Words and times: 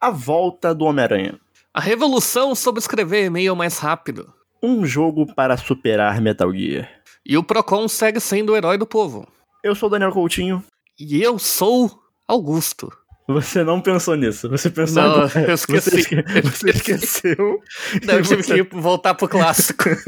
A 0.00 0.10
volta 0.10 0.74
do 0.74 0.84
Homem-Aranha. 0.84 1.38
A 1.74 1.80
revolução 1.80 2.54
sobre 2.54 2.80
escrever 2.80 3.24
e-mail 3.26 3.54
mais 3.56 3.78
rápido. 3.78 4.32
Um 4.62 4.84
jogo 4.86 5.26
para 5.34 5.56
superar 5.56 6.20
Metal 6.20 6.52
Gear. 6.52 6.88
E 7.24 7.36
o 7.36 7.42
Procon 7.44 7.86
segue 7.88 8.20
sendo 8.20 8.52
o 8.52 8.56
herói 8.56 8.78
do 8.78 8.86
povo. 8.86 9.26
Eu 9.62 9.74
sou 9.74 9.88
o 9.88 9.90
Daniel 9.90 10.12
Coutinho. 10.12 10.62
E 10.98 11.22
eu 11.22 11.38
sou 11.38 11.90
Augusto. 12.26 12.90
Você 13.28 13.62
não 13.62 13.80
pensou 13.80 14.14
nisso. 14.16 14.48
Você 14.48 14.70
pensou 14.70 15.02
Não, 15.02 15.10
agora. 15.22 15.40
eu 15.48 15.54
esqueci. 15.54 15.90
Você, 15.90 16.00
esque- 16.00 16.22
você 16.42 16.70
esqueceu. 16.70 17.60
Não, 18.06 18.14
eu 18.14 18.22
tive 18.22 18.42
Você- 18.42 18.64
que 18.64 18.76
voltar 18.76 19.14
pro 19.14 19.28
clássico. 19.28 19.84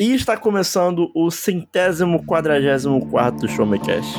E 0.00 0.12
está 0.12 0.36
começando 0.36 1.08
o 1.14 1.30
centésimo 1.30 2.24
quadragésimo 2.26 3.08
quarto 3.08 3.46
Showmecast. 3.46 4.12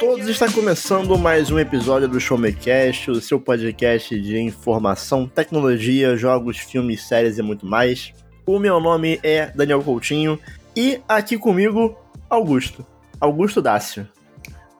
Todos, 0.00 0.26
está 0.28 0.50
começando 0.50 1.16
mais 1.18 1.50
um 1.50 1.58
episódio 1.58 2.08
do 2.08 2.18
Showmecast, 2.18 3.10
o 3.10 3.20
seu 3.20 3.38
podcast 3.38 4.18
de 4.18 4.38
informação, 4.40 5.26
tecnologia, 5.28 6.16
jogos, 6.16 6.56
filmes, 6.58 7.06
séries 7.06 7.38
e 7.38 7.42
muito 7.42 7.66
mais. 7.66 8.12
O 8.46 8.58
meu 8.58 8.80
nome 8.80 9.20
é 9.22 9.46
Daniel 9.54 9.82
Coutinho 9.82 10.38
e 10.74 11.00
aqui 11.08 11.36
comigo, 11.36 11.96
Augusto. 12.28 12.84
Augusto 13.20 13.60
Dácio. 13.60 14.08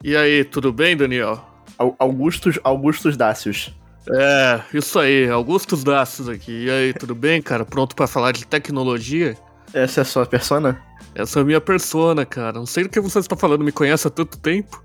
E 0.03 0.17
aí, 0.17 0.43
tudo 0.45 0.73
bem, 0.73 0.97
Daniel? 0.97 1.45
Au- 1.77 1.95
Augustus, 1.99 2.59
Augustus 2.65 3.17
Dácios. 3.17 3.75
É, 4.11 4.61
isso 4.73 4.99
aí, 4.99 5.29
Augustus 5.29 5.85
Dastos 5.85 6.29
aqui. 6.29 6.65
E 6.65 6.71
aí, 6.71 6.95
tudo 6.95 7.15
bem, 7.15 7.43
cara? 7.43 7.67
Pronto 7.67 7.95
pra 7.95 8.07
falar 8.07 8.33
de 8.33 8.47
tecnologia? 8.47 9.37
Essa 9.75 10.01
é 10.01 10.03
a 10.03 10.05
sua 10.07 10.25
persona? 10.25 10.81
Essa 11.15 11.41
é 11.41 11.43
a 11.43 11.45
minha 11.45 11.61
persona, 11.61 12.25
cara. 12.25 12.55
Não 12.55 12.67
sei 12.67 12.85
do 12.85 12.89
que 12.89 12.99
você 13.01 13.19
está 13.19 13.37
falando, 13.37 13.63
me 13.63 13.71
conhece 13.73 14.07
há 14.07 14.11
tanto 14.11 14.39
tempo. 14.39 14.83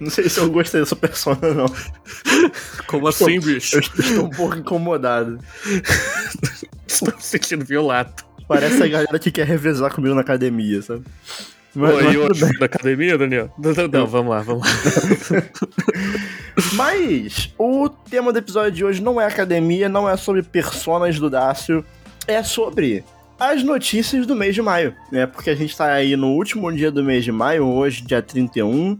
Não 0.00 0.10
sei 0.10 0.28
se 0.28 0.38
eu 0.38 0.50
gostei 0.50 0.80
dessa 0.80 0.96
persona, 0.96 1.54
não. 1.54 1.66
Como 2.86 3.08
assim, 3.08 3.40
bicho? 3.40 3.76
Eu 3.76 3.80
estou 3.80 4.24
um 4.24 4.30
pouco 4.30 4.56
incomodado. 4.56 5.38
Estou 6.86 7.14
me 7.14 7.22
sentindo 7.22 7.64
violado. 7.64 8.12
Parece 8.46 8.82
a 8.82 8.88
galera 8.88 9.18
que 9.18 9.30
quer 9.30 9.46
revezar 9.46 9.92
comigo 9.92 10.14
na 10.14 10.22
academia, 10.22 10.80
sabe? 10.80 11.04
Mas, 11.74 11.94
Oi, 11.94 12.28
mas 12.28 12.58
na 12.58 12.66
academia, 12.66 13.18
Daniel? 13.18 13.52
Não, 13.58 13.72
não, 13.72 13.88
não, 13.88 14.06
vamos 14.06 14.30
lá, 14.30 14.40
vamos 14.40 14.66
lá. 14.66 14.72
Mas 16.74 17.54
o 17.56 17.88
tema 17.88 18.32
do 18.32 18.38
episódio 18.38 18.72
de 18.72 18.84
hoje 18.84 19.00
não 19.00 19.20
é 19.20 19.26
academia, 19.26 19.88
não 19.88 20.08
é 20.08 20.16
sobre 20.16 20.42
personas 20.42 21.18
do 21.18 21.30
Dácio, 21.30 21.84
é 22.26 22.42
sobre 22.42 23.04
as 23.38 23.62
notícias 23.62 24.26
do 24.26 24.34
mês 24.34 24.54
de 24.54 24.62
maio, 24.62 24.94
né? 25.12 25.26
Porque 25.26 25.50
a 25.50 25.54
gente 25.54 25.76
tá 25.76 25.92
aí 25.92 26.16
no 26.16 26.28
último 26.28 26.72
dia 26.72 26.90
do 26.90 27.04
mês 27.04 27.24
de 27.24 27.30
maio, 27.30 27.64
hoje, 27.64 28.02
dia 28.02 28.20
31. 28.20 28.98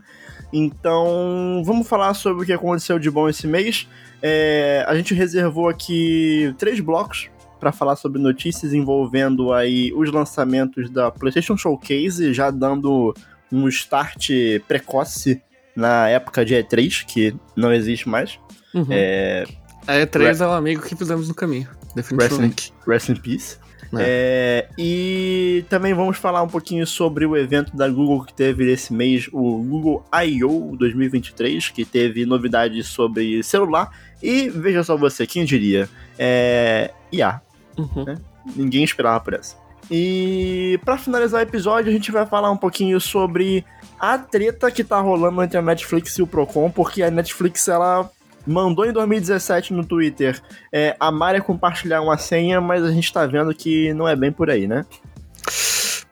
Então, 0.53 1.63
vamos 1.65 1.87
falar 1.87 2.15
sobre 2.15 2.43
o 2.43 2.47
que 2.47 2.53
aconteceu 2.53 2.99
de 2.99 3.11
bom 3.11 3.29
esse 3.29 3.47
mês. 3.47 3.87
É, 4.23 4.85
a 4.89 4.95
gente 4.97 5.15
reservou 5.15 5.69
aqui 5.69 6.55
três 6.59 6.81
blocos 6.81 7.29
para 7.61 7.73
falar 7.73 7.97
sobre 7.97 8.21
notícias 8.21 8.73
envolvendo 8.73 9.53
aí 9.53 9.93
os 9.95 10.11
lançamentos 10.11 10.89
da 10.91 11.11
PlayStation 11.11 11.57
Showcase, 11.57 12.33
já 12.33 12.51
dando 12.51 13.15
um 13.51 13.69
start 13.69 14.31
precoce 14.67 15.43
na 15.75 16.09
época 16.09 16.45
de 16.45 16.55
E3, 16.55 17.05
que 17.05 17.35
não 17.57 17.73
existe 17.73 18.09
mais. 18.09 18.39
Uhum. 18.75 18.87
É, 18.91 19.45
A 19.87 19.95
E3 19.95 20.41
é 20.41 20.47
o 20.47 20.53
amigo 20.53 20.83
que 20.83 20.97
fizemos 20.97 21.29
no 21.29 21.35
caminho, 21.35 21.69
definitivamente. 21.95 22.73
Rest 22.87 23.09
in 23.09 23.17
Peace. 23.17 23.59
É. 23.97 24.67
É, 24.69 24.69
e 24.77 25.65
também 25.69 25.95
vamos 25.95 26.19
falar 26.19 26.43
um 26.43 26.49
pouquinho 26.49 26.87
sobre 26.87 27.25
o 27.25 27.37
evento 27.37 27.77
da 27.77 27.89
Google 27.89 28.25
que 28.25 28.35
teve 28.35 28.71
esse 28.71 28.93
mês, 28.93 29.29
o 29.33 29.63
Google 29.63 30.05
I.O. 30.13 30.77
2023, 30.77 31.71
que 31.71 31.85
teve 31.85 32.27
novidades 32.27 32.89
sobre 32.89 33.43
celular. 33.43 33.91
E 34.23 34.49
veja 34.49 34.83
só 34.83 34.97
você, 34.97 35.27
quem 35.27 35.45
diria? 35.45 35.89
É, 36.19 36.91
IA. 37.13 37.41
Uhum. 37.79 38.17
Ninguém 38.57 38.85
esperava 38.85 39.21
por 39.21 39.35
essa. 39.35 39.57
E 39.91 40.79
pra 40.85 40.99
finalizar 40.99 41.41
o 41.41 41.43
episódio, 41.43 41.89
a 41.89 41.93
gente 41.93 42.13
vai 42.13 42.27
falar 42.27 42.51
um 42.51 42.57
pouquinho 42.57 43.01
sobre 43.01 43.65
a 43.99 44.19
treta 44.19 44.71
que 44.71 44.85
tá 44.85 45.01
rolando 45.01 45.43
entre 45.43 45.57
a 45.57 45.63
Netflix 45.63 46.19
e 46.19 46.23
o 46.23 46.27
Procon, 46.27 46.71
porque 46.71 47.03
a 47.03 47.11
Netflix 47.11 47.69
ela 47.69 48.11
mandou 48.49 48.87
em 48.87 48.93
2017 48.93 49.73
no 49.73 49.85
Twitter 49.85 50.41
é, 50.73 50.97
a 50.99 51.11
Maria 51.13 51.41
compartilhar 51.41 52.01
uma 52.01 52.17
senha, 52.17 52.61
mas 52.61 52.83
a 52.83 52.91
gente 52.91 53.13
tá 53.13 53.27
vendo 53.27 53.55
que 53.55 53.93
não 53.95 54.09
é 54.09 54.17
bem 54.17 54.33
por 54.33 54.51
aí, 54.51 54.67
né? 54.67 54.85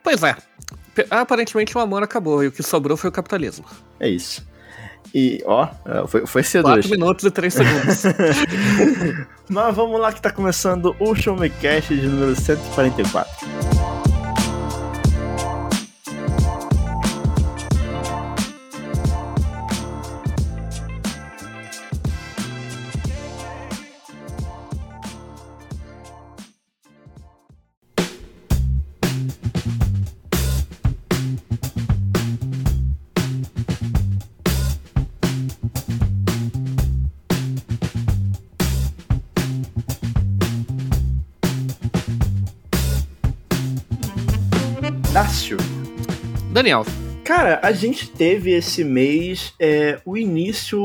Pois 0.03 0.23
é. 0.23 0.37
Aparentemente 1.11 1.77
o 1.77 1.81
amor 1.81 2.03
acabou 2.03 2.43
e 2.45 2.47
o 2.47 2.53
que 2.53 2.63
sobrou 2.63 2.97
foi 2.97 3.11
o 3.11 3.13
capitalismo. 3.13 3.65
É 3.99 4.09
isso. 4.09 4.47
E, 5.15 5.43
ó, 5.47 5.69
é, 5.85 6.07
foi, 6.07 6.27
foi 6.27 6.43
cedo 6.43 6.65
4 6.65 6.79
hoje. 6.79 6.91
minutos 6.91 7.25
e 7.25 7.31
3 7.31 7.55
segundos. 7.55 8.03
Mas 9.49 9.75
vamos 9.75 10.01
lá 10.01 10.13
que 10.13 10.21
tá 10.21 10.31
começando 10.31 10.95
o 10.99 11.15
Show 11.15 11.37
Me 11.37 11.49
Cast 11.49 11.95
de 11.95 12.07
número 12.07 12.35
144. 12.35 13.76
Daniel, 46.67 46.85
Cara, 47.23 47.61
a 47.63 47.71
gente 47.71 48.11
teve 48.11 48.51
esse 48.51 48.83
mês 48.83 49.55
é, 49.57 50.01
o 50.05 50.17
início 50.17 50.79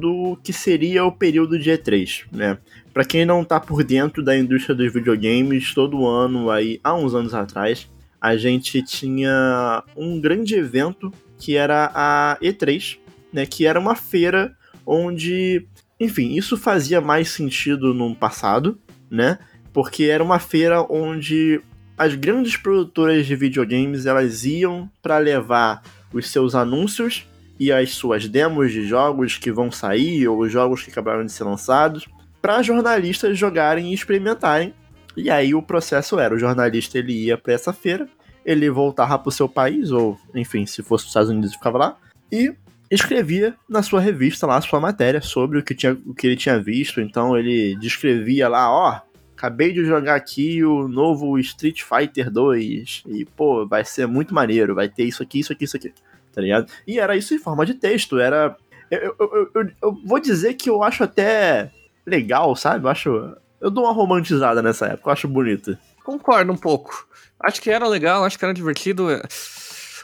do 0.00 0.36
que 0.42 0.52
seria 0.52 1.04
o 1.04 1.12
período 1.12 1.56
de 1.56 1.70
E3, 1.70 2.24
né? 2.32 2.58
Pra 2.92 3.04
quem 3.04 3.24
não 3.24 3.44
tá 3.44 3.60
por 3.60 3.84
dentro 3.84 4.24
da 4.24 4.36
indústria 4.36 4.74
dos 4.74 4.92
videogames, 4.92 5.72
todo 5.72 6.04
ano 6.04 6.50
aí, 6.50 6.80
há 6.82 6.94
uns 6.94 7.14
anos 7.14 7.32
atrás, 7.32 7.88
a 8.20 8.36
gente 8.36 8.82
tinha 8.82 9.84
um 9.96 10.20
grande 10.20 10.56
evento 10.56 11.12
que 11.38 11.56
era 11.56 11.92
a 11.94 12.36
E3, 12.42 12.98
né? 13.32 13.46
Que 13.46 13.66
era 13.66 13.78
uma 13.78 13.94
feira 13.94 14.56
onde, 14.84 15.64
enfim, 16.00 16.34
isso 16.34 16.56
fazia 16.56 17.00
mais 17.00 17.28
sentido 17.28 17.94
no 17.94 18.16
passado, 18.16 18.80
né? 19.08 19.38
Porque 19.72 20.04
era 20.04 20.24
uma 20.24 20.40
feira 20.40 20.84
onde 20.88 21.60
as 21.96 22.14
grandes 22.14 22.56
produtoras 22.56 23.26
de 23.26 23.36
videogames 23.36 24.06
elas 24.06 24.44
iam 24.44 24.90
para 25.02 25.18
levar 25.18 25.82
os 26.12 26.30
seus 26.30 26.54
anúncios 26.54 27.26
e 27.58 27.70
as 27.70 27.90
suas 27.90 28.28
demos 28.28 28.72
de 28.72 28.86
jogos 28.86 29.38
que 29.38 29.52
vão 29.52 29.70
sair 29.70 30.26
ou 30.26 30.40
os 30.40 30.52
jogos 30.52 30.82
que 30.82 30.90
acabaram 30.90 31.24
de 31.24 31.32
ser 31.32 31.44
lançados 31.44 32.08
para 32.42 32.62
jornalistas 32.62 33.38
jogarem 33.38 33.90
e 33.90 33.94
experimentarem. 33.94 34.74
E 35.16 35.30
aí 35.30 35.54
o 35.54 35.62
processo 35.62 36.18
era, 36.18 36.34
o 36.34 36.38
jornalista 36.38 36.98
ele 36.98 37.12
ia 37.12 37.38
para 37.38 37.52
essa 37.52 37.72
feira, 37.72 38.08
ele 38.44 38.68
voltava 38.68 39.18
para 39.18 39.28
o 39.28 39.32
seu 39.32 39.48
país 39.48 39.90
ou, 39.90 40.18
enfim, 40.34 40.66
se 40.66 40.82
fosse 40.82 41.04
os 41.04 41.10
Estados 41.10 41.30
Unidos 41.30 41.54
ficava 41.54 41.78
lá 41.78 41.96
e 42.30 42.52
escrevia 42.90 43.54
na 43.68 43.82
sua 43.82 44.00
revista 44.00 44.46
lá 44.46 44.56
a 44.56 44.60
sua 44.60 44.80
matéria 44.80 45.20
sobre 45.20 45.58
o 45.58 45.62
que, 45.62 45.74
tinha, 45.74 45.96
o 46.04 46.12
que 46.12 46.26
ele 46.26 46.36
tinha 46.36 46.60
visto. 46.60 47.00
Então 47.00 47.36
ele 47.36 47.76
descrevia 47.76 48.48
lá, 48.48 48.70
ó, 48.70 49.00
acabei 49.44 49.72
de 49.72 49.84
jogar 49.84 50.14
aqui 50.14 50.64
o 50.64 50.88
novo 50.88 51.38
Street 51.38 51.82
Fighter 51.82 52.30
2 52.30 53.02
e, 53.06 53.24
pô, 53.24 53.66
vai 53.66 53.84
ser 53.84 54.06
muito 54.06 54.34
maneiro, 54.34 54.74
vai 54.74 54.88
ter 54.88 55.04
isso 55.04 55.22
aqui, 55.22 55.40
isso 55.40 55.52
aqui, 55.52 55.64
isso 55.64 55.76
aqui, 55.76 55.92
tá 56.32 56.40
ligado? 56.40 56.70
E 56.86 56.98
era 56.98 57.14
isso 57.16 57.34
em 57.34 57.38
forma 57.38 57.66
de 57.66 57.74
texto, 57.74 58.18
era... 58.18 58.56
Eu, 58.90 59.14
eu, 59.18 59.50
eu, 59.54 59.70
eu- 59.82 59.98
vou 60.04 60.18
dizer 60.20 60.54
que 60.54 60.70
eu 60.70 60.82
acho 60.82 61.04
até 61.04 61.70
legal, 62.06 62.54
sabe? 62.56 62.84
Eu 62.86 62.90
acho... 62.90 63.34
Eu 63.60 63.70
dou 63.70 63.84
uma 63.84 63.92
romantizada 63.92 64.62
nessa 64.62 64.86
época, 64.86 65.08
eu 65.08 65.12
acho 65.12 65.28
bonito. 65.28 65.76
concordo 66.04 66.52
um 66.52 66.56
pouco. 66.56 67.06
Acho 67.40 67.60
que 67.60 67.70
era 67.70 67.86
legal, 67.88 68.24
acho 68.24 68.38
que 68.38 68.44
era 68.44 68.54
divertido. 68.54 69.06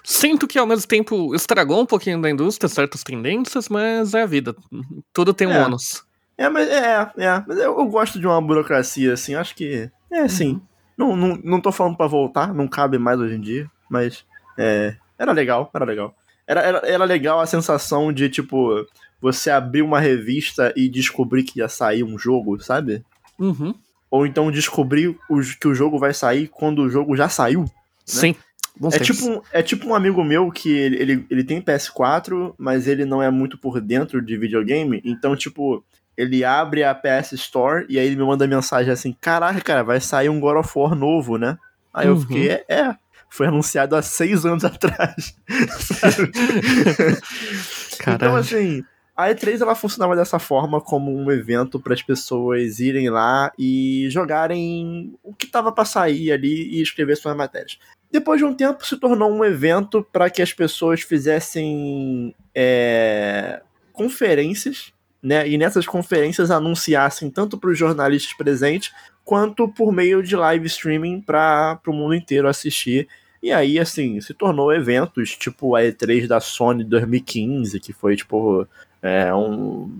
Sinto 0.03 0.49
que 0.49 0.59
ao 0.59 0.67
mesmo 0.67 0.87
tempo 0.89 1.35
estragou 1.35 1.81
um 1.81 1.87
pouquinho 1.87 2.21
da 2.21 2.29
indústria, 2.31 2.69
certas 2.69 3.03
tendências, 3.03 3.69
mas 3.69 4.15
é 4.15 4.23
a 4.23 4.27
vida. 4.27 4.55
Tudo 5.13 5.33
tem 5.35 5.47
um 5.47 5.53
É. 5.53 5.65
ônus. 5.65 6.03
É, 6.41 6.49
mas 6.49 6.71
é, 6.71 7.13
é, 7.19 7.45
mas 7.47 7.59
eu, 7.59 7.79
eu 7.79 7.85
gosto 7.85 8.19
de 8.19 8.27
uma 8.27 8.41
burocracia, 8.41 9.13
assim, 9.13 9.35
acho 9.35 9.55
que... 9.55 9.91
É, 10.11 10.21
assim, 10.21 10.59
não, 10.97 11.15
não, 11.15 11.39
não 11.45 11.61
tô 11.61 11.71
falando 11.71 11.99
pra 11.99 12.07
voltar, 12.07 12.55
não 12.55 12.67
cabe 12.67 12.97
mais 12.97 13.21
hoje 13.21 13.35
em 13.35 13.41
dia, 13.43 13.71
mas... 13.91 14.25
É, 14.57 14.97
era 15.19 15.33
legal, 15.33 15.71
era 15.75 15.85
legal. 15.85 16.15
Era, 16.47 16.63
era, 16.63 16.79
era 16.79 17.05
legal 17.05 17.41
a 17.41 17.47
sensação 17.47 18.11
de, 18.11 18.31
tipo, 18.31 18.87
você 19.21 19.51
abrir 19.51 19.83
uma 19.83 20.01
revista 20.01 20.73
e 20.75 20.89
descobrir 20.89 21.43
que 21.43 21.59
ia 21.59 21.69
sair 21.69 22.03
um 22.03 22.19
jogo, 22.19 22.59
sabe? 22.59 23.05
Uhum. 23.39 23.75
ou 24.11 24.27
então 24.27 24.51
descobrir 24.51 25.19
que 25.61 25.69
o 25.69 25.75
jogo 25.75 25.99
vai 25.99 26.13
sair 26.13 26.49
quando 26.49 26.81
o 26.81 26.91
jogo 26.91 27.17
já 27.17 27.29
saiu. 27.29 27.63
Né? 27.63 27.69
Sim. 28.05 28.35
É 28.93 28.99
tipo, 28.99 29.45
é 29.53 29.63
tipo 29.63 29.89
um 29.89 29.95
amigo 29.95 30.25
meu 30.25 30.51
que 30.51 30.71
ele, 30.71 30.97
ele, 30.97 31.27
ele 31.31 31.45
tem 31.45 31.61
PS4, 31.61 32.55
mas 32.57 32.87
ele 32.87 33.05
não 33.05 33.23
é 33.23 33.31
muito 33.31 33.59
por 33.59 33.79
dentro 33.79 34.23
de 34.23 34.39
videogame, 34.39 35.03
então, 35.05 35.37
tipo, 35.37 35.85
ele 36.17 36.45
abre 36.45 36.85
a 36.85 36.95
PS 36.95 37.33
Store 37.33 37.87
e 37.89 37.99
aí 37.99 38.07
ele 38.07 38.17
me 38.17 38.25
manda 38.25 38.47
mensagem 38.47 38.93
assim: 38.93 39.17
Caraca, 39.21 39.61
cara, 39.61 39.83
vai 39.83 40.01
sair 40.01 40.29
um 40.29 40.41
God 40.41 40.59
of 40.59 40.71
War 40.77 40.95
novo, 40.95 41.39
né? 41.39 41.59
Aí 41.93 42.09
uhum. 42.09 42.15
eu 42.15 42.21
fiquei, 42.21 42.51
é, 42.51 42.65
é, 42.69 42.95
foi 43.29 43.47
anunciado 43.47 43.97
há 43.97 44.03
seis 44.03 44.45
anos 44.45 44.65
atrás. 44.67 45.35
então, 48.07 48.37
assim, 48.37 48.85
a 49.17 49.29
E3 49.29 49.61
ela 49.61 49.75
funcionava 49.75 50.17
dessa 50.17 50.39
forma 50.39 50.81
como 50.81 51.15
um 51.15 51.31
evento 51.31 51.79
para 51.79 51.95
as 51.95 52.03
pessoas 52.03 52.81
irem 52.81 53.11
lá 53.11 53.53
e 53.59 54.09
jogarem 54.11 55.15
o 55.23 55.35
que 55.35 55.47
tava 55.47 55.71
para 55.71 55.85
sair 55.85 56.33
ali 56.33 56.77
e 56.77 56.83
escrever 56.83 57.17
suas 57.17 57.37
matérias. 57.37 57.79
Depois 58.11 58.39
de 58.39 58.45
um 58.45 58.55
tempo 58.55 58.85
se 58.85 58.97
tornou 58.97 59.31
um 59.31 59.45
evento 59.45 60.03
para 60.11 60.29
que 60.31 60.43
as 60.43 60.53
pessoas 60.53 61.03
fizessem 61.03 62.35
é, 62.55 63.61
conferências, 63.93 64.93
né? 65.23 65.49
E 65.49 65.59
nessas 65.59 65.87
conferências 65.87 66.51
anunciassem 66.51 67.31
tanto 67.31 67.59
para 67.59 67.71
os 67.71 67.79
jornalistas 67.79 68.33
presentes 68.35 68.93
quanto 69.25 69.69
por 69.69 69.93
meio 69.93 70.23
de 70.23 70.35
live 70.35 70.67
streaming 70.67 71.21
para 71.21 71.79
o 71.87 71.93
mundo 71.93 72.15
inteiro 72.15 72.49
assistir. 72.49 73.09
E 73.43 73.53
aí, 73.53 73.79
assim, 73.79 74.21
se 74.21 74.35
tornou 74.35 74.73
eventos 74.73 75.37
tipo 75.37 75.75
a 75.75 75.83
E3 75.83 76.27
da 76.27 76.41
Sony 76.41 76.85
2015, 76.85 77.81
que 77.81 77.93
foi 77.93 78.17
tipo 78.17 78.67
é 79.03 79.35
um 79.35 79.91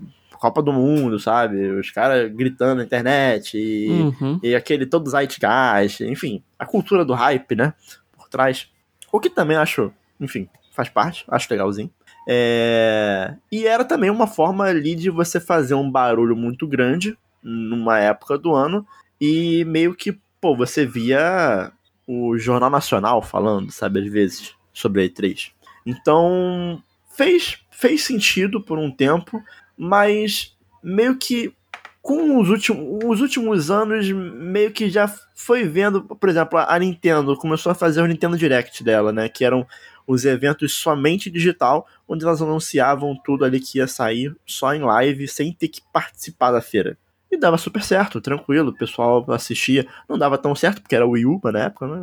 Copa 0.41 0.59
do 0.59 0.73
Mundo, 0.73 1.19
sabe? 1.19 1.69
Os 1.69 1.91
caras 1.91 2.31
gritando 2.33 2.77
na 2.79 2.83
internet 2.83 3.55
e, 3.55 3.89
uhum. 3.89 4.39
e 4.41 4.55
aquele 4.55 4.87
todo 4.87 5.07
zeitgeist, 5.07 6.01
enfim, 6.01 6.41
a 6.57 6.65
cultura 6.65 7.05
do 7.05 7.13
hype, 7.13 7.55
né? 7.55 7.75
Por 8.17 8.27
trás. 8.27 8.67
O 9.11 9.19
que 9.19 9.29
também 9.29 9.55
acho, 9.55 9.93
enfim, 10.19 10.49
faz 10.71 10.89
parte, 10.89 11.23
acho 11.27 11.47
legalzinho. 11.51 11.91
É... 12.27 13.35
E 13.51 13.65
era 13.65 13.83
também 13.83 14.09
uma 14.09 14.27
forma 14.27 14.65
ali 14.65 14.95
de 14.95 15.09
você 15.09 15.39
fazer 15.39 15.73
um 15.73 15.89
barulho 15.89 16.35
muito 16.35 16.67
grande 16.67 17.17
numa 17.41 17.99
época 17.99 18.37
do 18.37 18.53
ano 18.53 18.85
e 19.19 19.65
meio 19.65 19.95
que, 19.95 20.17
pô, 20.39 20.55
você 20.55 20.85
via 20.85 21.71
o 22.07 22.37
Jornal 22.37 22.69
Nacional 22.69 23.21
falando, 23.21 23.71
sabe, 23.71 23.99
às 23.99 24.11
vezes, 24.11 24.55
sobre 24.73 25.03
a 25.03 25.05
E3. 25.05 25.51
Então, 25.85 26.81
fez, 27.15 27.59
fez 27.71 28.03
sentido 28.03 28.61
por 28.61 28.77
um 28.77 28.91
tempo, 28.91 29.41
mas 29.77 30.55
meio 30.83 31.17
que 31.17 31.53
com 32.01 32.39
os 32.39 32.49
últimos, 32.49 33.03
os 33.05 33.21
últimos 33.21 33.69
anos, 33.69 34.09
meio 34.11 34.71
que 34.71 34.89
já 34.89 35.07
foi 35.35 35.63
vendo, 35.63 36.03
por 36.03 36.29
exemplo, 36.29 36.57
a 36.57 36.79
Nintendo 36.79 37.37
começou 37.37 37.71
a 37.71 37.75
fazer 37.75 38.01
o 38.01 38.07
Nintendo 38.07 38.37
Direct 38.37 38.83
dela, 38.83 39.11
né? 39.11 39.29
Que 39.29 39.45
eram 39.45 39.67
os 40.11 40.25
eventos 40.25 40.73
somente 40.73 41.29
digital, 41.29 41.87
onde 42.05 42.25
elas 42.25 42.41
anunciavam 42.41 43.17
tudo 43.23 43.45
ali 43.45 43.61
que 43.61 43.77
ia 43.77 43.87
sair 43.87 44.35
só 44.45 44.73
em 44.73 44.81
live, 44.81 45.25
sem 45.27 45.53
ter 45.53 45.69
que 45.69 45.81
participar 45.93 46.51
da 46.51 46.61
feira. 46.61 46.97
E 47.31 47.37
dava 47.37 47.57
super 47.57 47.81
certo, 47.81 48.19
tranquilo, 48.19 48.71
o 48.71 48.77
pessoal 48.77 49.25
assistia. 49.31 49.87
Não 50.09 50.17
dava 50.17 50.37
tão 50.37 50.53
certo, 50.53 50.81
porque 50.81 50.95
era 50.95 51.07
o 51.07 51.11
Wii 51.11 51.25
U 51.25 51.39
na 51.45 51.59
época, 51.59 51.87
né? 51.87 52.01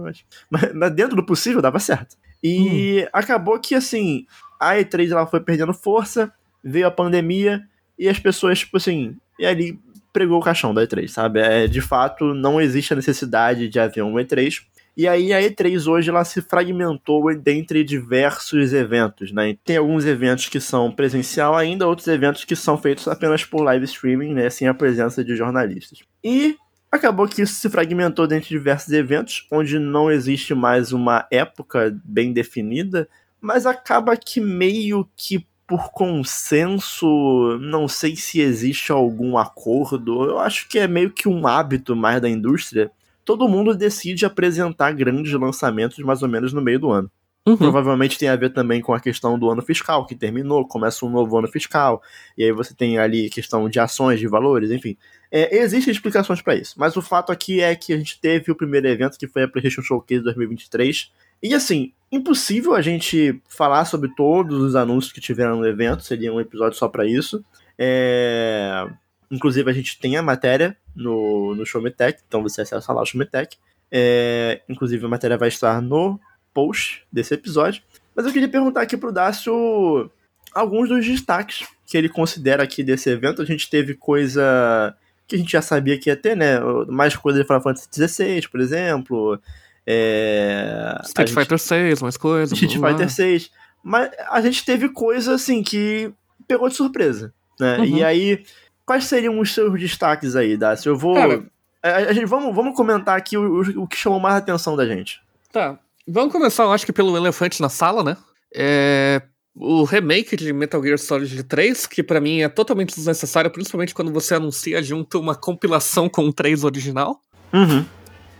Mas, 0.51 0.73
mas 0.75 0.93
dentro 0.93 1.15
do 1.15 1.25
possível 1.25 1.61
dava 1.61 1.79
certo. 1.79 2.17
E 2.43 3.03
hum. 3.03 3.09
acabou 3.13 3.61
que, 3.61 3.75
assim, 3.75 4.27
a 4.59 4.75
E3 4.77 5.11
ela 5.11 5.27
foi 5.27 5.41
perdendo 5.41 5.75
força, 5.75 6.33
veio 6.65 6.87
a 6.87 6.91
pandemia 6.91 7.63
e 7.99 8.09
as 8.09 8.19
pessoas, 8.19 8.61
tipo 8.61 8.79
assim, 8.79 9.17
e 9.39 9.45
ali 9.45 9.79
pregou 10.15 10.39
o 10.39 10.43
caixão 10.43 10.73
da 10.73 10.87
E3, 10.87 11.09
sabe? 11.09 11.41
É, 11.41 11.67
de 11.67 11.83
fato, 11.83 12.33
não 12.33 12.59
existe 12.59 12.95
a 12.95 12.97
necessidade 12.97 13.69
de 13.69 13.79
haver 13.79 14.03
um 14.03 14.15
E3. 14.15 14.63
E 14.99 15.07
aí 15.07 15.33
a 15.33 15.41
E3 15.41 15.87
hoje 15.87 16.11
ela 16.11 16.25
se 16.25 16.43
fragmentou 16.43 17.33
dentre 17.39 17.85
diversos 17.85 18.73
eventos, 18.73 19.31
né? 19.31 19.57
Tem 19.65 19.77
alguns 19.77 20.05
eventos 20.05 20.49
que 20.49 20.59
são 20.59 20.91
presencial 20.91 21.55
ainda, 21.55 21.87
outros 21.87 22.09
eventos 22.09 22.45
que 22.45 22.57
são 22.57 22.77
feitos 22.77 23.07
apenas 23.07 23.45
por 23.45 23.63
live 23.63 23.85
streaming, 23.85 24.35
né? 24.35 24.51
Sem 24.51 24.67
a 24.67 24.75
presença 24.75 25.23
de 25.23 25.37
jornalistas. 25.37 26.01
E 26.25 26.57
acabou 26.91 27.29
que 27.29 27.43
isso 27.43 27.55
se 27.55 27.71
fragmentou 27.71 28.27
dentro 28.27 28.49
de 28.49 28.57
diversos 28.57 28.93
eventos, 28.93 29.47
onde 29.53 29.79
não 29.79 30.11
existe 30.11 30.53
mais 30.53 30.91
uma 30.91 31.29
época 31.31 31.97
bem 32.05 32.33
definida, 32.33 33.09
mas 33.41 33.67
acaba 33.67 34.17
que 34.17 34.41
meio 34.41 35.09
que 35.17 35.47
por 35.65 35.93
consenso, 35.93 37.57
não 37.61 37.87
sei 37.87 38.17
se 38.17 38.41
existe 38.41 38.91
algum 38.91 39.39
acordo, 39.39 40.25
eu 40.25 40.41
acho 40.41 40.67
que 40.67 40.79
é 40.79 40.89
meio 40.89 41.13
que 41.13 41.29
um 41.29 41.47
hábito 41.47 41.95
mais 41.95 42.21
da 42.21 42.29
indústria. 42.29 42.91
Todo 43.29 43.47
mundo 43.47 43.77
decide 43.77 44.25
apresentar 44.25 44.91
grandes 44.93 45.31
lançamentos 45.35 45.99
mais 45.99 46.23
ou 46.23 46.29
menos 46.31 46.55
no 46.55 46.63
meio 46.63 46.81
do 46.81 46.91
ano. 46.91 47.11
Uhum. 47.47 47.59
Provavelmente 47.59 48.19
tem 48.19 48.27
a 48.27 48.37
ver 48.37 48.55
também 48.55 48.81
com 48.81 48.95
a 48.95 49.01
questão 49.01 49.39
do 49.39 49.51
ano 49.51 49.61
fiscal, 49.61 50.07
que 50.07 50.15
terminou, 50.15 50.67
começa 50.67 51.05
um 51.05 51.11
novo 51.11 51.37
ano 51.37 51.47
fiscal, 51.47 52.01
e 52.39 52.45
aí 52.45 52.53
você 52.53 52.73
tem 52.73 52.97
ali 52.97 53.29
questão 53.29 53.69
de 53.69 53.79
ações, 53.79 54.19
de 54.19 54.27
valores, 54.27 54.71
enfim. 54.71 54.97
É, 55.31 55.59
existem 55.59 55.93
explicações 55.93 56.41
para 56.41 56.55
isso, 56.55 56.75
mas 56.79 56.97
o 56.97 57.03
fato 57.03 57.31
aqui 57.31 57.61
é 57.61 57.77
que 57.77 57.93
a 57.93 57.99
gente 57.99 58.19
teve 58.19 58.51
o 58.51 58.57
primeiro 58.57 58.89
evento, 58.89 59.19
que 59.19 59.29
foi 59.29 59.43
a 59.43 59.49
PlayStation 59.49 59.83
Showcase 59.83 60.25
2023, 60.25 61.13
e 61.43 61.53
assim, 61.53 61.93
impossível 62.11 62.75
a 62.75 62.81
gente 62.81 63.43
falar 63.47 63.85
sobre 63.85 64.09
todos 64.17 64.59
os 64.59 64.75
anúncios 64.75 65.13
que 65.13 65.21
tiveram 65.21 65.57
no 65.57 65.67
evento, 65.67 66.03
seria 66.03 66.33
um 66.33 66.41
episódio 66.41 66.79
só 66.79 66.89
para 66.89 67.05
isso. 67.05 67.45
É... 67.79 68.89
Inclusive, 69.31 69.71
a 69.71 69.75
gente 69.75 69.99
tem 69.99 70.17
a 70.17 70.23
matéria 70.23 70.77
no, 70.95 71.55
no 71.55 71.67
Showmetech, 71.67 72.21
então 72.27 72.43
você 72.43 72.63
acessa 72.63 72.93
lá 72.93 73.03
o 73.03 73.07
Showmetech. 73.07 73.57
É... 73.91 74.63
Inclusive, 74.69 75.05
a 75.05 75.09
matéria 75.09 75.37
vai 75.37 75.49
estar 75.49 75.81
no 75.83 76.19
post 76.53 77.05
desse 77.13 77.35
episódio. 77.35 77.83
Mas 78.15 78.27
eu 78.27 78.33
queria 78.33 78.49
perguntar 78.49 78.83
aqui 78.83 78.97
pro 78.97 79.13
Dácio 79.13 80.11
alguns 80.53 80.89
dos 80.89 81.07
destaques 81.07 81.67
que 81.87 81.97
ele 81.97 82.09
considera 82.09 82.63
aqui 82.63 82.83
desse 82.83 83.09
evento. 83.11 83.41
A 83.43 83.45
gente 83.45 83.69
teve 83.71 83.95
coisa 83.95 84.95
que 85.27 85.37
a 85.37 85.39
gente 85.39 85.53
já 85.53 85.63
sabia 85.63 85.99
que 85.99 86.11
ia 86.11 86.17
ter, 86.17 86.37
né? 86.37 86.59
Mais 86.89 87.15
coisa 87.15 87.39
de 87.39 87.47
Final 87.47 87.63
Fantasy 87.63 87.89
XVI, 87.93 88.49
por 88.49 88.61
exemplo. 88.61 89.41
É, 89.87 91.01
Street 91.05 91.29
gente... 91.29 91.39
Fighter 91.39 91.59
6, 91.59 92.03
mais 92.03 92.17
coisa. 92.17 92.55
Street 92.55 92.75
Fighter 92.75 93.11
6. 93.11 93.51
Mas 93.83 94.11
a 94.31 94.41
gente 94.41 94.65
teve 94.65 94.89
coisa 94.89 95.35
assim 95.35 95.63
que 95.63 96.13
pegou 96.47 96.69
de 96.69 96.75
surpresa. 96.75 97.33
Né? 97.61 97.79
Uhum. 97.79 97.85
E 97.85 98.05
aí, 98.05 98.45
quais 98.89 99.05
seriam 99.05 99.39
os 99.39 99.53
seus 99.53 99.79
destaques 99.79 100.35
aí, 100.35 100.57
Dácio? 100.57 100.89
Eu 100.89 100.97
vou. 100.97 101.15
Cara, 101.15 101.45
a, 101.83 101.97
a, 101.97 102.13
gente, 102.15 102.25
vamos, 102.25 102.55
vamos 102.55 102.75
comentar 102.75 103.19
aqui 103.19 103.37
o, 103.37 103.83
o, 103.83 103.87
que 103.87 103.99
chamou 103.99 104.19
mais 104.19 104.37
a 104.37 104.39
atenção 104.39 104.75
da 104.75 104.87
gente. 104.87 105.21
Tá. 105.53 105.79
Vamos 106.07 106.33
começar, 106.33 106.63
eu 106.63 106.73
acho 106.73 106.87
que 106.87 106.93
pelo 106.93 107.15
elefante 107.15 107.61
na 107.61 107.69
sala, 107.69 108.03
né? 108.03 108.17
É, 108.55 109.21
o 109.55 109.85
remake 109.85 110.35
de 110.37 110.55
Metal 110.55 110.83
Gear 110.83 110.97
Solid 110.97 111.43
3, 111.43 111.87
que 111.87 112.03
para 112.03 112.19
mim 112.19 112.41
é 112.41 112.49
totalmente 112.49 112.95
desnecessário, 112.95 113.51
principalmente 113.51 113.95
quando 113.95 114.11
você 114.11 114.35
anuncia 114.35 114.83
junto 114.83 115.21
uma 115.21 115.35
compilação 115.35 116.09
com 116.09 116.25
o 116.27 116.33
3 116.33 116.65
original. 116.65 117.21
Uhum. 117.53 117.85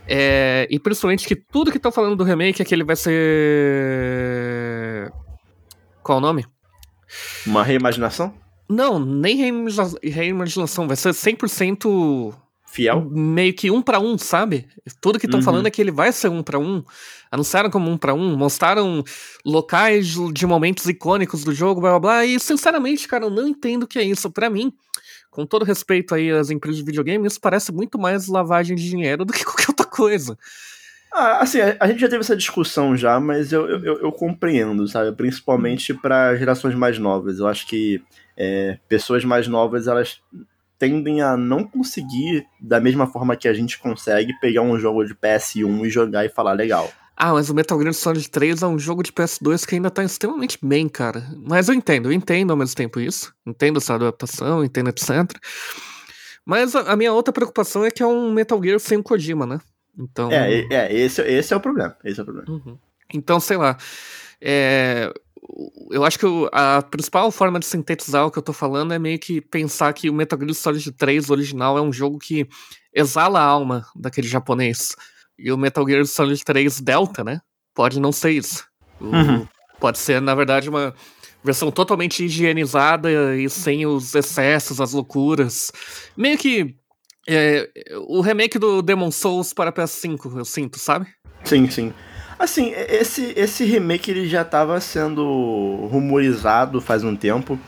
É, 0.07 0.67
e 0.67 0.79
principalmente 0.79 1.27
que 1.27 1.35
tudo 1.35 1.69
que 1.69 1.77
estão 1.77 1.91
falando 1.91 2.15
do 2.15 2.23
remake 2.23 2.59
é 2.59 2.65
que 2.65 2.73
ele 2.73 2.83
vai 2.83 2.95
ser. 2.95 3.13
Qual 6.01 6.17
o 6.17 6.21
nome? 6.21 6.47
Uma 7.45 7.63
reimaginação? 7.63 8.33
Não, 8.69 8.99
nem 8.99 9.35
reimaginação, 10.03 10.87
vai 10.87 10.95
ser 10.95 11.09
100% 11.09 12.35
fiel. 12.69 13.09
Meio 13.09 13.53
que 13.53 13.71
um 13.71 13.81
para 13.81 13.99
um, 13.99 14.17
sabe? 14.17 14.67
Tudo 15.01 15.19
que 15.19 15.25
estão 15.25 15.39
uhum. 15.39 15.45
falando 15.45 15.67
é 15.67 15.71
que 15.71 15.81
ele 15.81 15.91
vai 15.91 16.11
ser 16.11 16.29
um 16.29 16.43
para 16.43 16.59
um. 16.59 16.83
Anunciaram 17.31 17.69
como 17.69 17.89
um 17.89 17.97
para 17.97 18.13
um, 18.13 18.37
mostraram 18.37 19.03
locais 19.43 20.15
de 20.33 20.45
momentos 20.45 20.85
icônicos 20.85 21.43
do 21.43 21.53
jogo, 21.53 21.81
blá 21.81 21.91
blá 21.91 21.99
blá. 21.99 22.25
E 22.25 22.39
sinceramente, 22.39 23.07
cara, 23.07 23.25
eu 23.25 23.29
não 23.29 23.47
entendo 23.47 23.83
o 23.83 23.87
que 23.87 23.97
é 23.97 24.03
isso. 24.03 24.29
para 24.29 24.49
mim, 24.49 24.71
com 25.31 25.45
todo 25.45 25.65
respeito 25.65 26.13
aí 26.13 26.29
às 26.31 26.51
empresas 26.51 26.77
de 26.77 26.85
videogame, 26.85 27.27
isso 27.27 27.41
parece 27.41 27.71
muito 27.71 27.97
mais 27.97 28.27
lavagem 28.27 28.75
de 28.75 28.87
dinheiro 28.87 29.25
do 29.25 29.33
que 29.33 29.43
qualquer 29.45 29.69
outra 29.69 29.85
coisa. 29.85 30.37
Ah, 31.11 31.39
assim, 31.41 31.59
a, 31.59 31.87
gente 31.87 31.99
já 31.99 32.07
teve 32.07 32.21
essa 32.21 32.35
discussão 32.35 32.95
já, 32.95 33.19
mas 33.19 33.51
eu, 33.51 33.67
eu, 33.67 33.99
eu 34.01 34.11
compreendo, 34.11 34.87
sabe? 34.87 35.15
Principalmente 35.15 35.93
para 35.93 36.35
gerações 36.35 36.75
mais 36.75 36.99
novas. 36.99 37.39
Eu 37.39 37.47
acho 37.47 37.65
que 37.67 38.01
é, 38.37 38.77
pessoas 38.87 39.25
mais 39.25 39.47
novas, 39.47 39.87
elas 39.87 40.21
tendem 40.77 41.21
a 41.21 41.35
não 41.35 41.63
conseguir, 41.63 42.45
da 42.59 42.79
mesma 42.79 43.07
forma 43.07 43.35
que 43.35 43.47
a 43.47 43.53
gente 43.53 43.77
consegue, 43.77 44.33
pegar 44.39 44.61
um 44.61 44.79
jogo 44.79 45.03
de 45.03 45.13
PS1 45.13 45.85
e 45.85 45.89
jogar 45.89 46.25
e 46.25 46.29
falar 46.29 46.53
legal. 46.53 46.89
Ah, 47.17 47.33
mas 47.33 47.49
o 47.49 47.53
Metal 47.53 47.77
Gear 47.81 47.93
Solid 47.93 48.29
3 48.29 48.61
é 48.61 48.67
um 48.67 48.79
jogo 48.79 49.03
de 49.03 49.11
PS2 49.11 49.65
que 49.65 49.75
ainda 49.75 49.91
tá 49.91 50.05
extremamente 50.05 50.57
bem, 50.63 50.87
cara. 50.87 51.27
Mas 51.45 51.67
eu 51.67 51.75
entendo, 51.75 52.07
eu 52.07 52.13
entendo 52.13 52.51
ao 52.51 52.55
mesmo 52.55 52.75
tempo 52.77 52.97
isso. 52.97 53.33
Entendo 53.45 53.77
essa 53.77 53.95
adaptação, 53.95 54.63
entendo 54.63 54.89
etc. 54.89 55.09
Mas 56.45 56.73
a, 56.73 56.93
a 56.93 56.95
minha 56.95 57.11
outra 57.11 57.33
preocupação 57.33 57.83
é 57.83 57.91
que 57.91 58.01
é 58.01 58.07
um 58.07 58.31
Metal 58.31 58.63
Gear 58.63 58.79
sem 58.79 58.99
o 58.99 59.03
Kojima, 59.03 59.45
né? 59.45 59.59
Então... 59.99 60.31
É, 60.31 60.65
é 60.69 60.95
esse, 60.95 61.21
esse 61.21 61.53
é 61.53 61.57
o 61.57 61.59
problema. 61.59 61.95
Esse 62.03 62.19
é 62.19 62.23
o 62.23 62.25
problema. 62.25 62.49
Uhum. 62.49 62.77
Então, 63.13 63.39
sei 63.39 63.57
lá. 63.57 63.77
É, 64.41 65.11
eu 65.91 66.05
acho 66.05 66.17
que 66.17 66.25
a 66.51 66.81
principal 66.81 67.31
forma 67.31 67.59
de 67.59 67.65
sintetizar 67.65 68.25
o 68.25 68.31
que 68.31 68.37
eu 68.37 68.43
tô 68.43 68.53
falando 68.53 68.93
é 68.93 68.99
meio 68.99 69.19
que 69.19 69.41
pensar 69.41 69.91
que 69.93 70.09
o 70.09 70.13
Metal 70.13 70.39
Gear 70.39 70.53
Solid 70.53 70.91
3 70.93 71.29
original 71.29 71.77
é 71.77 71.81
um 71.81 71.91
jogo 71.91 72.17
que 72.19 72.47
exala 72.93 73.39
a 73.39 73.43
alma 73.43 73.85
daquele 73.95 74.27
japonês. 74.27 74.95
E 75.37 75.51
o 75.51 75.57
Metal 75.57 75.87
Gear 75.87 76.05
Solid 76.05 76.43
3 76.43 76.79
Delta, 76.81 77.23
né? 77.23 77.41
Pode 77.73 77.99
não 77.99 78.11
ser 78.11 78.31
isso. 78.31 78.65
Uhum. 79.01 79.47
Pode 79.79 79.97
ser, 79.97 80.21
na 80.21 80.35
verdade, 80.35 80.69
uma 80.69 80.93
versão 81.43 81.71
totalmente 81.71 82.25
higienizada 82.25 83.35
e 83.35 83.49
sem 83.49 83.85
os 83.85 84.13
excessos, 84.13 84.81
as 84.81 84.93
loucuras. 84.93 85.71
Meio 86.15 86.37
que 86.37 86.75
é, 87.29 87.69
o 88.07 88.21
remake 88.21 88.57
do 88.57 88.81
Demon 88.81 89.11
Souls 89.11 89.53
para 89.53 89.71
PS5, 89.71 90.37
eu 90.37 90.45
sinto, 90.45 90.79
sabe? 90.79 91.07
Sim, 91.43 91.69
sim. 91.69 91.93
Assim, 92.37 92.73
esse, 92.73 93.33
esse 93.35 93.65
remake 93.65 94.09
ele 94.09 94.27
já 94.27 94.43
estava 94.43 94.79
sendo 94.79 95.87
rumorizado 95.91 96.79
faz 96.79 97.03
um 97.03 97.15
tempo. 97.15 97.59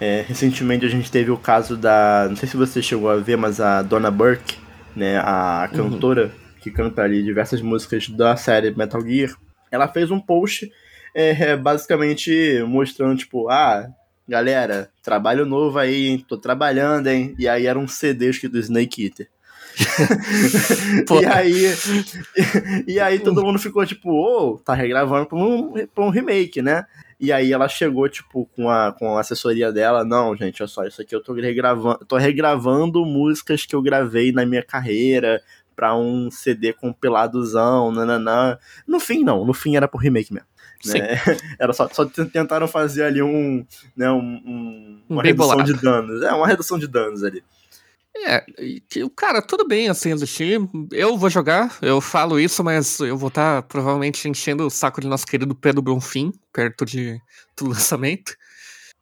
É, 0.00 0.24
recentemente 0.26 0.84
a 0.84 0.88
gente 0.88 1.10
teve 1.10 1.30
o 1.30 1.38
caso 1.38 1.76
da. 1.76 2.26
Não 2.28 2.36
sei 2.36 2.48
se 2.48 2.56
você 2.56 2.82
chegou 2.82 3.08
a 3.08 3.16
ver, 3.16 3.36
mas 3.36 3.60
a 3.60 3.82
Donna 3.82 4.10
Burke, 4.10 4.58
né, 4.94 5.18
a 5.18 5.68
uhum. 5.72 5.90
cantora 5.90 6.24
uhum. 6.24 6.60
que 6.60 6.70
canta 6.70 7.02
ali 7.02 7.22
diversas 7.22 7.62
músicas 7.62 8.08
da 8.08 8.36
série 8.36 8.74
Metal 8.74 9.00
Gear, 9.00 9.34
ela 9.70 9.88
fez 9.88 10.10
um 10.10 10.20
post 10.20 10.70
é, 11.14 11.56
basicamente 11.56 12.62
mostrando, 12.66 13.16
tipo, 13.16 13.48
ah, 13.48 13.88
galera, 14.28 14.90
trabalho 15.02 15.46
novo 15.46 15.78
aí, 15.78 16.08
hein? 16.08 16.24
Tô 16.26 16.36
trabalhando, 16.36 17.06
hein? 17.08 17.34
E 17.38 17.48
aí 17.48 17.66
era 17.66 17.78
um 17.78 17.86
CD 17.86 18.28
escrito 18.28 18.58
Snake 18.58 19.04
Eater. 19.04 19.28
e 21.20 21.26
aí 21.26 22.84
e 22.86 22.98
aí 22.98 23.18
todo 23.18 23.44
mundo 23.44 23.58
ficou 23.58 23.84
tipo, 23.84 24.10
ô, 24.10 24.54
oh, 24.54 24.58
tá 24.58 24.72
regravando 24.72 25.26
pra 25.26 25.36
um, 25.36 25.86
pra 25.94 26.04
um 26.04 26.08
remake, 26.08 26.62
né? 26.62 26.86
E 27.20 27.32
aí 27.32 27.52
ela 27.52 27.68
chegou, 27.68 28.08
tipo, 28.08 28.46
com 28.54 28.68
a, 28.70 28.92
com 28.92 29.16
a 29.16 29.20
assessoria 29.20 29.72
dela, 29.72 30.04
não, 30.04 30.36
gente, 30.36 30.62
olha 30.62 30.68
só, 30.68 30.84
isso 30.84 31.00
aqui 31.00 31.14
eu 31.14 31.22
tô 31.22 31.32
regravando, 31.32 31.98
tô 32.06 32.16
regravando 32.16 33.04
músicas 33.04 33.64
que 33.64 33.74
eu 33.74 33.82
gravei 33.82 34.32
na 34.32 34.44
minha 34.44 34.62
carreira 34.62 35.42
pra 35.74 35.94
um 35.94 36.30
CD 36.30 36.72
compiladozão, 36.72 37.92
nananã. 37.92 38.58
No 38.86 38.98
fim, 38.98 39.22
não, 39.22 39.44
no 39.44 39.52
fim 39.52 39.76
era 39.76 39.86
pro 39.86 40.00
remake 40.00 40.32
mesmo. 40.32 40.48
Né? 40.84 41.20
Era 41.58 41.72
só, 41.72 41.88
só 41.88 42.04
tentaram 42.04 42.68
fazer 42.68 43.04
ali 43.04 43.22
um, 43.22 43.64
né, 43.96 44.10
um, 44.10 44.42
um 44.44 45.02
uma 45.08 45.22
redução 45.22 45.56
bolado. 45.56 45.72
de 45.72 45.80
danos. 45.80 46.22
É, 46.22 46.32
uma 46.32 46.46
redução 46.46 46.78
de 46.78 46.86
danos 46.86 47.24
ali. 47.24 47.42
É, 48.18 48.44
cara, 49.14 49.42
tudo 49.42 49.66
bem 49.66 49.88
assim 49.88 50.10
existir. 50.10 50.58
Eu 50.90 51.18
vou 51.18 51.28
jogar, 51.28 51.76
eu 51.82 52.00
falo 52.00 52.40
isso, 52.40 52.64
mas 52.64 52.98
eu 53.00 53.16
vou 53.16 53.28
estar 53.28 53.62
tá, 53.62 53.68
provavelmente 53.68 54.28
enchendo 54.28 54.66
o 54.66 54.70
saco 54.70 55.00
de 55.00 55.06
nosso 55.06 55.26
querido 55.26 55.54
Pedro 55.54 55.82
Bronfim, 55.82 56.32
perto 56.52 56.84
de, 56.84 57.20
do 57.56 57.68
lançamento. 57.68 58.34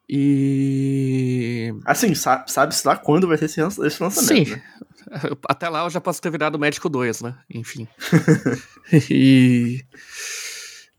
E. 0.09 1.73
Assim, 1.87 2.15
sabe-se 2.15 2.87
lá 2.87 2.97
quando 2.97 3.27
vai 3.27 3.39
ser 3.39 3.47
esse, 3.47 3.61
esse 3.61 4.03
lançamento. 4.03 4.47
Sim. 4.47 4.51
Né? 4.51 4.63
Até 5.49 5.69
lá 5.69 5.85
eu 5.85 5.91
já 5.91 6.01
posso 6.01 6.21
ter 6.21 6.31
virado 6.31 6.59
médico 6.59 6.89
2, 6.89 7.23
né? 7.23 7.35
Enfim. 7.49 7.89
e. 9.11 9.85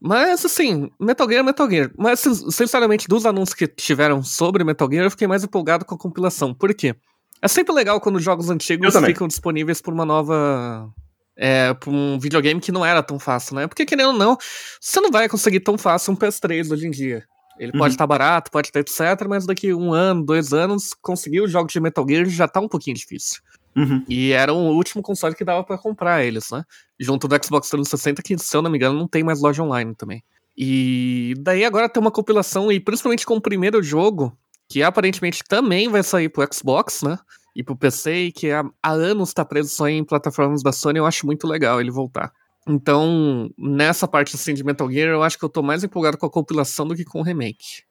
Mas, 0.06 0.46
assim, 0.46 0.92
Metal 1.00 1.28
Gear 1.28 1.40
é 1.40 1.44
Metal 1.44 1.68
Gear. 1.68 1.92
Mas, 1.98 2.20
sinceramente, 2.20 3.08
dos 3.08 3.26
anúncios 3.26 3.56
que 3.56 3.66
tiveram 3.66 4.22
sobre 4.22 4.64
Metal 4.64 4.88
Gear, 4.88 5.06
eu 5.06 5.10
fiquei 5.10 5.28
mais 5.28 5.44
empolgado 5.44 5.84
com 5.84 5.96
a 5.96 5.98
compilação. 5.98 6.54
Por 6.54 6.72
quê? 6.76 6.96
É 7.42 7.48
sempre 7.48 7.74
legal 7.74 8.00
quando 8.00 8.20
jogos 8.20 8.52
antigos 8.52 8.96
ficam 8.96 9.28
disponíveis 9.28 9.82
por 9.82 9.92
uma 9.92 10.06
nova. 10.06 10.88
É, 11.36 11.74
por 11.74 11.92
um 11.92 12.20
videogame 12.20 12.62
que 12.62 12.72
não 12.72 12.86
era 12.86 13.02
tão 13.02 13.18
fácil, 13.18 13.56
né? 13.56 13.66
Porque, 13.66 13.84
querendo 13.84 14.10
ou 14.10 14.14
não, 14.14 14.38
você 14.80 15.02
não 15.02 15.10
vai 15.10 15.28
conseguir 15.28 15.62
tão 15.62 15.76
fácil 15.76 16.14
um 16.14 16.16
PS3 16.16 16.72
hoje 16.72 16.86
em 16.86 16.92
dia. 16.92 17.26
Ele 17.58 17.72
uhum. 17.74 17.80
pode 17.80 17.96
estar 17.96 18.04
tá 18.04 18.08
barato, 18.08 18.52
pode 18.52 18.68
estar 18.68 18.82
etc, 18.82 19.28
mas 19.28 19.48
daqui 19.48 19.74
um 19.74 19.92
ano, 19.92 20.24
dois 20.24 20.54
anos, 20.54 20.94
conseguir 21.02 21.42
os 21.42 21.52
jogos 21.52 21.74
de 21.74 21.80
Metal 21.80 22.06
Gear 22.08 22.26
já 22.26 22.48
tá 22.48 22.60
um 22.60 22.68
pouquinho 22.68 22.96
difícil. 22.96 23.42
Uhum. 23.76 24.04
E 24.08 24.32
era 24.32 24.54
o 24.54 24.74
último 24.74 25.04
console 25.04 25.36
que 25.36 25.44
dava 25.44 25.64
para 25.64 25.78
comprar 25.78 26.24
eles, 26.24 26.50
né? 26.50 26.64
Junto 27.00 27.28
do 27.28 27.36
Xbox 27.44 27.70
360, 27.70 28.22
que, 28.22 28.38
se 28.38 28.56
eu 28.56 28.62
não 28.62 28.72
me 28.72 28.78
engano, 28.78 28.98
não 28.98 29.08
tem 29.08 29.24
mais 29.24 29.42
loja 29.42 29.62
online 29.62 29.94
também. 29.94 30.24
E 30.58 31.34
daí 31.40 31.66
agora 31.66 31.90
tem 31.90 32.00
uma 32.00 32.12
compilação, 32.12 32.72
e 32.72 32.80
principalmente 32.80 33.26
com 33.26 33.36
o 33.36 33.42
primeiro 33.42 33.84
jogo, 33.84 34.38
que 34.70 34.82
aparentemente 34.82 35.44
também 35.48 35.90
vai 35.90 36.04
sair 36.04 36.30
pro 36.30 36.48
Xbox, 36.52 37.02
né? 37.04 37.20
E 37.54 37.64
pro 37.64 37.76
PC, 37.76 38.16
e 38.26 38.32
que 38.32 38.52
há, 38.52 38.64
há 38.82 38.92
anos 38.92 39.34
tá 39.34 39.44
preso 39.44 39.70
só 39.70 39.88
em 39.88 40.04
plataformas 40.04 40.64
da 40.64 40.72
Sony, 40.72 41.00
eu 41.00 41.06
acho 41.06 41.26
muito 41.26 41.46
legal 41.48 41.80
ele 41.82 41.92
voltar. 41.92 42.32
Então, 42.68 43.50
nessa 43.58 44.08
parte 44.08 44.36
assim 44.36 44.54
de 44.54 44.64
Metal 44.64 44.90
Gear, 44.90 45.10
eu 45.10 45.22
acho 45.22 45.38
que 45.38 45.46
eu 45.46 45.50
tô 45.50 45.62
mais 45.62 45.84
empolgado 45.84 46.18
com 46.18 46.26
a 46.26 46.32
compilação 46.32 46.88
do 46.88 46.96
que 46.96 47.06
com 47.06 47.20
o 47.20 47.24
remake. 47.24 47.84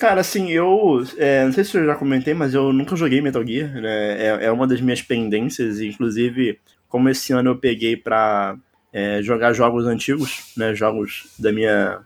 Cara, 0.00 0.22
assim, 0.22 0.50
eu. 0.50 1.04
É, 1.18 1.44
não 1.44 1.52
sei 1.52 1.62
se 1.62 1.76
eu 1.76 1.84
já 1.84 1.94
comentei, 1.94 2.32
mas 2.32 2.54
eu 2.54 2.72
nunca 2.72 2.96
joguei 2.96 3.20
Metal 3.20 3.46
Gear. 3.46 3.70
Né? 3.74 4.22
É, 4.22 4.46
é 4.46 4.50
uma 4.50 4.66
das 4.66 4.80
minhas 4.80 5.02
pendências, 5.02 5.78
inclusive, 5.78 6.58
como 6.88 7.10
esse 7.10 7.34
ano 7.34 7.50
eu 7.50 7.58
peguei 7.58 7.98
pra 7.98 8.56
é, 8.90 9.20
jogar 9.20 9.52
jogos 9.52 9.84
antigos, 9.84 10.54
né? 10.56 10.74
Jogos 10.74 11.28
da 11.38 11.52
minha. 11.52 12.00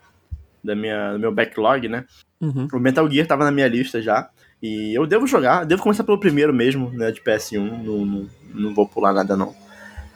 Da 0.63 0.75
minha, 0.75 1.13
do 1.13 1.21
meu 1.21 1.31
backlog, 1.31 1.89
né? 1.89 2.05
Uhum. 2.41 2.67
O 2.73 2.81
Metal 2.81 3.09
Gear 3.09 3.29
tava 3.29 3.45
na 3.45 3.53
minha 3.53 3.69
lista 3.69 4.03
já. 4.03 4.29
E 4.61 4.93
eu 4.93 5.07
devo 5.07 5.27
jogar, 5.27 5.65
devo 5.65 5.83
começar 5.83 6.03
pelo 6.03 6.19
primeiro 6.19 6.53
mesmo, 6.53 6.91
né? 6.91 7.13
De 7.13 7.21
PS1. 7.21 7.85
Não, 7.85 8.05
não, 8.05 8.29
não 8.53 8.75
vou 8.75 8.89
pular 8.89 9.13
nada, 9.13 9.37
não. 9.37 9.55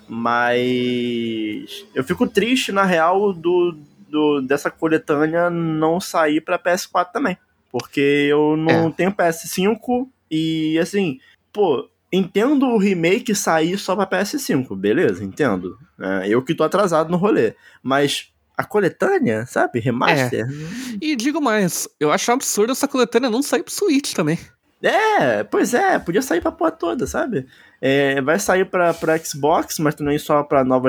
Mas. 0.08 1.86
Eu 1.94 2.02
fico 2.02 2.26
triste, 2.26 2.72
na 2.72 2.82
real, 2.82 3.32
do, 3.32 3.78
do 4.08 4.40
dessa 4.40 4.68
coletânea 4.68 5.48
não 5.48 6.00
sair 6.00 6.40
pra 6.40 6.58
PS4 6.58 7.12
também. 7.12 7.38
Porque 7.70 8.00
eu 8.00 8.56
não 8.56 8.88
é. 8.88 8.92
tenho 8.92 9.12
PS5 9.12 10.08
e 10.30 10.78
assim, 10.78 11.18
pô, 11.52 11.88
entendo 12.12 12.66
o 12.66 12.78
remake 12.78 13.34
sair 13.34 13.78
só 13.78 13.94
pra 13.94 14.06
PS5, 14.06 14.74
beleza, 14.76 15.24
entendo. 15.24 15.78
É, 16.00 16.28
eu 16.28 16.42
que 16.42 16.54
tô 16.54 16.64
atrasado 16.64 17.10
no 17.10 17.16
rolê. 17.16 17.54
Mas 17.82 18.32
a 18.56 18.64
coletânea, 18.64 19.46
sabe? 19.46 19.78
Remaster. 19.78 20.46
É. 20.46 20.98
E 21.00 21.14
digo 21.14 21.40
mais, 21.40 21.88
eu 22.00 22.10
acho 22.10 22.32
absurdo 22.32 22.72
essa 22.72 22.88
coletânea 22.88 23.30
não 23.30 23.42
sair 23.42 23.62
pro 23.62 23.72
Switch 23.72 24.14
também. 24.14 24.38
É, 24.82 25.42
pois 25.42 25.74
é, 25.74 25.98
podia 25.98 26.22
sair 26.22 26.40
pra 26.40 26.52
porra 26.52 26.70
toda, 26.70 27.06
sabe? 27.06 27.46
É, 27.80 28.20
vai 28.20 28.38
sair 28.38 28.64
pra, 28.64 28.94
pra 28.94 29.18
Xbox, 29.18 29.78
mas 29.78 29.94
também 29.94 30.18
só 30.18 30.42
pra 30.42 30.64
nova 30.64 30.88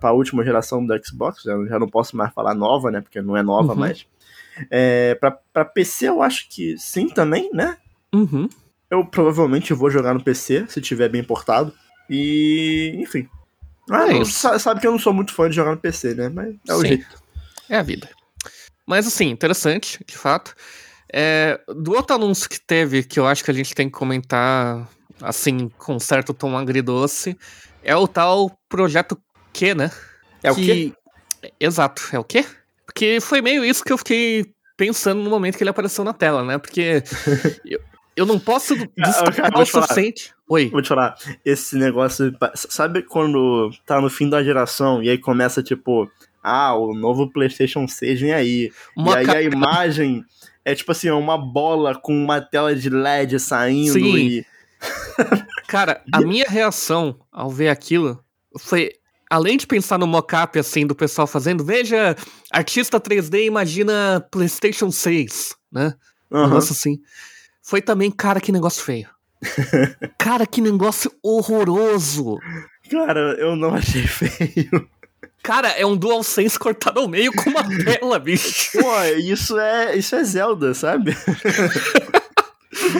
pra 0.00 0.12
última 0.12 0.44
geração 0.44 0.84
do 0.84 0.94
Xbox. 1.04 1.42
Já, 1.42 1.52
já 1.66 1.78
não 1.78 1.88
posso 1.88 2.16
mais 2.16 2.32
falar 2.32 2.54
nova, 2.54 2.90
né? 2.90 3.00
Porque 3.00 3.22
não 3.22 3.36
é 3.36 3.42
nova 3.42 3.72
uhum. 3.72 3.78
mais. 3.78 4.06
É, 4.70 5.14
pra, 5.16 5.30
pra 5.30 5.64
PC 5.64 6.08
eu 6.08 6.22
acho 6.22 6.48
que 6.48 6.76
sim 6.78 7.08
também, 7.08 7.50
né? 7.52 7.76
Uhum. 8.14 8.48
Eu 8.90 9.04
provavelmente 9.06 9.72
vou 9.72 9.90
jogar 9.90 10.12
no 10.12 10.22
PC, 10.22 10.66
se 10.68 10.80
tiver 10.80 11.08
bem 11.08 11.24
portado. 11.24 11.72
E, 12.08 12.94
enfim. 12.98 13.28
Ah, 13.90 14.06
é 14.08 14.24
sabe 14.24 14.80
que 14.80 14.86
eu 14.86 14.92
não 14.92 14.98
sou 14.98 15.12
muito 15.12 15.32
fã 15.32 15.48
de 15.48 15.56
jogar 15.56 15.72
no 15.72 15.80
PC, 15.80 16.14
né? 16.14 16.28
Mas 16.28 16.54
é 16.68 16.74
o 16.74 16.80
sim. 16.80 16.88
jeito. 16.88 17.22
É 17.68 17.78
a 17.78 17.82
vida. 17.82 18.08
Mas 18.86 19.06
assim, 19.06 19.30
interessante, 19.30 19.98
de 20.06 20.16
fato. 20.16 20.54
É, 21.12 21.60
do 21.68 21.92
outro 21.92 22.16
anúncio 22.16 22.48
que 22.48 22.60
teve, 22.60 23.02
que 23.02 23.18
eu 23.18 23.26
acho 23.26 23.44
que 23.44 23.50
a 23.50 23.54
gente 23.54 23.74
tem 23.74 23.88
que 23.88 23.98
comentar, 23.98 24.88
assim, 25.20 25.68
com 25.78 25.98
certo 25.98 26.34
tom 26.34 26.56
agridoce, 26.56 27.36
é 27.82 27.96
o 27.96 28.06
tal 28.06 28.50
Projeto 28.68 29.18
Q, 29.52 29.74
né? 29.74 29.90
É 30.42 30.52
que... 30.54 30.60
o 30.60 30.64
quê? 30.64 30.92
Exato, 31.58 32.02
é 32.12 32.18
o 32.18 32.24
quê? 32.24 32.44
Porque 32.86 33.20
foi 33.20 33.40
meio 33.40 33.64
isso 33.64 33.84
que 33.84 33.92
eu 33.92 33.98
fiquei 33.98 34.52
pensando 34.76 35.22
no 35.22 35.30
momento 35.30 35.56
que 35.56 35.62
ele 35.62 35.70
apareceu 35.70 36.04
na 36.04 36.12
tela, 36.12 36.44
né? 36.44 36.58
Porque 36.58 37.02
eu, 37.64 37.80
eu 38.16 38.26
não 38.26 38.38
posso 38.38 38.74
destacar 38.96 39.58
o 39.58 39.64
suficiente. 39.66 40.34
Oi. 40.48 40.68
Vou 40.68 40.82
te 40.82 40.88
falar, 40.88 41.16
esse 41.44 41.76
negócio. 41.76 42.34
Sabe 42.54 43.02
quando 43.02 43.70
tá 43.86 44.00
no 44.00 44.10
fim 44.10 44.28
da 44.28 44.42
geração 44.42 45.02
e 45.02 45.08
aí 45.08 45.18
começa 45.18 45.62
tipo. 45.62 46.10
Ah, 46.44 46.74
o 46.74 46.92
novo 46.92 47.30
PlayStation 47.30 47.86
6 47.86 48.20
vem 48.20 48.32
aí. 48.32 48.72
Uma 48.96 49.22
e 49.22 49.30
aí 49.30 49.36
a 49.36 49.42
imagem 49.42 50.24
é 50.64 50.74
tipo 50.74 50.90
assim, 50.90 51.08
uma 51.10 51.38
bola 51.38 51.94
com 51.94 52.12
uma 52.12 52.40
tela 52.40 52.74
de 52.74 52.90
LED 52.90 53.38
saindo 53.38 53.92
Sim. 53.92 54.16
e. 54.16 54.46
Cara, 55.68 56.02
a 56.12 56.20
minha 56.20 56.46
reação 56.48 57.16
ao 57.30 57.48
ver 57.48 57.68
aquilo 57.68 58.22
foi 58.58 58.90
além 59.32 59.56
de 59.56 59.66
pensar 59.66 59.98
no 59.98 60.06
mockup 60.06 60.58
assim 60.58 60.86
do 60.86 60.94
pessoal 60.94 61.26
fazendo, 61.26 61.64
veja, 61.64 62.14
artista 62.50 63.00
3D 63.00 63.46
imagina 63.46 64.22
PlayStation 64.30 64.90
6, 64.90 65.56
né? 65.72 65.94
Uhum. 66.30 66.48
Nossa, 66.48 66.74
assim. 66.74 67.00
Foi 67.62 67.80
também, 67.80 68.10
cara, 68.10 68.42
que 68.42 68.52
negócio 68.52 68.84
feio. 68.84 69.08
cara, 70.18 70.46
que 70.46 70.60
negócio 70.60 71.10
horroroso. 71.22 72.36
Cara, 72.90 73.34
eu 73.38 73.56
não 73.56 73.74
achei 73.74 74.06
feio. 74.06 74.86
Cara, 75.42 75.68
é 75.70 75.86
um 75.86 75.96
DualSense 75.96 76.58
cortado 76.58 77.00
ao 77.00 77.08
meio 77.08 77.32
com 77.32 77.48
uma 77.48 77.64
tela, 77.84 78.18
bicho. 78.18 78.78
Pô, 78.78 79.02
isso 79.16 79.58
é, 79.58 79.96
isso 79.96 80.14
é 80.14 80.22
Zelda, 80.22 80.74
sabe? 80.74 81.16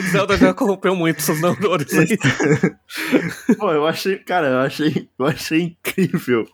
Zelda 0.01 0.37
já 0.37 0.53
corrompeu 0.53 0.95
muito 0.95 1.21
seus 1.21 1.41
neurônios 1.41 1.93
aí. 1.93 2.17
Pô, 3.57 3.71
eu 3.71 3.85
achei, 3.85 4.17
cara, 4.17 4.47
eu 4.47 4.59
achei, 4.59 5.09
eu 5.17 5.25
achei 5.25 5.61
incrível. 5.61 6.47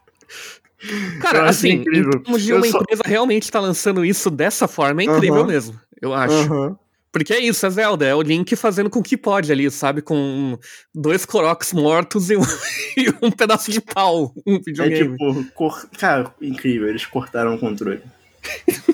Cara, 1.21 1.49
assim, 1.49 1.71
incrível. 1.71 2.11
em 2.15 2.23
termos 2.23 2.43
de 2.43 2.53
uma 2.53 2.67
empresa 2.67 3.01
realmente 3.05 3.51
tá 3.51 3.59
lançando 3.59 4.05
isso 4.05 4.29
dessa 4.29 4.67
forma, 4.67 5.01
é 5.01 5.05
incrível 5.05 5.41
uh 5.41 5.43
-huh. 5.43 5.47
mesmo, 5.47 5.79
eu 6.01 6.13
acho. 6.13 6.33
Uh 6.35 6.49
-huh. 6.49 6.77
Porque 7.11 7.33
é 7.33 7.39
isso, 7.39 7.65
é 7.65 7.69
Zelda, 7.69 8.05
é 8.05 8.13
o 8.13 8.21
Link 8.21 8.55
fazendo 8.55 8.89
com 8.89 8.99
o 8.99 9.03
que 9.03 9.17
pode 9.17 9.51
ali, 9.51 9.69
sabe? 9.71 10.01
Com 10.01 10.57
dois 10.93 11.25
Koroks 11.25 11.73
mortos 11.73 12.29
e 12.29 12.37
um, 12.37 12.41
e 12.95 13.09
um 13.21 13.31
pedaço 13.31 13.71
de 13.71 13.81
pau, 13.81 14.33
um 14.45 14.59
videogame. 14.59 15.15
É 15.15 15.17
tipo, 15.17 15.51
cor... 15.53 15.89
cara, 15.97 16.31
incrível, 16.39 16.87
eles 16.87 17.05
cortaram 17.05 17.55
o 17.55 17.59
controle. 17.59 18.01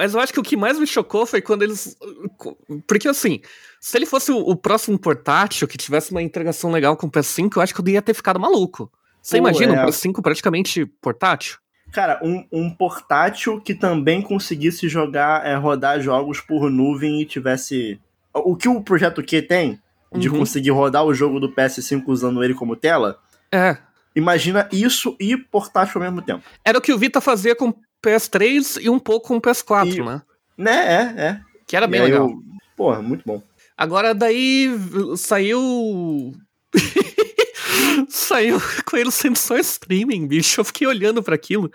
Mas 0.00 0.14
eu 0.14 0.20
acho 0.20 0.32
que 0.32 0.40
o 0.40 0.42
que 0.42 0.56
mais 0.56 0.78
me 0.78 0.86
chocou 0.86 1.26
foi 1.26 1.42
quando 1.42 1.60
eles. 1.60 1.94
Porque 2.86 3.06
assim, 3.06 3.42
se 3.78 3.98
ele 3.98 4.06
fosse 4.06 4.32
o, 4.32 4.56
próximo 4.56 4.98
portátil 4.98 5.68
que 5.68 5.76
tivesse 5.76 6.10
uma 6.10 6.22
integração 6.22 6.72
legal 6.72 6.96
com 6.96 7.06
o 7.06 7.10
PS5, 7.10 7.56
eu 7.56 7.60
acho 7.60 7.74
que 7.74 7.82
eu 7.82 7.88
ia 7.88 8.00
ter 8.00 8.14
ficado 8.14 8.40
maluco. 8.40 8.90
Você 9.20 9.36
Pô, 9.36 9.46
imagina 9.46 9.76
é... 9.76 9.84
um 9.84 9.86
PS5 9.86 10.22
praticamente 10.22 10.86
portátil? 11.02 11.58
Cara, 11.92 12.18
um, 12.22 12.46
um 12.50 12.70
portátil 12.70 13.60
que 13.60 13.74
também 13.74 14.22
conseguisse 14.22 14.88
jogar, 14.88 15.46
é, 15.46 15.54
rodar 15.54 16.00
jogos 16.00 16.40
por 16.40 16.70
nuvem 16.70 17.20
e 17.20 17.26
tivesse. 17.26 18.00
O 18.32 18.56
que 18.56 18.70
o 18.70 18.80
projeto 18.80 19.22
Q 19.22 19.42
tem, 19.42 19.78
de 20.14 20.30
uhum. 20.30 20.38
conseguir 20.38 20.70
rodar 20.70 21.04
o 21.04 21.12
jogo 21.12 21.38
do 21.38 21.52
PS5 21.52 22.04
usando 22.06 22.42
ele 22.42 22.54
como 22.54 22.74
tela. 22.74 23.18
É. 23.52 23.76
Imagina 24.16 24.66
isso 24.72 25.14
e 25.20 25.36
portátil 25.36 26.00
ao 26.00 26.06
mesmo 26.06 26.22
tempo. 26.22 26.42
Era 26.64 26.78
o 26.78 26.80
que 26.80 26.90
o 26.90 26.96
Vita 26.96 27.20
fazia 27.20 27.54
com 27.54 27.74
PS3 28.04 28.82
e 28.82 28.90
um 28.90 28.98
pouco 28.98 29.28
com 29.28 29.36
o 29.36 29.40
PS4, 29.40 29.94
e, 29.94 30.02
né? 30.02 30.22
Né, 30.56 30.72
é, 30.72 31.22
é. 31.22 31.40
Que 31.66 31.76
era 31.76 31.86
bem 31.86 32.02
legal. 32.02 32.28
Eu... 32.28 32.42
Porra, 32.76 33.00
muito 33.02 33.22
bom. 33.26 33.42
Agora 33.76 34.14
daí 34.14 34.70
saiu. 35.16 36.32
Saiu 38.08 38.60
com 38.84 38.96
ele 38.96 39.10
sendo 39.10 39.36
só 39.36 39.56
streaming, 39.58 40.26
bicho. 40.26 40.60
Eu 40.60 40.64
fiquei 40.64 40.86
olhando 40.86 41.22
para 41.22 41.34
aquilo. 41.34 41.70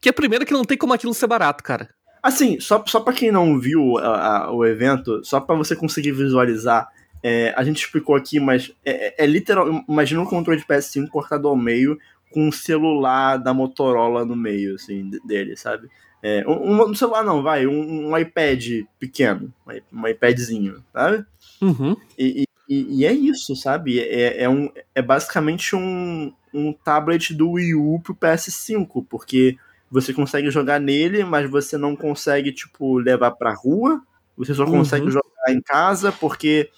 Que 0.00 0.08
é 0.08 0.12
primeiro 0.12 0.44
que 0.44 0.52
não 0.52 0.64
tem 0.64 0.76
como 0.76 0.92
aquilo 0.92 1.14
ser 1.14 1.26
barato, 1.26 1.62
cara. 1.62 1.88
Assim, 2.22 2.60
só, 2.60 2.82
só 2.86 3.00
pra 3.00 3.12
quem 3.12 3.30
não 3.30 3.58
viu 3.58 3.96
a, 3.98 4.44
a, 4.44 4.52
o 4.52 4.64
evento, 4.64 5.24
só 5.24 5.40
para 5.40 5.54
você 5.54 5.74
conseguir 5.74 6.12
visualizar, 6.12 6.88
é, 7.22 7.52
a 7.56 7.64
gente 7.64 7.78
explicou 7.78 8.14
aqui, 8.14 8.38
mas 8.38 8.72
é, 8.84 9.08
é, 9.08 9.24
é 9.24 9.26
literal. 9.26 9.84
Imagina 9.88 10.20
um 10.20 10.26
controle 10.26 10.60
de 10.60 10.66
PS5 10.66 11.08
cortado 11.08 11.48
ao 11.48 11.56
meio 11.56 11.98
com 12.30 12.48
um 12.48 12.52
celular 12.52 13.36
da 13.36 13.52
Motorola 13.52 14.24
no 14.24 14.36
meio, 14.36 14.74
assim, 14.76 15.10
dele, 15.24 15.56
sabe? 15.56 15.88
É, 16.22 16.44
um, 16.46 16.90
um, 16.90 16.94
celular 16.94 17.24
não, 17.24 17.42
vai, 17.42 17.66
um, 17.66 18.10
um 18.10 18.18
iPad 18.18 18.84
pequeno, 18.98 19.52
um, 19.92 20.06
iPadzinho, 20.06 20.84
sabe? 20.92 21.24
Uhum. 21.62 21.96
E, 22.18 22.44
e, 22.68 23.00
e, 23.00 23.06
é 23.06 23.12
isso, 23.12 23.56
sabe? 23.56 23.98
É, 23.98 24.42
é, 24.42 24.48
um, 24.48 24.70
é 24.94 25.00
basicamente 25.00 25.74
um, 25.74 26.32
um 26.52 26.72
tablet 26.72 27.34
do 27.34 27.52
Wii 27.52 27.74
U 27.74 28.00
pro 28.00 28.14
PS5, 28.14 29.06
porque 29.08 29.56
você 29.90 30.12
consegue 30.12 30.50
jogar 30.50 30.78
nele, 30.78 31.24
mas 31.24 31.50
você 31.50 31.78
não 31.78 31.96
consegue, 31.96 32.52
tipo, 32.52 32.98
levar 32.98 33.32
pra 33.32 33.54
rua, 33.54 34.02
você 34.36 34.54
só 34.54 34.64
uhum. 34.64 34.72
consegue 34.72 35.10
jogar 35.10 35.48
em 35.48 35.60
casa, 35.60 36.12
porque 36.12 36.70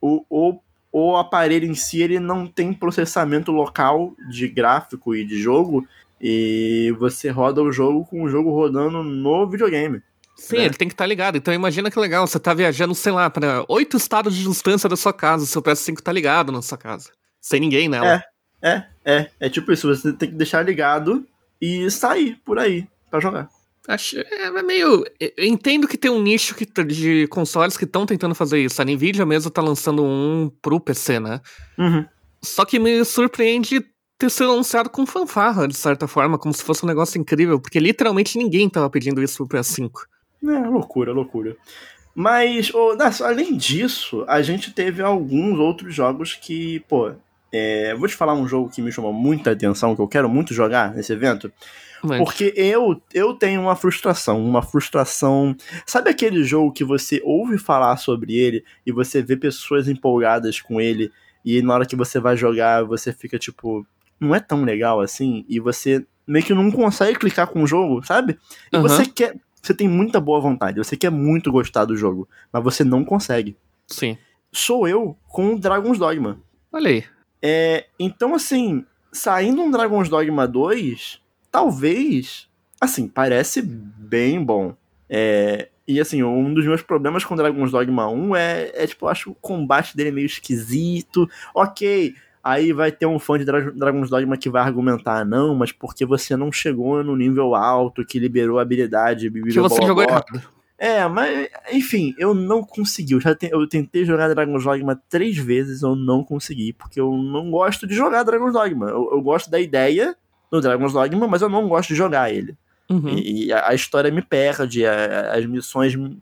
o, 0.00 0.24
o, 0.28 0.58
o 0.92 1.16
aparelho 1.16 1.66
em 1.66 1.74
si 1.74 2.02
ele 2.02 2.18
não 2.18 2.46
tem 2.46 2.72
processamento 2.72 3.52
local 3.52 4.14
de 4.30 4.48
gráfico 4.48 5.14
e 5.14 5.24
de 5.24 5.40
jogo, 5.40 5.86
e 6.20 6.94
você 6.98 7.30
roda 7.30 7.62
o 7.62 7.70
jogo 7.70 8.04
com 8.06 8.22
o 8.22 8.28
jogo 8.28 8.50
rodando 8.50 9.02
no 9.02 9.48
videogame. 9.48 10.02
Sim, 10.36 10.58
né? 10.58 10.64
ele 10.66 10.74
tem 10.74 10.88
que 10.88 10.94
estar 10.94 11.04
tá 11.04 11.08
ligado. 11.08 11.36
Então 11.36 11.52
imagina 11.52 11.90
que 11.90 11.98
legal, 11.98 12.26
você 12.26 12.38
tá 12.38 12.54
viajando, 12.54 12.94
sei 12.94 13.12
lá, 13.12 13.28
para 13.28 13.64
oito 13.68 13.96
estados 13.96 14.34
de 14.34 14.44
distância 14.44 14.88
da 14.88 14.96
sua 14.96 15.12
casa, 15.12 15.46
seu 15.46 15.62
PS5 15.62 16.00
tá 16.00 16.12
ligado 16.12 16.52
na 16.52 16.62
sua 16.62 16.78
casa. 16.78 17.10
Sem 17.40 17.60
ninguém 17.60 17.88
nela. 17.88 18.24
É, 18.62 18.70
é, 18.70 18.84
é. 19.04 19.30
É 19.40 19.48
tipo 19.48 19.72
isso, 19.72 19.88
você 19.88 20.12
tem 20.12 20.30
que 20.30 20.36
deixar 20.36 20.62
ligado 20.62 21.26
e 21.60 21.90
sair 21.90 22.40
por 22.44 22.58
aí 22.58 22.86
para 23.10 23.20
jogar. 23.20 23.48
Acho, 23.88 24.18
é 24.18 24.62
meio. 24.62 25.02
Eu 25.18 25.46
entendo 25.46 25.88
que 25.88 25.96
tem 25.96 26.10
um 26.10 26.20
nicho 26.20 26.54
que, 26.54 26.66
de 26.84 27.26
consoles 27.28 27.74
que 27.74 27.84
estão 27.84 28.04
tentando 28.04 28.34
fazer 28.34 28.62
isso. 28.62 28.82
A 28.82 28.84
Nvidia 28.84 29.24
mesmo 29.24 29.50
tá 29.50 29.62
lançando 29.62 30.04
um 30.04 30.52
pro 30.60 30.78
PC, 30.78 31.18
né? 31.18 31.40
Uhum. 31.78 32.04
Só 32.42 32.66
que 32.66 32.78
me 32.78 33.02
surpreende 33.02 33.82
ter 34.18 34.30
sido 34.30 34.52
anunciado 34.52 34.90
com 34.90 35.06
fanfarra, 35.06 35.66
de 35.66 35.74
certa 35.74 36.06
forma, 36.06 36.36
como 36.36 36.52
se 36.52 36.62
fosse 36.62 36.84
um 36.84 36.88
negócio 36.88 37.18
incrível, 37.18 37.58
porque 37.58 37.80
literalmente 37.80 38.36
ninguém 38.36 38.68
tava 38.68 38.90
pedindo 38.90 39.22
isso 39.22 39.46
pro 39.46 39.58
PS5. 39.58 39.90
É, 40.44 40.68
loucura, 40.68 41.12
loucura. 41.12 41.56
Mas, 42.14 42.70
oh, 42.74 42.94
além 43.24 43.56
disso, 43.56 44.24
a 44.28 44.42
gente 44.42 44.72
teve 44.72 45.00
alguns 45.00 45.58
outros 45.58 45.94
jogos 45.94 46.34
que, 46.34 46.80
pô, 46.80 47.12
é, 47.52 47.94
vou 47.94 48.08
te 48.08 48.14
falar 48.14 48.34
um 48.34 48.46
jogo 48.46 48.70
que 48.70 48.82
me 48.82 48.92
chamou 48.92 49.12
muita 49.12 49.52
atenção, 49.52 49.94
que 49.94 50.00
eu 50.00 50.08
quero 50.08 50.28
muito 50.28 50.52
jogar 50.52 50.94
nesse 50.94 51.12
evento. 51.12 51.50
Mas... 52.02 52.18
Porque 52.18 52.52
eu, 52.56 53.00
eu 53.12 53.34
tenho 53.34 53.60
uma 53.60 53.74
frustração, 53.74 54.44
uma 54.44 54.62
frustração. 54.62 55.56
Sabe 55.86 56.10
aquele 56.10 56.44
jogo 56.44 56.72
que 56.72 56.84
você 56.84 57.20
ouve 57.24 57.58
falar 57.58 57.96
sobre 57.96 58.34
ele 58.36 58.64
e 58.86 58.92
você 58.92 59.22
vê 59.22 59.36
pessoas 59.36 59.88
empolgadas 59.88 60.60
com 60.60 60.80
ele 60.80 61.10
e 61.44 61.62
na 61.62 61.74
hora 61.74 61.86
que 61.86 61.96
você 61.96 62.20
vai 62.20 62.36
jogar 62.36 62.84
você 62.84 63.12
fica 63.12 63.38
tipo, 63.38 63.86
não 64.20 64.34
é 64.34 64.40
tão 64.40 64.64
legal 64.64 65.00
assim 65.00 65.44
e 65.48 65.58
você 65.58 66.04
meio 66.26 66.44
que 66.44 66.54
não 66.54 66.70
consegue 66.70 67.18
clicar 67.18 67.46
com 67.46 67.62
o 67.62 67.66
jogo, 67.66 68.04
sabe? 68.04 68.38
E 68.72 68.76
uhum. 68.76 68.82
você 68.82 69.06
quer, 69.06 69.34
você 69.60 69.74
tem 69.74 69.88
muita 69.88 70.20
boa 70.20 70.40
vontade, 70.40 70.78
você 70.78 70.96
quer 70.96 71.10
muito 71.10 71.50
gostar 71.50 71.84
do 71.86 71.96
jogo, 71.96 72.28
mas 72.52 72.62
você 72.62 72.84
não 72.84 73.04
consegue. 73.04 73.56
Sim. 73.86 74.16
Sou 74.52 74.86
eu 74.86 75.16
com 75.26 75.54
o 75.54 75.58
Dragon's 75.58 75.98
Dogma. 75.98 76.38
Olha 76.72 76.90
aí. 76.90 77.04
É, 77.42 77.86
então, 77.98 78.34
assim, 78.34 78.84
saindo 79.12 79.62
um 79.62 79.70
Dragon's 79.70 80.08
Dogma 80.08 80.46
2, 80.46 81.20
talvez, 81.50 82.48
assim, 82.80 83.08
parece 83.08 83.62
bem 83.62 84.42
bom. 84.42 84.74
É, 85.08 85.68
e 85.86 86.00
assim, 86.00 86.22
um 86.22 86.52
dos 86.52 86.66
meus 86.66 86.82
problemas 86.82 87.24
com 87.24 87.34
Dragon's 87.34 87.70
Dogma 87.70 88.08
1 88.08 88.36
é, 88.36 88.72
é 88.74 88.86
tipo, 88.86 89.06
eu 89.06 89.08
acho 89.08 89.30
o 89.30 89.34
combate 89.34 89.96
dele 89.96 90.10
meio 90.10 90.26
esquisito. 90.26 91.28
Ok, 91.54 92.14
Aí 92.42 92.72
vai 92.72 92.90
ter 92.90 93.04
um 93.04 93.18
fã 93.18 93.36
de 93.36 93.44
Dra 93.44 93.60
Dragon's 93.72 94.08
Dogma 94.08 94.36
que 94.36 94.48
vai 94.48 94.62
argumentar, 94.62 95.22
não, 95.22 95.54
mas 95.54 95.70
porque 95.70 96.06
você 96.06 96.36
não 96.36 96.50
chegou 96.50 97.02
no 97.02 97.14
nível 97.14 97.54
alto, 97.54 98.06
que 98.06 98.18
liberou 98.18 98.58
a 98.58 98.62
habilidade. 98.62 99.30
Que 99.30 99.60
você 99.60 99.82
jogou 99.84 100.02
errado. 100.02 100.40
É, 100.78 101.06
mas, 101.08 101.48
enfim, 101.72 102.14
eu 102.18 102.32
não 102.32 102.62
consegui. 102.62 103.14
Eu, 103.14 103.20
já 103.20 103.34
te, 103.34 103.50
eu 103.50 103.68
tentei 103.68 104.04
jogar 104.04 104.28
Dragon's 104.28 104.62
Dogma 104.62 105.00
três 105.08 105.36
vezes, 105.36 105.82
eu 105.82 105.96
não 105.96 106.22
consegui, 106.22 106.72
porque 106.72 107.00
eu 107.00 107.16
não 107.16 107.50
gosto 107.50 107.84
de 107.84 107.94
jogar 107.94 108.22
Dragon's 108.22 108.52
Dogma. 108.52 108.88
Eu, 108.88 109.10
eu 109.10 109.20
gosto 109.20 109.50
da 109.50 109.58
ideia 109.58 110.16
do 110.50 110.60
Dragon's 110.60 110.92
Dogma, 110.92 111.26
mas 111.26 111.42
eu 111.42 111.48
não 111.48 111.68
gosto 111.68 111.88
de 111.88 111.96
jogar 111.96 112.32
ele. 112.32 112.56
Uhum. 112.88 113.08
E, 113.08 113.46
e 113.46 113.52
a, 113.52 113.74
história 113.74 114.10
me 114.10 114.22
perde, 114.22 114.86
a, 114.86 115.32
as 115.32 115.44
missões. 115.46 115.96
Me, 115.96 116.20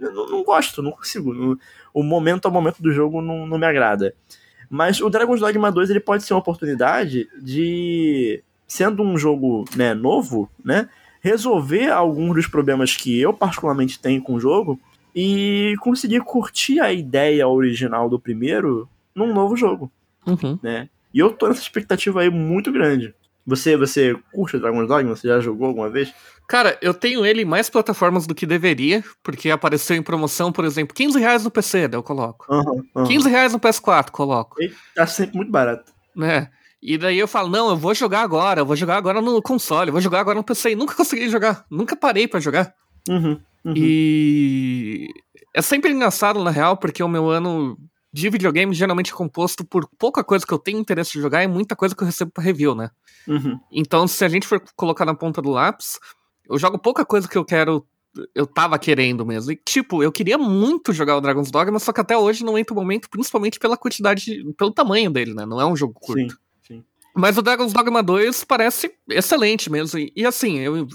eu 0.00 0.12
não, 0.12 0.30
não, 0.30 0.42
gosto, 0.42 0.82
não 0.82 0.90
consigo. 0.90 1.34
No, 1.34 1.58
o 1.92 2.02
momento 2.02 2.48
a 2.48 2.50
momento 2.50 2.82
do 2.82 2.90
jogo 2.90 3.20
não, 3.20 3.46
não 3.46 3.58
me 3.58 3.66
agrada. 3.66 4.14
Mas 4.70 5.00
o 5.00 5.10
Dragon's 5.10 5.40
Dogma 5.40 5.70
2 5.70 5.90
ele 5.90 6.00
pode 6.00 6.22
ser 6.24 6.32
uma 6.32 6.40
oportunidade 6.40 7.28
de, 7.42 8.42
sendo 8.66 9.02
um 9.02 9.16
jogo 9.16 9.64
né, 9.76 9.94
novo, 9.94 10.50
né, 10.62 10.88
resolver 11.20 11.90
alguns 11.90 12.34
dos 12.34 12.46
problemas 12.46 12.96
que 12.96 13.18
eu 13.20 13.32
particularmente 13.32 13.98
tenho 13.98 14.22
com 14.22 14.34
o 14.34 14.40
jogo 14.40 14.80
e 15.14 15.74
conseguir 15.80 16.20
curtir 16.20 16.80
a 16.80 16.92
ideia 16.92 17.48
original 17.48 18.08
do 18.08 18.18
primeiro 18.18 18.88
num 19.14 19.32
novo 19.34 19.56
jogo. 19.56 19.90
Uhum. 20.26 20.58
Né? 20.62 20.88
E 21.12 21.18
eu 21.18 21.30
tô 21.30 21.48
nessa 21.48 21.60
expectativa 21.60 22.20
aí 22.20 22.30
muito 22.30 22.70
grande. 22.70 23.14
Você, 23.46 23.76
você 23.76 24.14
curte 24.32 24.56
o 24.56 24.60
Dragon's 24.60 24.86
Dogma? 24.86 25.16
Você 25.16 25.26
já 25.26 25.40
jogou 25.40 25.68
alguma 25.68 25.88
vez? 25.88 26.12
Cara, 26.46 26.78
eu 26.82 26.92
tenho 26.92 27.24
ele 27.24 27.42
em 27.42 27.46
mais 27.46 27.70
plataformas 27.70 28.26
do 28.26 28.34
que 28.34 28.46
deveria, 28.46 29.02
porque 29.22 29.50
apareceu 29.50 29.96
em 29.96 30.02
promoção, 30.02 30.52
por 30.52 30.64
exemplo, 30.64 30.94
15 30.94 31.18
reais 31.18 31.44
no 31.44 31.50
PC, 31.50 31.88
daí 31.88 31.98
eu 31.98 32.02
coloco. 32.02 32.46
Uhum, 32.48 32.84
uhum. 32.94 33.04
15 33.04 33.28
reais 33.28 33.52
no 33.52 33.58
PS4, 33.58 34.10
coloco. 34.10 34.62
E 34.62 34.72
tá 34.94 35.06
sempre 35.06 35.36
muito 35.36 35.50
barato. 35.50 35.92
Né? 36.14 36.50
E 36.80 36.96
daí 36.96 37.18
eu 37.18 37.26
falo, 37.26 37.48
não, 37.48 37.70
eu 37.70 37.76
vou 37.76 37.94
jogar 37.94 38.22
agora, 38.22 38.60
eu 38.60 38.66
vou 38.66 38.76
jogar 38.76 38.96
agora 38.96 39.20
no 39.20 39.42
console, 39.42 39.88
eu 39.88 39.92
vou 39.92 40.00
jogar 40.00 40.20
agora 40.20 40.36
no 40.36 40.44
PC. 40.44 40.72
E 40.72 40.76
nunca 40.76 40.94
consegui 40.94 41.28
jogar, 41.28 41.64
nunca 41.70 41.96
parei 41.96 42.28
para 42.28 42.40
jogar. 42.40 42.72
Uhum, 43.08 43.40
uhum, 43.64 43.74
E 43.76 45.08
é 45.54 45.62
sempre 45.62 45.90
engraçado, 45.90 46.42
na 46.42 46.50
real, 46.50 46.76
porque 46.76 47.02
o 47.02 47.08
meu 47.08 47.28
ano 47.28 47.76
de 48.12 48.30
videogame 48.30 48.74
geralmente 48.74 49.12
é 49.12 49.14
composto 49.14 49.64
por 49.64 49.88
pouca 49.98 50.22
coisa 50.24 50.46
que 50.46 50.52
eu 50.52 50.58
tenho 50.58 50.78
interesse 50.78 51.12
de 51.12 51.20
jogar 51.20 51.42
e 51.42 51.48
muita 51.48 51.76
coisa 51.76 51.94
que 51.94 52.02
eu 52.02 52.06
recebo 52.06 52.30
pra 52.30 52.42
review, 52.42 52.74
né? 52.74 52.90
Uhum. 53.26 53.58
Então, 53.72 54.06
se 54.06 54.24
a 54.24 54.28
gente 54.28 54.46
for 54.46 54.62
colocar 54.76 55.04
na 55.04 55.14
ponta 55.14 55.42
do 55.42 55.50
lápis, 55.50 55.98
eu 56.48 56.58
jogo 56.58 56.78
pouca 56.78 57.04
coisa 57.04 57.28
que 57.28 57.36
eu 57.36 57.44
quero. 57.44 57.84
Eu 58.34 58.46
tava 58.46 58.78
querendo 58.78 59.26
mesmo. 59.26 59.52
E, 59.52 59.56
tipo, 59.56 60.02
eu 60.02 60.10
queria 60.10 60.38
muito 60.38 60.92
jogar 60.92 61.16
o 61.16 61.20
Dragon's 61.20 61.50
Dogma, 61.50 61.78
só 61.78 61.92
que 61.92 62.00
até 62.00 62.16
hoje 62.16 62.44
não 62.44 62.58
entra 62.58 62.72
o 62.72 62.76
momento, 62.76 63.08
principalmente 63.10 63.58
pela 63.58 63.76
quantidade, 63.76 64.42
pelo 64.56 64.72
tamanho 64.72 65.10
dele, 65.10 65.34
né? 65.34 65.44
Não 65.44 65.60
é 65.60 65.66
um 65.66 65.76
jogo 65.76 65.94
curto. 65.94 66.32
Sim. 66.32 66.38
Mas 67.14 67.36
o 67.36 67.42
Dragon's 67.42 67.72
Dogma 67.72 68.02
2 68.02 68.44
parece 68.44 68.92
excelente 69.08 69.70
mesmo. 69.70 69.98
E, 69.98 70.12
e 70.14 70.24
assim, 70.24 70.58
eu, 70.58 70.86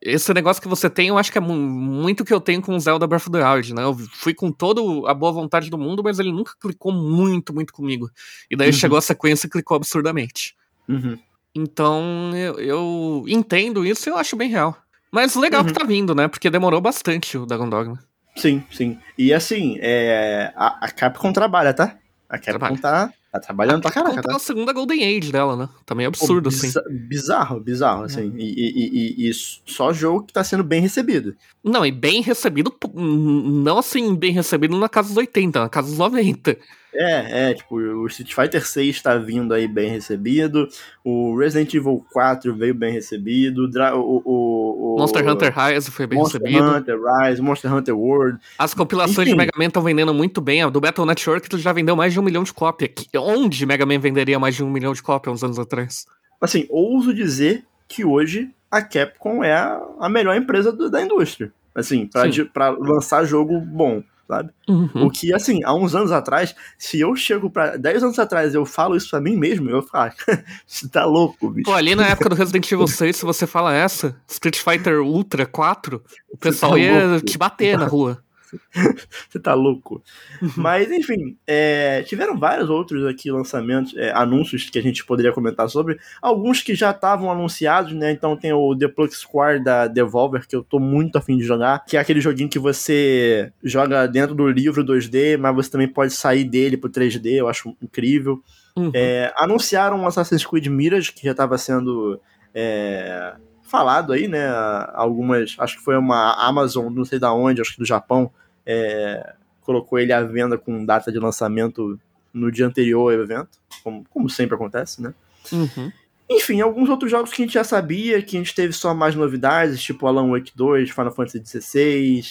esse 0.00 0.32
negócio 0.34 0.60
que 0.60 0.68
você 0.68 0.90
tem, 0.90 1.08
eu 1.08 1.18
acho 1.18 1.30
que 1.30 1.38
é 1.38 1.40
muito 1.40 2.24
que 2.24 2.34
eu 2.34 2.40
tenho 2.40 2.60
com 2.60 2.74
o 2.74 2.80
Zelda 2.80 3.06
Breath 3.06 3.28
of 3.28 3.30
the 3.30 3.44
Wild, 3.44 3.74
né? 3.74 3.84
Eu 3.84 3.96
fui 4.12 4.34
com 4.34 4.50
toda 4.50 4.80
a 5.08 5.14
boa 5.14 5.32
vontade 5.32 5.70
do 5.70 5.78
mundo, 5.78 6.02
mas 6.02 6.18
ele 6.18 6.32
nunca 6.32 6.52
clicou 6.60 6.92
muito, 6.92 7.54
muito 7.54 7.72
comigo. 7.72 8.10
E 8.50 8.56
daí 8.56 8.68
uhum. 8.68 8.72
chegou 8.72 8.98
a 8.98 9.02
sequência 9.02 9.46
e 9.46 9.50
clicou 9.50 9.76
absurdamente. 9.76 10.56
Uhum. 10.88 11.18
Então, 11.54 12.32
eu, 12.34 12.58
eu 12.58 13.24
entendo 13.28 13.84
isso 13.84 14.08
e 14.08 14.10
eu 14.10 14.16
acho 14.16 14.36
bem 14.36 14.48
real. 14.48 14.76
Mas 15.10 15.34
legal 15.34 15.62
uhum. 15.62 15.68
que 15.68 15.72
tá 15.72 15.84
vindo, 15.84 16.14
né? 16.14 16.28
Porque 16.28 16.50
demorou 16.50 16.80
bastante 16.80 17.38
o 17.38 17.46
Dragon 17.46 17.68
Dogma. 17.68 17.98
Sim, 18.36 18.62
sim. 18.70 18.98
E 19.16 19.32
assim, 19.32 19.78
é, 19.80 20.52
a, 20.56 20.86
a 20.86 20.90
Capcom 20.90 21.32
trabalha, 21.32 21.74
tá? 21.74 21.96
A 22.28 22.38
Capcom 22.38 22.76
tá, 22.76 23.12
tá 23.30 23.38
trabalhando 23.38 23.82
pra 23.82 23.90
caraca, 23.90 24.22
tá? 24.22 24.36
a 24.36 24.38
segunda 24.38 24.72
Golden 24.72 25.04
Age 25.04 25.30
dela, 25.30 25.56
né? 25.56 25.68
Também 25.84 26.04
é 26.04 26.08
absurdo, 26.08 26.50
Pô, 26.50 26.56
assim. 26.56 26.72
Bizarro, 26.90 27.60
bizarro, 27.60 28.04
assim. 28.04 28.32
É. 28.34 28.40
E, 28.40 28.54
e, 28.54 29.26
e, 29.26 29.30
e, 29.30 29.32
só 29.34 29.92
jogo 29.92 30.24
que 30.24 30.32
tá 30.32 30.42
sendo 30.42 30.64
bem 30.64 30.80
recebido. 30.80 31.36
Não, 31.62 31.84
e 31.84 31.92
bem 31.92 32.22
recebido, 32.22 32.74
não 32.94 33.78
assim, 33.78 34.14
bem 34.14 34.32
recebido 34.32 34.76
na 34.78 34.88
casa 34.88 35.08
dos 35.08 35.16
80, 35.16 35.60
na 35.60 35.68
casa 35.68 35.88
dos 35.88 35.98
90. 35.98 36.56
É, 36.94 37.50
é, 37.50 37.54
tipo, 37.54 37.76
o 37.76 38.06
Street 38.06 38.34
Fighter 38.34 38.66
6 38.66 38.96
está 38.96 39.16
vindo 39.16 39.52
aí 39.52 39.68
bem 39.68 39.90
recebido, 39.90 40.66
o 41.04 41.36
Resident 41.38 41.72
Evil 41.74 42.04
4 42.12 42.56
veio 42.56 42.74
bem 42.74 42.92
recebido, 42.92 43.70
o, 43.94 44.22
o, 44.24 44.94
o 44.94 44.98
Monster 44.98 45.28
Hunter 45.28 45.54
Rise 45.54 45.90
foi 45.90 46.06
bem 46.06 46.18
Monster 46.18 46.40
recebido. 46.40 46.64
Monster 46.64 46.80
Hunter 46.80 46.98
Rise, 47.00 47.42
Monster 47.42 47.74
Hunter 47.74 47.96
World. 47.96 48.38
As 48.58 48.72
compilações 48.72 49.28
Enfim. 49.28 49.30
de 49.30 49.36
Mega 49.36 49.52
Man 49.56 49.66
estão 49.66 49.82
vendendo 49.82 50.14
muito 50.14 50.40
bem, 50.40 50.62
a 50.62 50.70
do 50.70 50.80
Battle 50.80 51.06
Network 51.06 51.56
já 51.58 51.72
vendeu 51.72 51.94
mais 51.94 52.12
de 52.12 52.18
um 52.18 52.22
milhão 52.22 52.42
de 52.42 52.52
cópias. 52.52 52.90
Onde 53.22 53.66
Mega 53.66 53.86
Man 53.86 53.98
venderia 53.98 54.38
mais 54.38 54.54
de 54.54 54.64
um 54.64 54.70
milhão 54.70 54.92
de 54.92 55.02
cópias 55.02 55.34
uns 55.34 55.44
anos 55.44 55.58
atrás? 55.58 56.06
Assim, 56.40 56.66
ouso 56.70 57.12
dizer 57.12 57.64
que 57.88 58.04
hoje 58.04 58.50
a 58.70 58.82
Capcom 58.82 59.42
é 59.42 59.52
a, 59.52 59.80
a 60.00 60.08
melhor 60.08 60.36
empresa 60.36 60.72
do, 60.72 60.90
da 60.90 61.02
indústria. 61.02 61.52
Assim, 61.74 62.08
para 62.52 62.70
lançar 62.70 63.24
jogo 63.24 63.60
bom 63.60 64.02
sabe? 64.28 64.50
Uhum. 64.68 65.06
O 65.06 65.10
que, 65.10 65.32
assim, 65.32 65.64
há 65.64 65.74
uns 65.74 65.94
anos 65.94 66.12
atrás, 66.12 66.54
se 66.76 67.00
eu 67.00 67.16
chego 67.16 67.48
pra. 67.48 67.78
10 67.78 68.02
anos 68.02 68.18
atrás 68.18 68.54
eu 68.54 68.66
falo 68.66 68.94
isso 68.94 69.08
pra 69.08 69.20
mim 69.20 69.36
mesmo, 69.36 69.70
eu 69.70 69.82
falo, 69.82 70.12
você 70.66 70.86
tá 70.86 71.06
louco, 71.06 71.50
bicho. 71.50 71.64
Pô, 71.64 71.74
ali 71.74 71.94
na 71.94 72.06
época 72.06 72.28
do 72.28 72.34
Resident 72.34 72.70
Evil 72.70 72.86
6, 72.86 73.16
se 73.16 73.24
você 73.24 73.46
fala 73.46 73.74
essa, 73.74 74.14
Street 74.28 74.58
Fighter 74.58 75.00
Ultra 75.00 75.46
4, 75.46 76.02
o 76.30 76.36
pessoal 76.36 76.72
tá 76.72 76.78
ia 76.78 77.20
te 77.20 77.38
bater 77.38 77.78
na 77.78 77.86
rua. 77.86 78.22
Você 79.28 79.38
tá 79.38 79.54
louco. 79.54 80.02
Uhum. 80.40 80.50
Mas, 80.56 80.90
enfim, 80.90 81.36
é, 81.46 82.02
tiveram 82.02 82.38
vários 82.38 82.70
outros 82.70 83.06
aqui 83.06 83.30
lançamentos, 83.30 83.94
é, 83.96 84.10
anúncios 84.12 84.68
que 84.70 84.78
a 84.78 84.82
gente 84.82 85.04
poderia 85.04 85.32
comentar 85.32 85.68
sobre. 85.68 85.98
Alguns 86.20 86.62
que 86.62 86.74
já 86.74 86.90
estavam 86.90 87.30
anunciados, 87.30 87.92
né? 87.92 88.10
Então 88.12 88.36
tem 88.36 88.52
o 88.52 88.76
The 88.76 88.88
Plug 88.88 89.14
Square 89.14 89.62
da 89.62 89.86
Devolver, 89.86 90.46
que 90.46 90.56
eu 90.56 90.62
tô 90.62 90.78
muito 90.78 91.16
afim 91.16 91.36
de 91.36 91.44
jogar, 91.44 91.84
que 91.84 91.96
é 91.96 92.00
aquele 92.00 92.20
joguinho 92.20 92.48
que 92.48 92.58
você 92.58 93.52
joga 93.62 94.06
dentro 94.06 94.34
do 94.34 94.48
livro 94.48 94.84
2D, 94.84 95.36
mas 95.36 95.54
você 95.54 95.70
também 95.70 95.88
pode 95.88 96.12
sair 96.12 96.44
dele 96.44 96.76
pro 96.76 96.90
3D, 96.90 97.34
eu 97.34 97.48
acho 97.48 97.76
incrível. 97.82 98.42
Uhum. 98.76 98.90
É, 98.94 99.32
anunciaram 99.36 100.02
o 100.02 100.06
Assassin's 100.06 100.46
Creed 100.46 100.66
Mirage, 100.68 101.12
que 101.12 101.24
já 101.24 101.32
estava 101.32 101.58
sendo 101.58 102.20
é, 102.54 103.34
falado 103.68 104.12
aí, 104.12 104.26
né? 104.28 104.48
Algumas, 104.94 105.56
acho 105.58 105.78
que 105.78 105.84
foi 105.84 105.96
uma 105.96 106.34
Amazon, 106.34 106.92
não 106.92 107.04
sei 107.04 107.18
da 107.18 107.32
onde, 107.32 107.60
acho 107.60 107.72
que 107.72 107.78
do 107.78 107.84
Japão, 107.84 108.30
é, 108.66 109.34
colocou 109.62 109.98
ele 109.98 110.12
à 110.12 110.22
venda 110.22 110.56
com 110.58 110.84
data 110.84 111.12
de 111.12 111.18
lançamento 111.18 111.98
no 112.32 112.50
dia 112.50 112.66
anterior 112.66 113.12
ao 113.12 113.20
evento, 113.20 113.58
como, 113.82 114.04
como 114.10 114.30
sempre 114.30 114.54
acontece, 114.54 115.02
né? 115.02 115.14
Uhum. 115.52 115.92
Enfim, 116.30 116.60
alguns 116.60 116.88
outros 116.90 117.10
jogos 117.10 117.32
que 117.32 117.42
a 117.42 117.44
gente 117.44 117.54
já 117.54 117.64
sabia, 117.64 118.20
que 118.20 118.36
a 118.36 118.40
gente 118.40 118.54
teve 118.54 118.72
só 118.72 118.92
mais 118.92 119.14
novidades, 119.14 119.80
tipo 119.80 120.06
Alan 120.06 120.30
Wake 120.30 120.52
2, 120.54 120.90
Final 120.90 121.12
Fantasy 121.12 121.42
XVI. 121.44 122.22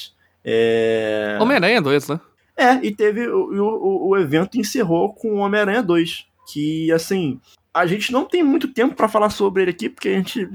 É... 0.46 1.38
Homem-Aranha 1.42 1.82
2, 1.82 2.10
né? 2.10 2.20
É, 2.56 2.74
e 2.76 2.96
teve. 2.96 3.28
O, 3.28 3.52
o, 3.52 4.10
o 4.10 4.18
evento 4.18 4.60
encerrou 4.60 5.14
com 5.14 5.38
Homem-Aranha 5.38 5.82
2. 5.82 6.28
Que, 6.52 6.92
assim, 6.92 7.42
a 7.78 7.86
gente 7.86 8.12
não 8.12 8.26
tem 8.26 8.44
muito 8.44 8.68
tempo 8.68 8.96
para 8.96 9.08
falar 9.08 9.30
sobre 9.30 9.64
ele 9.64 9.72
aqui, 9.72 9.90
porque 9.90 10.10
a 10.10 10.14
gente 10.14 10.48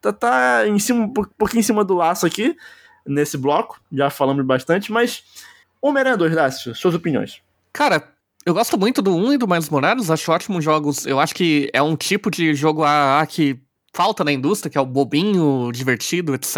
tá, 0.00 0.12
tá 0.12 0.68
em 0.68 0.78
cima, 0.78 1.04
um 1.04 1.12
pouquinho 1.12 1.60
em 1.60 1.62
cima 1.62 1.84
do 1.84 1.94
laço 1.94 2.26
aqui, 2.26 2.56
nesse 3.06 3.36
bloco, 3.36 3.80
já 3.92 4.10
falamos 4.10 4.44
bastante, 4.44 4.92
mas 4.92 5.24
Homem-Aranha 5.80 6.16
2, 6.16 6.34
Dácio, 6.34 6.74
suas 6.74 6.94
opiniões. 6.94 7.40
Cara, 7.72 8.08
eu 8.44 8.54
gosto 8.54 8.78
muito 8.78 9.02
do 9.02 9.14
1 9.14 9.34
e 9.34 9.38
do 9.38 9.48
Mais 9.48 9.68
Morales, 9.68 10.10
acho 10.10 10.30
ótimos 10.30 10.64
jogos, 10.64 11.06
eu 11.06 11.18
acho 11.18 11.34
que 11.34 11.70
é 11.72 11.82
um 11.82 11.96
tipo 11.96 12.30
de 12.30 12.54
jogo 12.54 12.82
AA 12.84 13.26
que 13.26 13.60
falta 13.94 14.22
na 14.22 14.32
indústria, 14.32 14.70
que 14.70 14.78
é 14.78 14.80
o 14.80 14.86
bobinho, 14.86 15.70
divertido, 15.72 16.34
etc. 16.34 16.56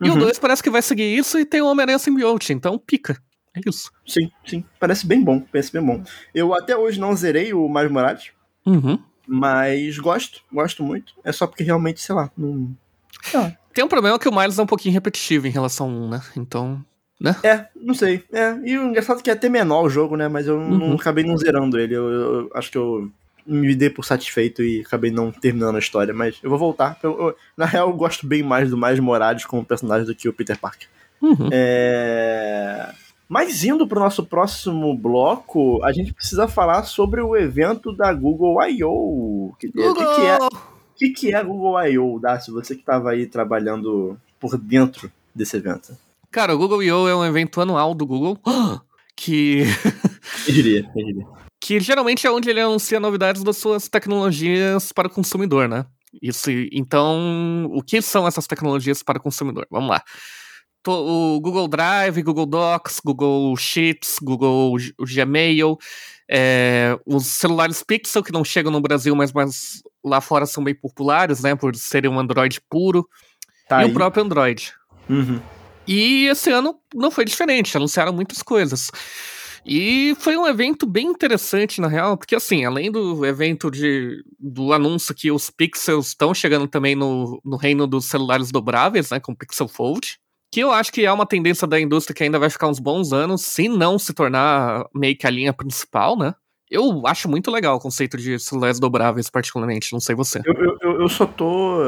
E 0.00 0.08
uhum. 0.08 0.16
o 0.16 0.20
2 0.20 0.38
parece 0.38 0.62
que 0.62 0.70
vai 0.70 0.82
seguir 0.82 1.16
isso 1.16 1.38
e 1.38 1.44
tem 1.44 1.60
o 1.60 1.66
Homem-Aranha 1.66 1.98
Symbiote, 1.98 2.52
então 2.52 2.78
pica. 2.78 3.20
É 3.54 3.60
isso. 3.68 3.90
Sim, 4.06 4.30
sim. 4.46 4.64
Parece 4.80 5.06
bem 5.06 5.22
bom, 5.22 5.40
parece 5.40 5.72
bem 5.72 5.82
bom. 5.84 6.02
Eu 6.34 6.54
até 6.54 6.76
hoje 6.76 6.98
não 6.98 7.14
zerei 7.14 7.52
o 7.52 7.68
Mais 7.68 7.90
Morales. 7.90 8.30
Uhum. 8.64 8.98
Mas 9.26 9.98
gosto, 9.98 10.42
gosto 10.52 10.82
muito. 10.82 11.14
É 11.24 11.32
só 11.32 11.46
porque 11.46 11.62
realmente, 11.62 12.00
sei 12.00 12.14
lá, 12.14 12.30
não. 12.36 12.74
Tem 13.72 13.84
um 13.84 13.88
problema 13.88 14.18
que 14.18 14.28
o 14.28 14.34
Miles 14.34 14.58
é 14.58 14.62
um 14.62 14.66
pouquinho 14.66 14.92
repetitivo 14.92 15.46
em 15.46 15.50
relação 15.50 15.86
a 15.86 15.90
um, 15.90 16.08
né? 16.08 16.22
Então. 16.36 16.84
Né? 17.20 17.36
É, 17.44 17.66
não 17.76 17.94
sei. 17.94 18.24
É. 18.32 18.56
E 18.64 18.76
o 18.76 18.88
engraçado 18.88 19.20
é 19.20 19.22
que 19.22 19.30
é 19.30 19.32
até 19.32 19.48
menor 19.48 19.84
o 19.84 19.90
jogo, 19.90 20.16
né? 20.16 20.28
Mas 20.28 20.48
eu 20.48 20.56
uhum. 20.58 20.78
não 20.78 20.94
acabei 20.94 21.24
não 21.24 21.36
zerando 21.36 21.78
ele. 21.78 21.94
Eu, 21.94 22.10
eu, 22.10 22.20
eu, 22.20 22.50
acho 22.54 22.70
que 22.70 22.76
eu 22.76 23.10
me 23.46 23.74
dei 23.74 23.88
por 23.88 24.04
satisfeito 24.04 24.62
e 24.62 24.80
acabei 24.80 25.10
não 25.10 25.30
terminando 25.30 25.76
a 25.76 25.78
história. 25.78 26.12
Mas 26.12 26.36
eu 26.42 26.50
vou 26.50 26.58
voltar. 26.58 26.98
Eu, 27.02 27.36
na 27.56 27.64
real, 27.64 27.88
eu 27.88 27.96
gosto 27.96 28.26
bem 28.26 28.42
mais 28.42 28.70
do 28.70 28.76
Mais 28.76 28.98
Morales 28.98 29.44
como 29.44 29.64
personagem 29.64 30.04
do 30.04 30.14
que 30.14 30.28
o 30.28 30.32
Peter 30.32 30.58
Parker. 30.58 30.88
Uhum. 31.20 31.48
É. 31.52 32.92
Mas 33.32 33.64
indo 33.64 33.88
para 33.88 33.98
o 33.98 34.02
nosso 34.02 34.26
próximo 34.26 34.94
bloco, 34.94 35.82
a 35.82 35.90
gente 35.90 36.12
precisa 36.12 36.46
falar 36.46 36.82
sobre 36.82 37.22
o 37.22 37.34
evento 37.34 37.90
da 37.90 38.12
Google 38.12 38.62
I.O. 38.62 39.54
Que, 39.58 39.68
Google. 39.68 39.94
que, 39.94 40.04
que 40.04 40.20
é? 40.20 40.36
O 40.36 40.50
que, 40.94 41.08
que 41.08 41.32
é 41.32 41.36
a 41.36 41.42
Google 41.42 41.82
I.O., 41.82 42.18
Dácio? 42.18 42.52
Você 42.52 42.74
que 42.74 42.82
estava 42.82 43.10
aí 43.10 43.24
trabalhando 43.24 44.18
por 44.38 44.58
dentro 44.58 45.10
desse 45.34 45.56
evento. 45.56 45.96
Cara, 46.30 46.54
o 46.54 46.58
Google 46.58 46.82
I.O. 46.82 47.08
é 47.08 47.16
um 47.16 47.24
evento 47.24 47.58
anual 47.58 47.94
do 47.94 48.04
Google 48.04 48.38
que... 49.16 49.62
eu 50.46 50.52
diria, 50.52 50.90
eu 50.94 51.06
diria. 51.06 51.26
Que 51.58 51.80
geralmente 51.80 52.26
é 52.26 52.30
onde 52.30 52.50
ele 52.50 52.60
anuncia 52.60 53.00
novidades 53.00 53.42
das 53.42 53.56
suas 53.56 53.88
tecnologias 53.88 54.92
para 54.92 55.08
o 55.08 55.10
consumidor, 55.10 55.66
né? 55.70 55.86
Isso, 56.20 56.50
então, 56.70 57.64
o 57.72 57.82
que 57.82 58.02
são 58.02 58.28
essas 58.28 58.46
tecnologias 58.46 59.02
para 59.02 59.16
o 59.16 59.22
consumidor? 59.22 59.66
Vamos 59.70 59.88
lá 59.88 60.02
o 60.86 61.40
Google 61.40 61.68
Drive, 61.68 62.22
Google 62.22 62.46
Docs, 62.46 63.00
Google 63.04 63.56
Sheets, 63.56 64.18
Google 64.20 64.76
Gmail, 64.98 65.78
é, 66.28 66.98
os 67.06 67.26
celulares 67.26 67.82
Pixel 67.82 68.22
que 68.22 68.32
não 68.32 68.44
chegam 68.44 68.72
no 68.72 68.80
Brasil, 68.80 69.14
mas, 69.14 69.32
mas 69.32 69.82
lá 70.04 70.20
fora 70.20 70.46
são 70.46 70.64
bem 70.64 70.74
populares, 70.74 71.42
né, 71.42 71.54
por 71.54 71.74
serem 71.76 72.10
um 72.10 72.18
Android 72.18 72.60
puro, 72.68 73.08
tá 73.68 73.82
e 73.82 73.84
aí. 73.84 73.90
o 73.90 73.94
próprio 73.94 74.24
Android. 74.24 74.72
Uhum. 75.08 75.40
E 75.86 76.26
esse 76.26 76.50
ano 76.50 76.78
não 76.94 77.10
foi 77.10 77.24
diferente, 77.24 77.76
anunciaram 77.76 78.12
muitas 78.12 78.42
coisas. 78.42 78.90
E 79.64 80.16
foi 80.18 80.36
um 80.36 80.46
evento 80.46 80.86
bem 80.86 81.06
interessante, 81.06 81.80
na 81.80 81.86
real, 81.86 82.16
porque 82.16 82.34
assim, 82.34 82.64
além 82.64 82.90
do 82.90 83.24
evento 83.24 83.70
de, 83.70 84.24
do 84.38 84.72
anúncio 84.72 85.14
que 85.14 85.30
os 85.30 85.50
Pixels 85.50 86.08
estão 86.08 86.34
chegando 86.34 86.66
também 86.66 86.96
no, 86.96 87.40
no 87.44 87.56
reino 87.56 87.86
dos 87.86 88.06
celulares 88.06 88.50
dobráveis, 88.50 89.10
né, 89.10 89.20
com 89.20 89.32
o 89.32 89.36
Pixel 89.36 89.68
Fold, 89.68 90.18
que 90.52 90.60
eu 90.60 90.70
acho 90.70 90.92
que 90.92 91.06
é 91.06 91.10
uma 91.10 91.24
tendência 91.24 91.66
da 91.66 91.80
indústria 91.80 92.14
que 92.14 92.22
ainda 92.22 92.38
vai 92.38 92.50
ficar 92.50 92.68
uns 92.68 92.78
bons 92.78 93.10
anos, 93.10 93.40
se 93.40 93.68
não 93.68 93.98
se 93.98 94.12
tornar 94.12 94.84
meio 94.94 95.16
que 95.16 95.26
a 95.26 95.30
linha 95.30 95.50
principal, 95.50 96.14
né? 96.16 96.34
Eu 96.70 97.06
acho 97.06 97.28
muito 97.28 97.50
legal 97.50 97.76
o 97.76 97.80
conceito 97.80 98.18
de 98.18 98.38
celulares 98.38 98.78
dobráveis, 98.78 99.30
particularmente, 99.30 99.92
não 99.92 100.00
sei 100.00 100.14
você. 100.14 100.42
Eu, 100.44 100.76
eu, 100.82 101.00
eu 101.00 101.08
só 101.08 101.26
tô 101.26 101.78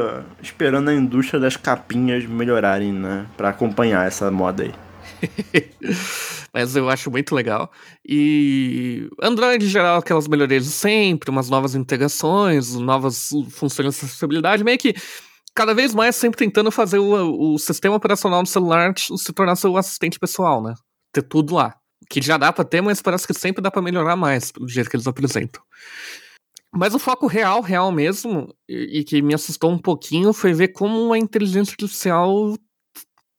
esperando 0.43 0.89
a 0.89 0.95
indústria 0.95 1.39
das 1.39 1.57
capinhas 1.59 2.25
melhorarem, 2.25 2.93
né? 2.93 3.27
Pra 3.37 3.51
acompanhar 3.51 4.07
essa 4.07 4.31
moda 4.31 4.63
aí. 4.63 4.75
Mas 6.53 6.75
eu 6.75 6.89
acho 6.89 7.11
muito 7.11 7.35
legal. 7.35 7.71
E 8.07 9.09
Android, 9.23 9.65
em 9.65 9.69
geral, 9.69 9.99
aquelas 9.99 10.27
melhorias 10.27 10.65
de 10.65 10.71
sempre, 10.71 11.31
umas 11.31 11.51
novas 11.51 11.75
integrações, 11.75 12.75
novas 12.75 13.31
funções 13.51 13.85
de 13.85 13.89
acessibilidade, 13.89 14.65
meio 14.65 14.79
que 14.79 14.95
cada 15.55 15.73
vez 15.75 15.95
mais 15.95 16.17
sempre 16.17 16.39
tentando 16.39 16.71
fazer 16.71 16.99
o, 16.99 17.55
o 17.55 17.59
sistema 17.59 17.95
operacional 17.97 18.43
do 18.43 18.49
celular 18.49 18.93
se 18.97 19.33
tornar 19.33 19.57
seu 19.57 19.77
assistente 19.77 20.19
pessoal, 20.19 20.63
né? 20.63 20.75
Ter 21.13 21.23
tudo 21.23 21.55
lá. 21.55 21.77
Que 22.11 22.21
já 22.21 22.37
dá 22.37 22.53
pra 22.53 22.65
ter, 22.65 22.83
mas 22.83 23.01
parece 23.01 23.27
que 23.27 23.33
sempre 23.33 23.63
dá 23.63 23.71
para 23.71 23.81
melhorar 23.81 24.17
mais 24.17 24.51
do 24.53 24.69
jeito 24.69 24.91
que 24.91 24.97
eles 24.97 25.07
apresentam. 25.07 25.63
Mas 26.73 26.93
o 26.93 26.99
foco 26.99 27.27
real, 27.27 27.61
real 27.61 27.93
mesmo, 27.93 28.53
e, 28.69 28.99
e 28.99 29.05
que 29.05 29.23
me 29.23 29.33
assustou 29.33 29.71
um 29.71 29.79
pouquinho, 29.79 30.33
foi 30.33 30.53
ver 30.53 30.69
como 30.69 31.13
a 31.13 31.19
inteligência 31.19 31.73
artificial 31.73 32.57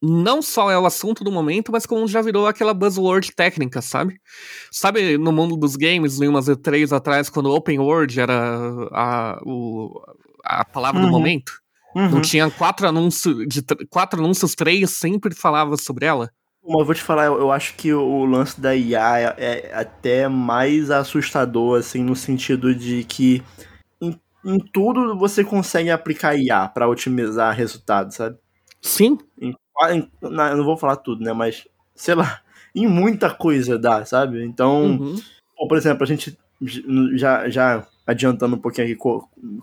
não 0.01 0.41
só 0.41 0.71
é 0.71 0.78
o 0.78 0.86
assunto 0.86 1.23
do 1.23 1.32
momento, 1.32 1.71
mas 1.71 1.86
como 1.86 2.08
já 2.08 2.21
virou 2.21 2.47
aquela 2.47 2.73
buzzword 2.73 3.34
técnica, 3.34 3.82
sabe? 3.82 4.19
Sabe 4.71 5.17
no 5.17 5.32
mundo 5.32 5.58
dos 5.58 5.75
games, 5.75 6.21
em 6.21 6.28
umas 6.28 6.47
E3 6.47 6.95
atrás, 6.95 7.30
quando 7.30 7.51
open 7.51 7.80
world 7.80 8.19
era 8.19 8.69
a, 8.91 9.39
o, 9.43 10.01
a 10.43 10.63
palavra 10.63 11.01
uhum. 11.01 11.08
do 11.08 11.12
momento? 11.12 11.64
Uhum. 11.95 12.10
Não 12.10 12.21
tinha 12.21 12.51
quatro 12.51 12.88
anúncios, 12.88 13.47
de 13.47 13.63
quatro 13.89 14.19
anúncios, 14.19 14.53
três 14.53 14.89
sempre 14.91 15.34
falava 15.34 15.77
sobre 15.77 16.05
ela. 16.05 16.29
Mas 16.62 16.79
eu 16.79 16.86
vou 16.86 16.95
te 16.95 17.01
falar, 17.01 17.25
eu, 17.25 17.51
acho 17.51 17.75
que 17.75 17.93
o 17.93 18.25
lance 18.25 18.60
da 18.60 18.75
IA 18.75 19.19
é, 19.19 19.36
é, 19.38 19.71
até 19.73 20.27
mais 20.27 20.91
assustador, 20.91 21.79
assim, 21.79 22.03
no 22.03 22.15
sentido 22.15 22.73
de 22.73 23.03
que 23.03 23.43
em, 24.01 24.19
em 24.43 24.60
tudo 24.60 25.17
você 25.17 25.43
consegue 25.43 25.89
aplicar 25.89 26.36
IA 26.36 26.67
para 26.67 26.88
otimizar 26.89 27.55
resultados, 27.55 28.15
sabe? 28.15 28.38
Sim. 28.81 29.17
Em, 29.39 29.55
em, 29.89 30.10
não 30.21 30.65
vou 30.65 30.75
falar 30.75 30.97
tudo, 30.97 31.23
né? 31.23 31.31
Mas 31.31 31.65
sei 31.95 32.15
lá, 32.15 32.41
em 32.75 32.88
muita 32.88 33.34
coisa 33.34 33.79
dá, 33.79 34.03
sabe? 34.03 34.43
Então, 34.43 34.97
uhum. 34.97 35.15
por 35.69 35.77
exemplo, 35.77 36.03
a 36.03 36.08
gente 36.08 36.38
já, 37.15 37.47
já 37.47 37.88
adiantando 38.05 38.55
um 38.55 38.60
pouquinho 38.60 38.88
aqui, 38.88 38.95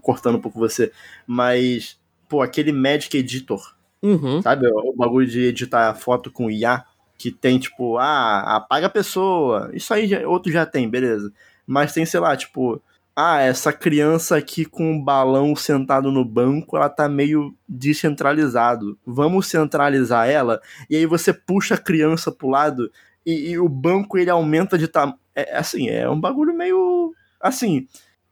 cortando 0.00 0.36
um 0.36 0.40
pouco 0.40 0.58
você, 0.58 0.92
mas, 1.26 1.98
pô, 2.32 2.40
aquele 2.40 2.72
Magic 2.72 3.14
Editor, 3.14 3.74
uhum. 4.02 4.40
sabe? 4.40 4.66
O 4.66 4.94
bagulho 4.96 5.26
de 5.26 5.48
editar 5.48 5.92
foto 5.94 6.30
com 6.30 6.50
IA, 6.50 6.82
que 7.18 7.30
tem, 7.30 7.58
tipo, 7.58 7.98
ah, 7.98 8.56
apaga 8.56 8.86
a 8.86 8.90
pessoa. 8.90 9.70
Isso 9.74 9.92
aí 9.92 10.08
já, 10.08 10.26
outro 10.26 10.50
já 10.50 10.64
tem, 10.64 10.88
beleza. 10.88 11.30
Mas 11.66 11.92
tem, 11.92 12.06
sei 12.06 12.20
lá, 12.20 12.34
tipo, 12.34 12.80
ah, 13.14 13.38
essa 13.42 13.70
criança 13.70 14.34
aqui 14.34 14.64
com 14.64 14.92
um 14.92 15.04
balão 15.04 15.54
sentado 15.54 16.10
no 16.10 16.24
banco, 16.24 16.74
ela 16.74 16.88
tá 16.88 17.06
meio 17.06 17.54
descentralizado. 17.68 18.98
Vamos 19.04 19.46
centralizar 19.48 20.26
ela? 20.26 20.58
E 20.88 20.96
aí 20.96 21.04
você 21.04 21.34
puxa 21.34 21.74
a 21.74 21.78
criança 21.78 22.32
pro 22.32 22.48
lado 22.48 22.90
e, 23.26 23.50
e 23.50 23.58
o 23.58 23.68
banco 23.68 24.16
ele 24.16 24.30
aumenta 24.30 24.78
de 24.78 24.88
tamanho. 24.88 25.18
É, 25.34 25.54
assim, 25.54 25.90
é 25.90 26.08
um 26.08 26.18
bagulho 26.18 26.54
meio. 26.54 27.12
Assim, 27.38 27.86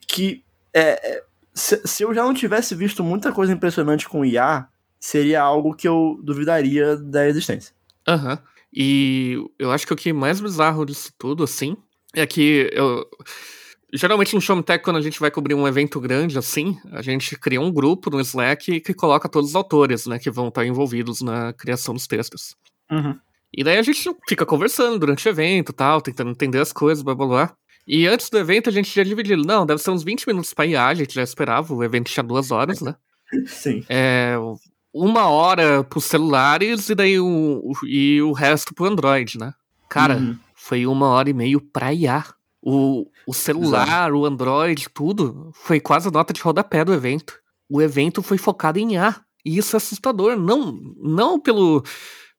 que. 0.09 0.43
É, 0.73 1.17
é, 1.17 1.30
se, 1.61 1.81
se, 1.85 2.03
eu 2.03 2.15
já 2.15 2.23
não 2.23 2.35
tivesse 2.35 2.75
visto 2.75 3.05
muita 3.05 3.33
coisa 3.33 3.53
impressionante 3.53 4.09
com 4.09 4.25
IA, 4.25 4.67
seria 4.99 5.43
algo 5.43 5.75
que 5.75 5.87
eu 5.87 6.19
duvidaria 6.23 6.97
da 6.97 7.29
existência. 7.29 7.75
Aham. 8.07 8.33
Uhum. 8.33 8.39
E 8.73 9.37
eu 9.59 9.73
acho 9.73 9.85
que 9.85 9.93
o 9.93 9.97
que 9.97 10.11
é 10.11 10.13
mais 10.13 10.41
bizarro 10.41 10.87
disso 10.87 11.13
tudo, 11.19 11.43
assim, 11.43 11.77
é 12.15 12.25
que 12.27 12.71
eu. 12.73 13.05
Geralmente 13.93 14.35
no 14.37 14.41
Showtech, 14.41 14.85
quando 14.85 14.99
a 14.99 15.01
gente 15.01 15.19
vai 15.19 15.33
cobrir 15.33 15.55
um 15.55 15.67
evento 15.67 15.99
grande 16.01 16.39
assim, 16.39 16.79
a 16.93 17.03
gente 17.03 17.37
cria 17.37 17.61
um 17.61 17.73
grupo 17.73 18.09
no 18.09 18.21
Slack 18.21 18.81
que 18.81 18.95
coloca 18.95 19.29
todos 19.29 19.51
os 19.51 19.57
autores, 19.57 20.07
né, 20.07 20.17
que 20.17 20.31
vão 20.31 20.47
estar 20.47 20.65
envolvidos 20.65 21.21
na 21.21 21.53
criação 21.53 21.93
dos 21.93 22.07
textos. 22.07 22.55
Uhum. 22.89 23.19
E 23.53 23.65
daí 23.65 23.79
a 23.79 23.83
gente 23.83 24.09
fica 24.29 24.47
conversando 24.47 24.97
durante 24.97 25.27
o 25.27 25.29
evento 25.29 25.73
tal, 25.73 26.01
tentando 26.01 26.31
entender 26.31 26.61
as 26.61 26.73
coisas, 26.73 27.03
blá 27.03 27.17
blá 27.17 27.27
blá. 27.27 27.57
E 27.93 28.07
antes 28.07 28.31
do 28.31 28.39
evento 28.39 28.69
a 28.69 28.73
gente 28.73 28.95
já 28.95 29.03
dividiu, 29.03 29.37
não, 29.39 29.67
deve 29.67 29.83
ser 29.83 29.91
uns 29.91 30.05
20 30.05 30.25
minutos 30.29 30.55
pra 30.55 30.65
IA, 30.65 30.87
a 30.87 30.95
gente 30.95 31.13
já 31.13 31.25
esperava, 31.25 31.75
o 31.75 31.83
evento 31.83 32.09
tinha 32.09 32.23
duas 32.23 32.53
horas, 32.53 32.81
né? 32.81 32.95
Sim. 33.49 33.85
É, 33.89 34.37
uma 34.95 35.27
hora 35.27 35.83
pros 35.83 36.05
celulares 36.05 36.89
e 36.89 36.95
daí 36.95 37.19
o, 37.19 37.73
e 37.83 38.23
o 38.23 38.31
resto 38.31 38.73
pro 38.73 38.85
Android, 38.87 39.37
né? 39.37 39.53
Cara, 39.89 40.19
uhum. 40.19 40.39
foi 40.55 40.87
uma 40.87 41.09
hora 41.09 41.31
e 41.31 41.33
meio 41.33 41.61
pra 41.61 41.93
IA. 41.93 42.25
O, 42.63 43.07
o 43.27 43.35
celular, 43.35 43.89
Exato. 43.89 44.15
o 44.15 44.25
Android, 44.25 44.89
tudo, 44.95 45.51
foi 45.53 45.81
quase 45.81 46.07
a 46.07 46.13
nota 46.13 46.33
de 46.33 46.41
rodapé 46.41 46.85
do 46.85 46.95
evento. 46.95 47.41
O 47.69 47.83
evento 47.83 48.23
foi 48.23 48.39
focado 48.39 48.79
em 48.79 48.93
IA. 48.93 49.17
E 49.45 49.59
isso 49.59 49.75
é 49.75 49.79
assustador. 49.79 50.37
Não, 50.37 50.79
não 51.03 51.41
pelo 51.41 51.83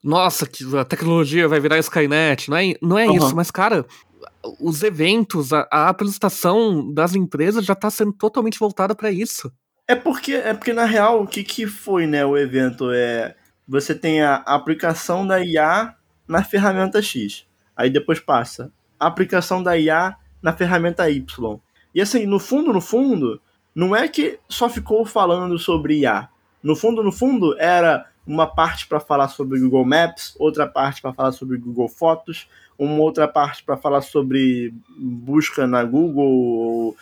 nossa, 0.03 0.47
que 0.47 0.63
a 0.77 0.85
tecnologia 0.85 1.47
vai 1.47 1.59
virar 1.59 1.77
Skynet, 1.77 2.49
não 2.49 2.57
é, 2.57 2.73
não 2.81 2.97
é 2.97 3.07
uhum. 3.07 3.17
isso, 3.17 3.35
mas, 3.35 3.51
cara, 3.51 3.85
os 4.59 4.83
eventos, 4.83 5.53
a, 5.53 5.67
a 5.71 5.89
apresentação 5.89 6.91
das 6.93 7.15
empresas 7.15 7.65
já 7.65 7.73
está 7.73 7.89
sendo 7.89 8.13
totalmente 8.13 8.59
voltada 8.59 8.95
para 8.95 9.11
isso. 9.11 9.51
É 9.87 9.95
porque, 9.95 10.33
é 10.33 10.53
porque, 10.53 10.73
na 10.73 10.85
real, 10.85 11.23
o 11.23 11.27
que, 11.27 11.43
que 11.43 11.67
foi, 11.67 12.07
né, 12.07 12.25
o 12.25 12.37
evento? 12.37 12.91
É, 12.91 13.35
você 13.67 13.93
tem 13.93 14.21
a 14.21 14.35
aplicação 14.35 15.25
da 15.25 15.43
IA 15.43 15.95
na 16.27 16.43
ferramenta 16.43 17.01
X, 17.01 17.45
aí 17.75 17.89
depois 17.89 18.19
passa 18.19 18.71
a 18.99 19.07
aplicação 19.07 19.63
da 19.63 19.77
IA 19.77 20.15
na 20.41 20.53
ferramenta 20.53 21.09
Y. 21.09 21.59
E 21.93 21.99
assim, 21.99 22.25
no 22.25 22.39
fundo, 22.39 22.71
no 22.71 22.79
fundo, 22.79 23.41
não 23.73 23.95
é 23.95 24.07
que 24.07 24.39
só 24.47 24.69
ficou 24.69 25.05
falando 25.05 25.57
sobre 25.57 25.99
IA. 25.99 26.29
No 26.61 26.75
fundo, 26.75 27.03
no 27.03 27.11
fundo, 27.11 27.57
era 27.59 28.05
uma 28.25 28.45
parte 28.45 28.87
para 28.87 28.99
falar 28.99 29.27
sobre 29.27 29.59
Google 29.59 29.83
Maps, 29.83 30.35
outra 30.37 30.67
parte 30.67 31.01
para 31.01 31.13
falar 31.13 31.31
sobre 31.31 31.57
Google 31.57 31.87
Fotos, 31.87 32.47
uma 32.83 33.03
outra 33.03 33.27
parte 33.27 33.63
para 33.63 33.77
falar 33.77 34.01
sobre 34.01 34.73
busca 34.97 35.67
na 35.67 35.83
Google, 35.83 36.95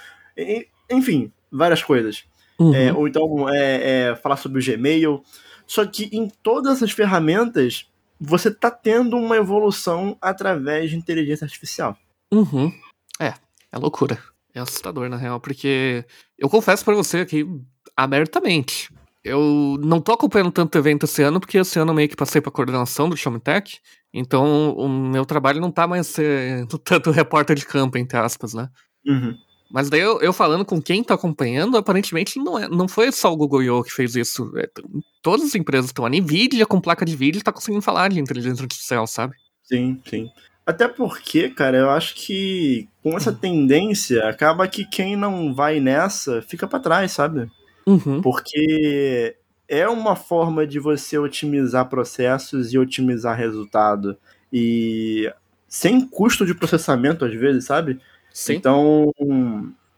enfim, 0.89 1.31
várias 1.49 1.81
coisas. 1.81 2.25
Uhum. 2.59 2.73
É, 2.75 2.91
ou 2.91 3.07
então 3.07 3.49
é, 3.49 4.09
é, 4.09 4.15
falar 4.15 4.35
sobre 4.35 4.59
o 4.59 4.65
Gmail. 4.65 5.23
Só 5.65 5.85
que 5.85 6.09
em 6.11 6.27
todas 6.43 6.83
as 6.83 6.91
ferramentas 6.91 7.87
você 8.19 8.49
está 8.49 8.69
tendo 8.69 9.15
uma 9.15 9.37
evolução 9.37 10.17
através 10.21 10.89
de 10.89 10.97
inteligência 10.97 11.45
artificial. 11.45 11.95
Uhum. 12.29 12.73
É, 13.17 13.33
é 13.71 13.77
loucura. 13.77 14.19
É 14.53 14.59
assustador, 14.59 15.07
na 15.07 15.15
real, 15.15 15.39
porque 15.39 16.03
eu 16.37 16.49
confesso 16.49 16.83
para 16.83 16.95
você 16.95 17.19
aqui 17.19 17.47
abertamente 17.95 18.89
eu 19.23 19.77
não 19.81 19.99
tô 19.99 20.13
acompanhando 20.13 20.51
tanto 20.51 20.77
evento 20.77 21.03
esse 21.03 21.21
ano, 21.21 21.39
porque 21.39 21.57
esse 21.57 21.77
ano 21.77 21.91
eu 21.91 21.95
meio 21.95 22.09
que 22.09 22.15
passei 22.15 22.41
pra 22.41 22.51
coordenação 22.51 23.09
do 23.09 23.17
Showmetech, 23.17 23.81
então 24.13 24.71
o 24.71 24.87
meu 24.87 25.25
trabalho 25.25 25.61
não 25.61 25.71
tá 25.71 25.87
mais 25.87 26.07
sendo 26.07 26.77
tanto 26.79 27.11
repórter 27.11 27.55
de 27.55 27.65
campo, 27.65 27.97
entre 27.97 28.17
aspas, 28.17 28.53
né? 28.53 28.69
Uhum. 29.05 29.35
Mas 29.71 29.87
daí 29.87 30.01
eu, 30.01 30.19
eu, 30.19 30.33
falando 30.33 30.65
com 30.65 30.81
quem 30.81 31.03
tá 31.03 31.13
acompanhando, 31.13 31.77
aparentemente 31.77 32.39
não, 32.39 32.57
é, 32.57 32.67
não 32.67 32.87
foi 32.87 33.11
só 33.11 33.31
o 33.31 33.37
Google 33.37 33.61
I.O. 33.61 33.83
que 33.83 33.93
fez 33.93 34.15
isso. 34.15 34.51
É, 34.57 34.67
todas 35.21 35.45
as 35.45 35.55
empresas 35.55 35.87
estão. 35.87 36.05
A 36.05 36.09
NVIDIA 36.09 36.65
com 36.65 36.81
placa 36.81 37.05
de 37.05 37.15
vídeo 37.15 37.43
tá 37.43 37.51
conseguindo 37.51 37.83
falar 37.83 38.09
de 38.09 38.19
inteligência 38.19 38.63
artificial, 38.63 39.05
sabe? 39.05 39.35
Sim, 39.63 40.01
sim. 40.09 40.27
Até 40.65 40.87
porque, 40.87 41.49
cara, 41.49 41.77
eu 41.77 41.89
acho 41.91 42.15
que 42.15 42.87
com 43.03 43.15
essa 43.15 43.31
tendência, 43.31 44.27
acaba 44.27 44.67
que 44.67 44.85
quem 44.85 45.15
não 45.15 45.53
vai 45.53 45.79
nessa 45.79 46.41
fica 46.41 46.67
para 46.67 46.79
trás, 46.79 47.11
sabe? 47.11 47.47
Uhum. 47.85 48.21
Porque 48.21 49.35
é 49.69 49.87
uma 49.87 50.15
forma 50.15 50.65
de 50.65 50.79
você 50.79 51.19
otimizar 51.19 51.87
processos 51.87 52.73
e 52.73 52.77
otimizar 52.79 53.37
resultado. 53.37 54.17
E 54.51 55.31
sem 55.67 56.01
custo 56.01 56.43
de 56.43 56.55
processamento, 56.55 57.23
às 57.23 57.33
vezes, 57.35 57.65
sabe? 57.65 58.01
Sim. 58.33 58.55
Então, 58.55 59.13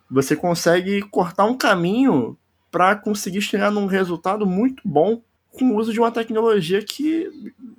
você 0.09 0.35
consegue 0.35 1.01
cortar 1.03 1.45
um 1.45 1.57
caminho 1.57 2.37
para 2.69 2.97
conseguir 2.97 3.41
chegar 3.41 3.71
num 3.71 3.85
resultado 3.85 4.45
muito 4.45 4.81
bom 4.85 5.21
com 5.51 5.71
o 5.71 5.77
uso 5.77 5.93
de 5.93 5.99
uma 5.99 6.11
tecnologia 6.11 6.83
que, 6.83 7.29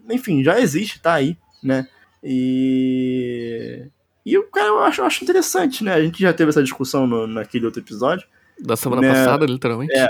enfim, 0.08 0.42
já 0.42 0.58
existe, 0.58 1.00
tá 1.00 1.12
aí, 1.14 1.36
né? 1.62 1.86
E. 2.24 3.86
E 4.24 4.38
o 4.38 4.44
cara, 4.44 4.68
eu 4.68 4.78
acho, 4.80 5.00
eu 5.00 5.04
acho 5.04 5.24
interessante, 5.24 5.82
né? 5.82 5.94
A 5.94 6.02
gente 6.02 6.22
já 6.22 6.32
teve 6.32 6.50
essa 6.50 6.62
discussão 6.62 7.06
no, 7.06 7.26
naquele 7.26 7.66
outro 7.66 7.80
episódio 7.82 8.26
da 8.60 8.76
semana 8.76 9.02
né? 9.02 9.12
passada, 9.12 9.44
literalmente? 9.44 9.92
É. 9.92 10.08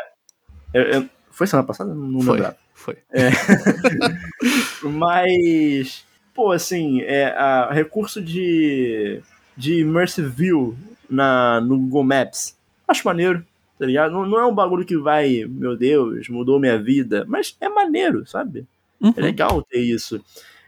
é, 0.74 0.96
é 0.98 1.08
foi 1.32 1.46
semana 1.46 1.66
passada? 1.66 1.94
Não 1.94 2.20
foi, 2.20 2.40
lembro. 2.40 2.56
Foi. 2.74 2.96
É. 3.10 3.30
Mas, 4.82 6.04
pô, 6.34 6.52
assim, 6.52 7.00
é, 7.02 7.26
a 7.26 7.72
recurso 7.72 8.20
de, 8.20 9.20
de 9.56 9.80
Immersive 9.80 10.28
View 10.28 10.76
na, 11.08 11.60
no 11.60 11.78
Google 11.78 12.04
Maps, 12.04 12.56
acho 12.86 13.06
maneiro, 13.06 13.44
tá 13.78 13.86
ligado? 13.86 14.12
Não, 14.12 14.26
não 14.26 14.38
é 14.38 14.46
um 14.46 14.54
bagulho 14.54 14.84
que 14.84 14.96
vai, 14.96 15.44
meu 15.48 15.76
Deus, 15.76 16.28
mudou 16.28 16.60
minha 16.60 16.78
vida, 16.80 17.24
mas 17.26 17.56
é 17.60 17.68
maneiro, 17.68 18.26
sabe? 18.26 18.66
Uhum. 19.00 19.12
É 19.16 19.20
legal 19.20 19.62
ter 19.62 19.80
isso. 19.80 20.22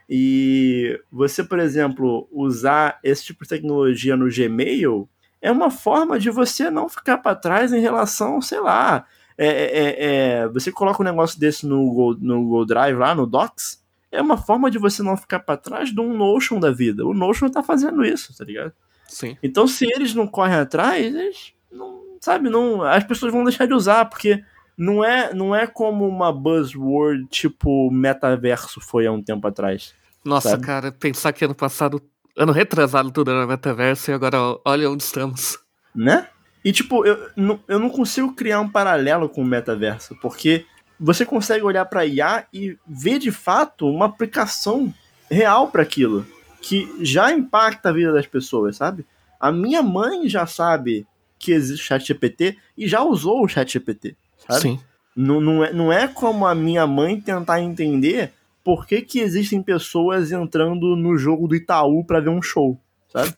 E 0.09 1.00
você, 1.11 1.42
por 1.42 1.59
exemplo, 1.59 2.29
usar 2.31 2.98
esse 3.03 3.24
tipo 3.24 3.44
de 3.44 3.48
tecnologia 3.48 4.16
no 4.16 4.29
Gmail 4.29 5.09
é 5.40 5.50
uma 5.50 5.70
forma 5.70 6.18
de 6.18 6.31
você 6.31 6.70
não 6.70 6.88
ficar 6.88 7.18
para 7.18 7.37
trás 7.37 7.72
em 7.72 7.81
relação, 7.81 8.40
sei 8.40 8.61
lá, 8.61 9.07
é, 9.36 9.46
é, 9.46 9.78
é, 9.78 10.04
é, 10.42 10.48
você 10.48 10.70
coloca 10.70 11.02
um 11.02 11.04
negócio 11.04 11.38
desse 11.38 11.66
no 11.66 11.78
Google, 11.86 12.16
no 12.20 12.42
Google 12.42 12.66
Drive 12.66 12.96
lá, 12.96 13.14
no 13.14 13.26
Docs, 13.26 13.82
é 14.10 14.22
uma 14.22 14.36
forma 14.36 14.70
de 14.70 14.78
você 14.78 15.02
não 15.02 15.16
ficar 15.16 15.40
para 15.40 15.56
trás 15.56 15.92
de 15.92 16.00
um 16.00 16.16
Notion 16.16 16.60
da 16.60 16.70
vida. 16.70 17.04
O 17.04 17.12
Notion 17.12 17.48
tá 17.48 17.62
fazendo 17.62 18.04
isso, 18.04 18.36
tá 18.36 18.44
ligado? 18.44 18.72
Sim. 19.08 19.36
Então, 19.42 19.66
se 19.66 19.84
eles 19.84 20.14
não 20.14 20.26
correm 20.26 20.56
atrás, 20.56 21.04
eles 21.04 21.52
não, 21.70 22.00
sabe, 22.20 22.48
não, 22.48 22.82
as 22.82 23.04
pessoas 23.04 23.32
vão 23.32 23.44
deixar 23.44 23.66
de 23.66 23.74
usar, 23.74 24.04
porque 24.04 24.42
não 24.78 25.04
é, 25.04 25.34
não 25.34 25.54
é 25.54 25.66
como 25.66 26.06
uma 26.06 26.32
buzzword 26.32 27.26
tipo 27.26 27.90
metaverso 27.90 28.80
foi 28.80 29.06
há 29.06 29.12
um 29.12 29.22
tempo 29.22 29.46
atrás. 29.46 29.94
Nossa, 30.24 30.50
sabe? 30.50 30.64
cara, 30.64 30.92
pensar 30.92 31.32
que 31.32 31.44
ano 31.44 31.54
passado 31.54 32.00
ano 32.36 32.52
retrasado 32.52 33.10
tudo 33.10 33.30
era 33.30 33.46
metaverso 33.46 34.10
e 34.10 34.14
agora 34.14 34.38
olha 34.64 34.90
onde 34.90 35.02
estamos. 35.02 35.58
Né? 35.94 36.26
E 36.64 36.72
tipo, 36.72 37.05
eu, 37.05 37.31
eu 37.68 37.79
não 37.79 37.90
consigo 37.90 38.33
criar 38.35 38.61
um 38.61 38.68
paralelo 38.68 39.29
com 39.29 39.42
o 39.42 39.44
metaverso, 39.44 40.16
porque 40.20 40.64
você 40.98 41.27
consegue 41.27 41.64
olhar 41.64 41.85
para 41.85 42.07
IA 42.07 42.46
e 42.53 42.79
ver 42.87 43.18
de 43.18 43.31
fato 43.31 43.87
uma 43.87 44.07
aplicação 44.07 44.92
real 45.31 45.68
para 45.68 45.83
aquilo, 45.83 46.24
que 46.62 46.90
já 47.00 47.31
impacta 47.33 47.90
a 47.90 47.92
vida 47.92 48.12
das 48.12 48.27
pessoas, 48.27 48.77
sabe? 48.77 49.05
A 49.38 49.53
minha 49.53 49.83
mãe 49.83 50.29
já 50.29 50.46
sabe 50.46 51.07
que 51.38 51.53
existe 51.53 51.83
o 51.83 51.87
ChatGPT 51.87 52.57
e 52.79 52.88
já 52.88 53.03
usou 53.03 53.44
o 53.44 53.48
ChatGPT, 53.48 54.16
sabe? 54.48 54.61
Sim. 54.61 54.81
Não, 55.14 55.40
não, 55.40 55.64
é, 55.64 55.72
não 55.72 55.92
é 55.92 56.09
como 56.09 56.46
a 56.46 56.55
minha 56.55 56.87
mãe 56.87 57.20
tentar 57.20 57.61
entender 57.61 58.33
por 58.64 58.87
que, 58.87 59.03
que 59.03 59.20
existem 59.20 59.62
pessoas 59.62 60.33
entrando 60.33 60.96
no 60.96 61.18
jogo 61.18 61.46
do 61.46 61.55
Itaú 61.55 62.03
para 62.05 62.20
ver 62.20 62.31
um 62.31 62.40
show, 62.40 62.81
sabe? 63.12 63.35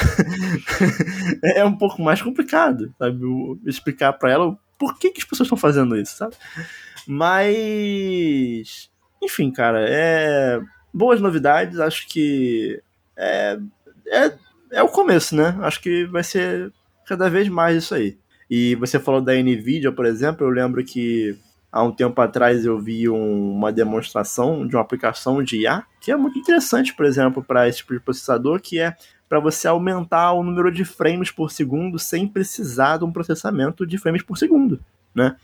é 1.42 1.64
um 1.64 1.76
pouco 1.76 2.02
mais 2.02 2.20
complicado, 2.20 2.92
sabe? 2.98 3.20
Explicar 3.66 4.12
para 4.14 4.30
ela 4.30 4.58
por 4.78 4.98
que, 4.98 5.10
que 5.10 5.20
as 5.20 5.24
pessoas 5.24 5.46
estão 5.46 5.58
fazendo 5.58 5.96
isso, 5.96 6.16
sabe? 6.16 6.34
Mas. 7.06 8.90
Enfim, 9.22 9.50
cara, 9.50 9.84
é. 9.86 10.60
boas 10.92 11.20
novidades, 11.20 11.78
acho 11.78 12.08
que 12.08 12.82
é, 13.16 13.58
é, 14.06 14.32
é 14.72 14.82
o 14.82 14.88
começo, 14.88 15.36
né? 15.36 15.58
Acho 15.60 15.80
que 15.80 16.06
vai 16.06 16.24
ser 16.24 16.72
cada 17.06 17.28
vez 17.28 17.48
mais 17.48 17.76
isso 17.76 17.94
aí. 17.94 18.18
E 18.48 18.74
você 18.76 18.98
falou 18.98 19.20
da 19.20 19.34
NVIDIA, 19.34 19.92
por 19.92 20.06
exemplo, 20.06 20.46
eu 20.46 20.50
lembro 20.50 20.82
que 20.84 21.38
há 21.70 21.82
um 21.82 21.92
tempo 21.92 22.20
atrás 22.20 22.64
eu 22.64 22.80
vi 22.80 23.08
um, 23.08 23.52
uma 23.52 23.72
demonstração 23.72 24.66
de 24.66 24.74
uma 24.74 24.82
aplicação 24.82 25.42
de 25.42 25.60
IA, 25.60 25.84
que 26.00 26.10
é 26.10 26.16
muito 26.16 26.38
interessante, 26.38 26.94
por 26.94 27.06
exemplo, 27.06 27.44
para 27.44 27.68
esse 27.68 27.78
tipo 27.78 27.92
de 27.92 28.00
processador, 28.00 28.60
que 28.60 28.78
é 28.78 28.96
para 29.30 29.38
você 29.38 29.68
aumentar 29.68 30.32
o 30.32 30.42
número 30.42 30.72
de 30.72 30.84
frames 30.84 31.30
por 31.30 31.52
segundo 31.52 32.00
sem 32.00 32.26
precisar 32.26 32.96
de 32.96 33.04
um 33.04 33.12
processamento 33.12 33.86
de 33.86 33.96
frames 33.96 34.24
por 34.24 34.36
segundo, 34.36 34.84
né? 35.14 35.36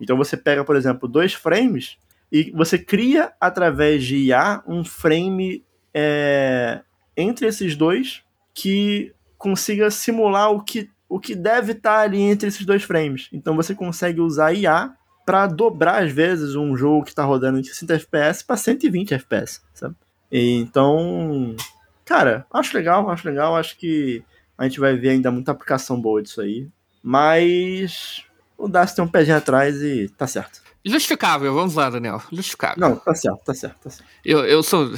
Então 0.00 0.16
você 0.16 0.34
pega, 0.34 0.64
por 0.64 0.74
exemplo, 0.76 1.06
dois 1.06 1.34
frames 1.34 1.98
e 2.32 2.50
você 2.52 2.78
cria 2.78 3.34
através 3.38 4.02
de 4.02 4.16
IA 4.16 4.62
um 4.66 4.82
frame 4.82 5.62
é, 5.92 6.80
entre 7.14 7.46
esses 7.46 7.76
dois 7.76 8.22
que 8.54 9.12
consiga 9.36 9.90
simular 9.90 10.50
o 10.50 10.62
que, 10.62 10.88
o 11.06 11.20
que 11.20 11.34
deve 11.34 11.72
estar 11.72 11.98
ali 11.98 12.22
entre 12.22 12.48
esses 12.48 12.64
dois 12.64 12.82
frames. 12.82 13.28
Então 13.30 13.54
você 13.54 13.74
consegue 13.74 14.22
usar 14.22 14.54
IA 14.54 14.94
para 15.26 15.46
dobrar 15.46 16.02
às 16.02 16.10
vezes 16.10 16.54
um 16.54 16.74
jogo 16.74 17.04
que 17.04 17.10
está 17.10 17.24
rodando 17.24 17.58
em 17.58 17.62
60 17.62 17.92
FPS 17.94 18.42
para 18.42 18.56
120 18.56 19.12
FPS, 19.12 19.60
sabe? 19.74 19.94
E, 20.32 20.56
então, 20.56 21.54
cara, 22.04 22.46
acho 22.52 22.76
legal, 22.76 23.08
acho 23.10 23.28
legal, 23.28 23.56
acho 23.56 23.76
que 23.76 24.22
a 24.56 24.64
gente 24.64 24.80
vai 24.80 24.96
ver 24.96 25.10
ainda 25.10 25.30
muita 25.30 25.52
aplicação 25.52 26.00
boa 26.00 26.22
disso 26.22 26.40
aí. 26.40 26.68
Mas 27.02 28.24
o 28.56 28.68
Das 28.68 28.94
tem 28.94 29.04
um 29.04 29.08
pezinho 29.08 29.36
atrás 29.36 29.76
e 29.82 30.08
tá 30.16 30.26
certo. 30.26 30.62
Justificável, 30.84 31.52
vamos 31.54 31.74
lá, 31.74 31.88
Daniel. 31.88 32.22
Justificável. 32.30 32.78
Não, 32.78 32.96
tá 32.96 33.14
certo, 33.14 33.40
tá 33.44 33.54
certo, 33.54 33.76
tá 33.78 33.90
certo. 33.90 34.08
Eu, 34.24 34.44
eu 34.44 34.62
sou. 34.62 34.90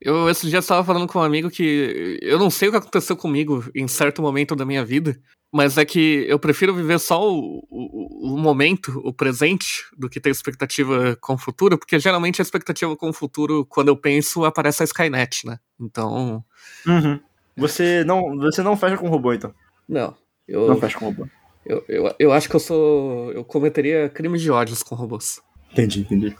Eu 0.00 0.28
esse 0.28 0.48
dia 0.48 0.60
estava 0.60 0.84
falando 0.84 1.06
com 1.06 1.18
um 1.18 1.22
amigo 1.22 1.50
que 1.50 2.18
eu 2.22 2.38
não 2.38 2.50
sei 2.50 2.68
o 2.68 2.70
que 2.70 2.76
aconteceu 2.78 3.16
comigo 3.16 3.64
em 3.74 3.88
certo 3.88 4.22
momento 4.22 4.54
da 4.54 4.64
minha 4.64 4.84
vida, 4.84 5.18
mas 5.54 5.78
é 5.78 5.84
que 5.84 6.26
eu 6.26 6.36
prefiro 6.36 6.74
viver 6.74 6.98
só 6.98 7.32
o, 7.32 7.64
o, 7.70 8.34
o 8.34 8.36
momento, 8.36 9.00
o 9.04 9.12
presente, 9.12 9.84
do 9.96 10.10
que 10.10 10.18
ter 10.18 10.30
expectativa 10.30 11.16
com 11.20 11.34
o 11.34 11.38
futuro, 11.38 11.78
porque 11.78 11.96
geralmente 12.00 12.40
a 12.40 12.42
expectativa 12.42 12.96
com 12.96 13.10
o 13.10 13.12
futuro, 13.12 13.64
quando 13.64 13.86
eu 13.86 13.96
penso, 13.96 14.44
aparece 14.44 14.82
a 14.82 14.84
Skynet, 14.84 15.46
né? 15.46 15.60
Então. 15.80 16.44
Uhum. 16.84 17.20
Você 17.56 18.02
não, 18.02 18.36
você 18.36 18.62
não 18.62 18.76
fecha 18.76 18.96
com 18.96 19.08
robô, 19.08 19.32
então? 19.32 19.54
Não. 19.88 20.16
Eu, 20.48 20.66
não 20.66 20.76
fecha 20.76 20.98
com 20.98 21.04
robô. 21.04 21.28
Eu, 21.64 21.84
eu, 21.88 22.14
eu 22.18 22.32
acho 22.32 22.48
que 22.48 22.56
eu 22.56 22.60
sou. 22.60 23.30
Eu 23.30 23.44
cometeria 23.44 24.08
crimes 24.08 24.42
de 24.42 24.50
ódios 24.50 24.82
com 24.82 24.96
robôs. 24.96 25.40
Entendi, 25.70 26.00
entendi. 26.00 26.36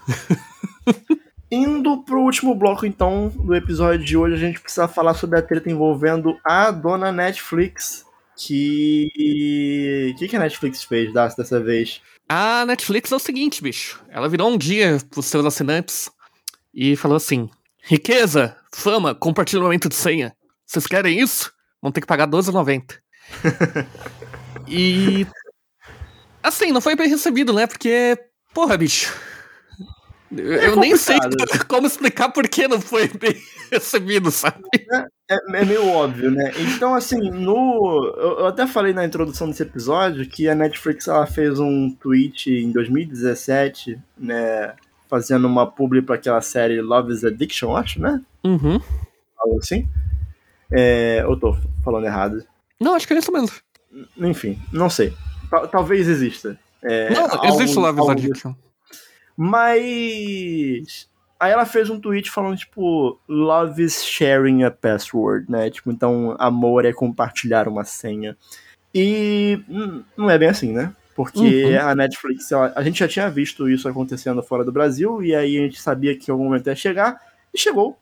Indo 1.48 2.02
pro 2.02 2.20
último 2.20 2.52
bloco, 2.52 2.84
então, 2.84 3.28
do 3.28 3.54
episódio 3.54 4.04
de 4.04 4.16
hoje, 4.16 4.34
a 4.34 4.38
gente 4.38 4.60
precisa 4.60 4.88
falar 4.88 5.14
sobre 5.14 5.38
a 5.38 5.42
treta 5.42 5.70
envolvendo 5.70 6.36
a 6.44 6.72
dona 6.72 7.12
Netflix. 7.12 8.03
Que. 8.36 10.12
O 10.14 10.18
que, 10.18 10.28
que 10.28 10.36
a 10.36 10.40
Netflix 10.40 10.82
fez 10.84 11.12
dessa 11.12 11.60
vez? 11.60 12.00
A 12.28 12.64
Netflix 12.66 13.12
é 13.12 13.16
o 13.16 13.20
seguinte, 13.20 13.62
bicho. 13.62 14.02
Ela 14.08 14.28
virou 14.28 14.50
um 14.50 14.58
dia 14.58 14.98
pros 15.10 15.26
seus 15.26 15.44
assinantes 15.44 16.10
e 16.72 16.96
falou 16.96 17.16
assim: 17.16 17.48
riqueza, 17.82 18.56
fama, 18.72 19.14
compartilhamento 19.14 19.88
de 19.88 19.94
senha. 19.94 20.34
Vocês 20.66 20.86
querem 20.86 21.20
isso? 21.20 21.52
Vão 21.80 21.92
ter 21.92 22.00
que 22.00 22.06
pagar 22.06 22.24
R$12,90. 22.24 22.98
E. 24.68 25.26
Assim, 26.42 26.72
não 26.72 26.80
foi 26.80 26.94
bem 26.94 27.08
recebido, 27.08 27.52
né? 27.52 27.66
Porque, 27.66 28.18
porra, 28.52 28.76
bicho. 28.76 29.12
É 30.40 30.68
eu 30.68 30.76
nem 30.76 30.96
sei 30.96 31.16
como 31.68 31.86
explicar 31.86 32.30
por 32.30 32.48
que 32.48 32.66
não 32.66 32.80
foi 32.80 33.08
bem 33.08 33.36
recebido, 33.70 34.30
sabe? 34.30 34.62
É, 34.74 34.96
é, 35.30 35.38
é, 35.54 35.64
meio 35.64 35.88
óbvio, 35.88 36.30
né? 36.30 36.52
Então, 36.58 36.94
assim, 36.94 37.30
no. 37.30 38.14
Eu 38.16 38.46
até 38.46 38.66
falei 38.66 38.92
na 38.92 39.04
introdução 39.04 39.48
desse 39.48 39.62
episódio 39.62 40.28
que 40.28 40.48
a 40.48 40.54
Netflix 40.54 41.08
ela 41.08 41.26
fez 41.26 41.58
um 41.58 41.90
tweet 41.90 42.50
em 42.50 42.70
2017, 42.72 43.98
né? 44.18 44.74
Fazendo 45.08 45.46
uma 45.46 45.66
publi 45.66 46.02
para 46.02 46.16
aquela 46.16 46.40
série 46.40 46.80
Love 46.80 47.12
is 47.12 47.24
Addiction, 47.24 47.76
acho, 47.76 48.00
né? 48.00 48.20
Uhum. 48.44 48.80
Algo 49.38 49.58
assim. 49.58 49.88
É, 50.72 51.20
eu 51.22 51.38
tô 51.38 51.56
falando 51.84 52.06
errado. 52.06 52.44
Não, 52.80 52.94
acho 52.94 53.06
que 53.06 53.14
é 53.14 53.18
isso 53.18 53.32
mesmo. 53.32 53.56
Enfim, 54.18 54.58
não 54.72 54.90
sei. 54.90 55.14
Talvez 55.70 56.08
exista. 56.08 56.58
É, 56.82 57.10
não, 57.10 57.44
existe 57.44 57.78
Love 57.78 58.00
is 58.00 58.08
Addiction. 58.08 58.54
Mas. 59.36 61.08
Aí 61.38 61.52
ela 61.52 61.66
fez 61.66 61.90
um 61.90 62.00
tweet 62.00 62.30
falando, 62.30 62.56
tipo, 62.56 63.18
love 63.28 63.82
is 63.82 64.04
sharing 64.04 64.62
a 64.62 64.70
password, 64.70 65.50
né? 65.50 65.68
Tipo, 65.68 65.90
então 65.90 66.36
amor 66.38 66.84
é 66.84 66.92
compartilhar 66.92 67.68
uma 67.68 67.84
senha. 67.84 68.36
E 68.94 69.60
não 70.16 70.30
é 70.30 70.38
bem 70.38 70.48
assim, 70.48 70.72
né? 70.72 70.94
Porque 71.14 71.64
uhum. 71.64 71.80
a 71.80 71.94
Netflix, 71.94 72.52
a 72.52 72.82
gente 72.82 72.98
já 72.98 73.08
tinha 73.08 73.30
visto 73.30 73.68
isso 73.68 73.88
acontecendo 73.88 74.42
fora 74.42 74.64
do 74.64 74.72
Brasil, 74.72 75.22
e 75.22 75.34
aí 75.34 75.58
a 75.58 75.62
gente 75.62 75.80
sabia 75.80 76.16
que 76.16 76.30
em 76.30 76.32
algum 76.32 76.44
momento 76.44 76.66
ia 76.66 76.76
chegar, 76.76 77.20
e 77.52 77.58
chegou. 77.58 77.98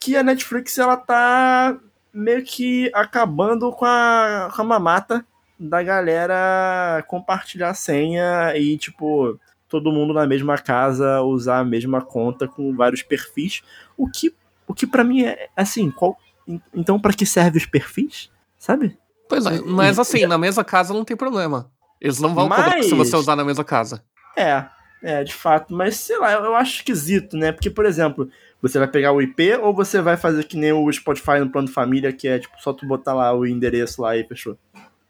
Que 0.00 0.16
a 0.16 0.22
Netflix, 0.22 0.76
ela 0.78 0.96
tá 0.96 1.76
meio 2.12 2.42
que 2.42 2.90
acabando 2.92 3.70
com 3.70 3.84
a, 3.84 4.50
com 4.54 4.62
a 4.62 4.64
mamata 4.64 5.24
da 5.58 5.82
galera 5.82 7.04
compartilhar 7.06 7.72
senha 7.74 8.56
e, 8.56 8.76
tipo, 8.76 9.38
todo 9.68 9.92
mundo 9.92 10.14
na 10.14 10.26
mesma 10.26 10.58
casa 10.58 11.20
usar 11.22 11.60
a 11.60 11.64
mesma 11.64 12.00
conta 12.00 12.46
com 12.46 12.74
vários 12.74 13.02
perfis. 13.02 13.62
O 13.96 14.08
que, 14.08 14.34
o 14.66 14.74
que 14.74 14.86
para 14.86 15.04
mim 15.04 15.24
é 15.24 15.48
assim, 15.56 15.90
qual, 15.90 16.16
então 16.74 16.98
para 16.98 17.12
que 17.12 17.26
serve 17.26 17.58
os 17.58 17.66
perfis? 17.66 18.30
Sabe? 18.58 18.96
Pois 19.28 19.44
é, 19.46 19.60
mas 19.60 19.98
assim, 19.98 20.26
na 20.26 20.38
mesma 20.38 20.64
casa 20.64 20.94
não 20.94 21.04
tem 21.04 21.16
problema. 21.16 21.70
Eles 22.00 22.20
não 22.20 22.34
vão 22.34 22.48
mas... 22.48 22.86
se 22.86 22.94
você 22.94 23.16
usar 23.16 23.36
na 23.36 23.44
mesma 23.44 23.64
casa. 23.64 24.02
É, 24.36 24.66
é, 25.02 25.24
de 25.24 25.34
fato, 25.34 25.74
mas 25.74 25.96
sei 25.96 26.18
lá, 26.18 26.32
eu 26.32 26.54
acho 26.54 26.76
esquisito, 26.76 27.36
né? 27.36 27.52
Porque, 27.52 27.70
por 27.70 27.86
exemplo, 27.86 28.28
você 28.60 28.78
vai 28.78 28.88
pegar 28.88 29.12
o 29.12 29.20
IP 29.20 29.54
ou 29.54 29.74
você 29.74 30.00
vai 30.00 30.16
fazer 30.16 30.44
que 30.44 30.56
nem 30.56 30.72
o 30.72 30.92
Spotify 30.92 31.38
no 31.40 31.50
plano 31.50 31.68
família, 31.68 32.12
que 32.12 32.28
é 32.28 32.38
tipo 32.38 32.54
só 32.60 32.72
tu 32.72 32.86
botar 32.86 33.14
lá 33.14 33.34
o 33.34 33.46
endereço 33.46 34.02
lá 34.02 34.16
e 34.16 34.24
fechou? 34.24 34.58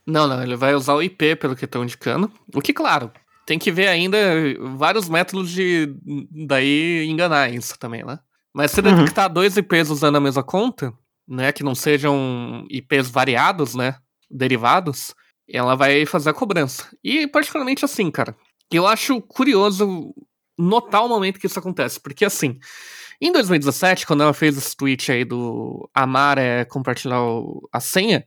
Não, 0.06 0.28
não, 0.28 0.42
ele 0.42 0.54
vai 0.54 0.74
usar 0.74 0.94
o 0.94 1.02
IP, 1.02 1.36
pelo 1.36 1.56
que 1.56 1.64
estão 1.64 1.82
indicando. 1.82 2.30
O 2.54 2.60
que, 2.60 2.72
claro, 2.72 3.10
tem 3.46 3.58
que 3.58 3.70
ver 3.70 3.86
ainda 3.86 4.18
vários 4.76 5.08
métodos 5.08 5.50
de 5.50 5.94
daí 6.46 7.06
enganar 7.08 7.50
isso 7.52 7.78
também, 7.78 8.04
né? 8.04 8.18
Mas 8.52 8.72
se 8.72 8.80
uhum. 8.80 8.96
detectar 8.96 9.32
dois 9.32 9.56
IPs 9.56 9.88
usando 9.88 10.16
a 10.16 10.20
mesma 10.20 10.42
conta, 10.42 10.92
né, 11.28 11.52
que 11.52 11.62
não 11.62 11.74
sejam 11.74 12.66
IPs 12.68 13.08
variados, 13.08 13.74
né, 13.74 13.96
derivados, 14.30 15.14
ela 15.48 15.76
vai 15.76 16.04
fazer 16.04 16.30
a 16.30 16.34
cobrança. 16.34 16.88
E 17.04 17.28
particularmente 17.28 17.84
assim, 17.84 18.10
cara, 18.10 18.36
eu 18.70 18.86
acho 18.86 19.20
curioso 19.22 20.12
notar 20.58 21.04
o 21.04 21.08
momento 21.08 21.38
que 21.38 21.46
isso 21.46 21.58
acontece, 21.58 22.00
porque 22.00 22.24
assim, 22.24 22.58
em 23.20 23.30
2017, 23.30 24.06
quando 24.06 24.22
ela 24.22 24.34
fez 24.34 24.56
esse 24.56 24.76
tweet 24.76 25.12
aí 25.12 25.24
do 25.24 25.88
amar 25.94 26.36
é 26.36 26.64
compartilhar 26.64 27.20
a 27.72 27.80
senha, 27.80 28.24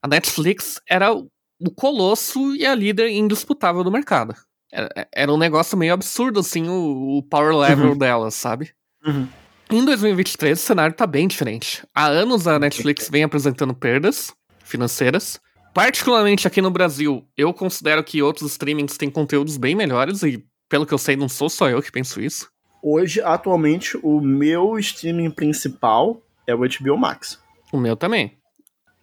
a 0.00 0.06
Netflix 0.06 0.80
era 0.88 1.12
o 1.12 1.30
colosso 1.74 2.54
e 2.54 2.64
a 2.64 2.74
líder 2.74 3.10
indisputável 3.10 3.82
do 3.82 3.90
mercado. 3.90 4.34
Era, 4.72 5.08
era 5.12 5.32
um 5.32 5.36
negócio 5.36 5.76
meio 5.76 5.92
absurdo, 5.92 6.40
assim, 6.40 6.68
o, 6.68 7.18
o 7.18 7.22
power 7.22 7.54
level 7.54 7.90
uhum. 7.90 7.98
dela, 7.98 8.30
sabe? 8.30 8.70
Uhum. 9.04 9.28
Em 9.70 9.84
2023, 9.84 10.58
o 10.58 10.62
cenário 10.62 10.94
tá 10.94 11.06
bem 11.06 11.28
diferente. 11.28 11.86
Há 11.94 12.06
anos 12.06 12.46
a 12.46 12.58
Netflix 12.58 13.08
vem 13.08 13.22
apresentando 13.22 13.74
perdas 13.74 14.34
financeiras. 14.64 15.40
Particularmente 15.74 16.46
aqui 16.46 16.60
no 16.60 16.70
Brasil, 16.70 17.26
eu 17.36 17.52
considero 17.54 18.04
que 18.04 18.22
outros 18.22 18.52
streamings 18.52 18.96
têm 18.96 19.10
conteúdos 19.10 19.56
bem 19.56 19.74
melhores 19.74 20.22
e, 20.22 20.44
pelo 20.68 20.86
que 20.86 20.92
eu 20.92 20.98
sei, 20.98 21.16
não 21.16 21.28
sou 21.28 21.48
só 21.48 21.68
eu 21.70 21.80
que 21.82 21.90
penso 21.90 22.20
isso. 22.20 22.50
Hoje, 22.82 23.22
atualmente, 23.22 23.98
o 24.02 24.20
meu 24.20 24.78
streaming 24.78 25.30
principal 25.30 26.20
é 26.46 26.54
o 26.54 26.58
HBO 26.58 26.98
Max. 26.98 27.38
O 27.72 27.78
meu 27.78 27.96
também. 27.96 28.36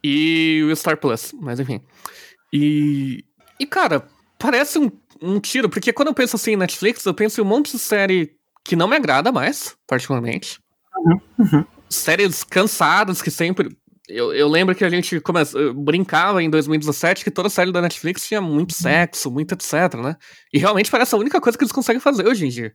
E 0.03 0.61
o 0.69 0.75
Star 0.75 0.97
Plus, 0.97 1.33
mas 1.39 1.59
enfim. 1.59 1.81
E. 2.53 3.23
E, 3.59 3.65
cara, 3.65 4.07
parece 4.37 4.79
um, 4.79 4.91
um 5.21 5.39
tiro, 5.39 5.69
porque 5.69 5.93
quando 5.93 6.09
eu 6.09 6.13
penso 6.13 6.35
assim 6.35 6.51
em 6.51 6.57
Netflix, 6.57 7.05
eu 7.05 7.13
penso 7.13 7.39
em 7.39 7.43
um 7.43 7.47
monte 7.47 7.71
de 7.71 7.79
série 7.79 8.31
que 8.63 8.75
não 8.75 8.87
me 8.87 8.95
agrada 8.95 9.31
mais, 9.31 9.75
particularmente. 9.87 10.59
Uhum, 10.97 11.19
uhum. 11.39 11.65
Séries 11.89 12.43
cansadas 12.43 13.21
que 13.21 13.31
sempre. 13.31 13.75
Eu, 14.07 14.33
eu 14.33 14.47
lembro 14.47 14.73
que 14.73 14.83
a 14.83 14.89
gente 14.89 15.19
começa, 15.19 15.57
brincava 15.73 16.41
em 16.41 16.49
2017 16.49 17.23
que 17.23 17.31
toda 17.31 17.49
série 17.49 17.71
da 17.71 17.81
Netflix 17.81 18.27
tinha 18.27 18.41
muito 18.41 18.71
uhum. 18.71 18.81
sexo, 18.81 19.31
muito 19.31 19.53
etc, 19.53 19.95
né? 20.01 20.15
E 20.53 20.57
realmente 20.57 20.89
parece 20.89 21.13
a 21.13 21.17
única 21.17 21.39
coisa 21.39 21.57
que 21.57 21.63
eles 21.63 21.71
conseguem 21.71 21.99
fazer 21.99 22.27
hoje 22.27 22.45
em 22.45 22.49
dia. 22.49 22.73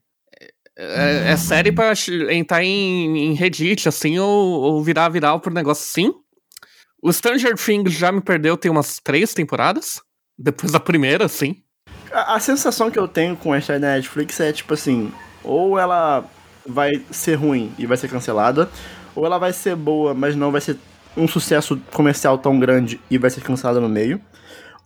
É, 0.77 1.33
é 1.33 1.37
série 1.37 1.71
pra 1.71 1.93
entrar 2.31 2.65
em, 2.65 3.31
em 3.31 3.35
Reddit, 3.35 3.89
assim, 3.89 4.19
ou, 4.19 4.61
ou 4.61 4.83
virar 4.83 5.09
viral 5.09 5.41
por 5.41 5.53
negócio 5.53 5.85
assim. 5.85 6.13
O 7.03 7.13
Stranger 7.13 7.55
Things 7.55 7.93
já 7.93 8.11
me 8.11 8.21
perdeu 8.21 8.57
tem 8.57 8.71
umas 8.71 8.99
três 8.99 9.35
temporadas. 9.35 10.01
Depois 10.37 10.73
da 10.73 10.81
primeira, 10.81 11.29
sim. 11.29 11.64
A, 12.15 12.37
a 12.37 12.41
sensação 12.41 12.91
que 12.91 12.99
eu 12.99 13.09
tenho 13.09 13.37
com 13.37 13.55
essa 13.55 13.79
Netflix 13.79 14.39
é 14.39 14.53
tipo 14.53 14.73
assim, 14.73 15.13
ou 15.43 15.79
ela 15.79 16.25
vai 16.67 16.93
ser 17.11 17.35
ruim 17.35 17.73
e 17.77 17.87
vai 17.87 17.97
ser 17.97 18.09
cancelada, 18.09 18.71
ou 19.15 19.27
ela 19.27 19.37
vai 19.37 19.53
ser 19.53 19.75
boa, 19.77 20.15
mas 20.15 20.37
não 20.37 20.53
vai 20.53 20.61
ser 20.61 20.79
um 21.17 21.29
sucesso 21.29 21.81
comercial 21.93 22.39
tão 22.39 22.59
grande 22.59 23.01
e 23.11 23.19
vai 23.19 23.31
ser 23.31 23.41
cancelada 23.43 23.81
no 23.81 23.89
meio, 23.89 24.21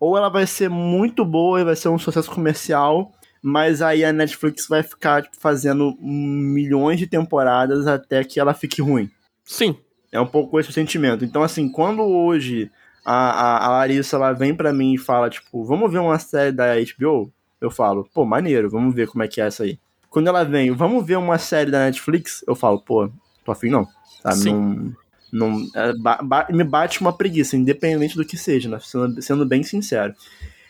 ou 0.00 0.16
ela 0.16 0.28
vai 0.28 0.46
ser 0.46 0.68
muito 0.68 1.24
boa 1.24 1.60
e 1.60 1.64
vai 1.64 1.76
ser 1.76 1.88
um 1.88 1.98
sucesso 1.98 2.30
comercial, 2.30 3.12
mas 3.42 3.82
aí 3.82 4.04
a 4.04 4.12
Netflix 4.12 4.66
vai 4.66 4.82
ficar 4.82 5.22
tipo, 5.22 5.36
fazendo 5.38 5.96
milhões 6.00 6.98
de 6.98 7.06
temporadas 7.06 7.86
até 7.86 8.24
que 8.24 8.40
ela 8.40 8.54
fique 8.54 8.82
ruim. 8.82 9.10
Sim. 9.44 9.76
É 10.10 10.20
um 10.20 10.26
pouco 10.26 10.58
esse 10.58 10.70
o 10.70 10.72
sentimento. 10.72 11.24
Então, 11.24 11.42
assim, 11.42 11.68
quando 11.68 12.02
hoje 12.02 12.70
a, 13.10 13.30
a, 13.30 13.66
a 13.66 13.68
Larissa 13.70 14.16
ela 14.16 14.34
vem 14.34 14.54
para 14.54 14.70
mim 14.70 14.92
e 14.92 14.98
fala, 14.98 15.30
tipo, 15.30 15.64
vamos 15.64 15.90
ver 15.90 15.98
uma 15.98 16.18
série 16.18 16.52
da 16.52 16.74
HBO? 16.76 17.32
Eu 17.58 17.70
falo, 17.70 18.06
pô, 18.12 18.22
maneiro, 18.26 18.68
vamos 18.68 18.94
ver 18.94 19.08
como 19.08 19.22
é 19.22 19.28
que 19.28 19.40
é 19.40 19.46
essa 19.46 19.62
aí. 19.62 19.78
Quando 20.10 20.26
ela 20.26 20.44
vem, 20.44 20.72
vamos 20.72 21.06
ver 21.06 21.16
uma 21.16 21.38
série 21.38 21.70
da 21.70 21.86
Netflix? 21.86 22.44
Eu 22.46 22.54
falo, 22.54 22.78
pô, 22.78 23.10
tô 23.42 23.50
afim 23.50 23.70
não. 23.70 23.86
Sabe? 24.22 24.36
Sim. 24.36 24.94
Não, 25.32 25.52
não, 25.52 25.66
é, 25.74 25.94
ba, 25.94 26.18
ba, 26.22 26.46
me 26.50 26.62
bate 26.62 27.00
uma 27.00 27.10
preguiça, 27.16 27.56
independente 27.56 28.14
do 28.14 28.26
que 28.26 28.36
seja, 28.36 28.68
né? 28.68 28.78
Sendo, 28.78 29.22
sendo 29.22 29.46
bem 29.46 29.62
sincero. 29.62 30.14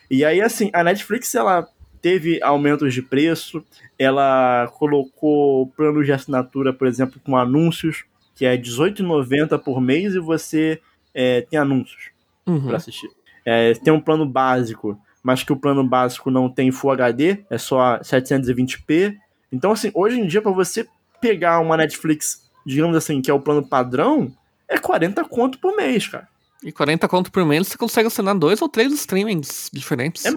E 0.09 0.23
aí, 0.23 0.41
assim, 0.41 0.69
a 0.71 0.81
Netflix, 0.81 1.35
ela 1.35 1.67
teve 2.01 2.41
aumentos 2.41 2.93
de 2.93 3.01
preço, 3.01 3.61
ela 3.97 4.71
colocou 4.77 5.67
planos 5.75 6.05
de 6.05 6.13
assinatura, 6.13 6.71
por 6.71 6.87
exemplo, 6.87 7.19
com 7.21 7.35
anúncios, 7.35 8.05
que 8.33 8.45
é 8.45 8.51
R$18,90 8.51 9.59
por 9.59 9.81
mês 9.81 10.15
e 10.15 10.19
você 10.19 10.79
é, 11.13 11.41
tem 11.41 11.59
anúncios 11.59 12.17
uhum. 12.49 12.67
para 12.67 12.77
assistir. 12.77 13.09
É, 13.45 13.73
tem 13.73 13.93
um 13.93 14.01
plano 14.01 14.25
básico, 14.25 14.99
mas 15.23 15.43
que 15.43 15.53
o 15.53 15.57
plano 15.57 15.83
básico 15.83 16.29
não 16.29 16.49
tem 16.49 16.71
Full 16.71 16.91
HD, 16.91 17.43
é 17.49 17.57
só 17.57 17.99
720p. 17.99 19.15
Então, 19.51 19.71
assim, 19.71 19.91
hoje 19.93 20.19
em 20.19 20.27
dia, 20.27 20.41
para 20.41 20.51
você 20.51 20.87
pegar 21.19 21.59
uma 21.59 21.77
Netflix, 21.77 22.49
digamos 22.65 22.95
assim, 22.95 23.21
que 23.21 23.31
é 23.31 23.33
o 23.33 23.39
plano 23.39 23.67
padrão, 23.67 24.31
é 24.67 24.77
40 24.77 25.23
conto 25.25 25.59
por 25.59 25.75
mês, 25.75 26.07
cara. 26.07 26.27
E 26.63 26.71
40 26.71 27.07
conto 27.07 27.31
por 27.31 27.45
mês 27.45 27.67
você 27.67 27.77
consegue 27.77 28.07
assinar 28.07 28.37
dois 28.37 28.61
ou 28.61 28.69
três 28.69 28.91
streamings 28.93 29.69
diferentes. 29.73 30.25
É, 30.25 30.31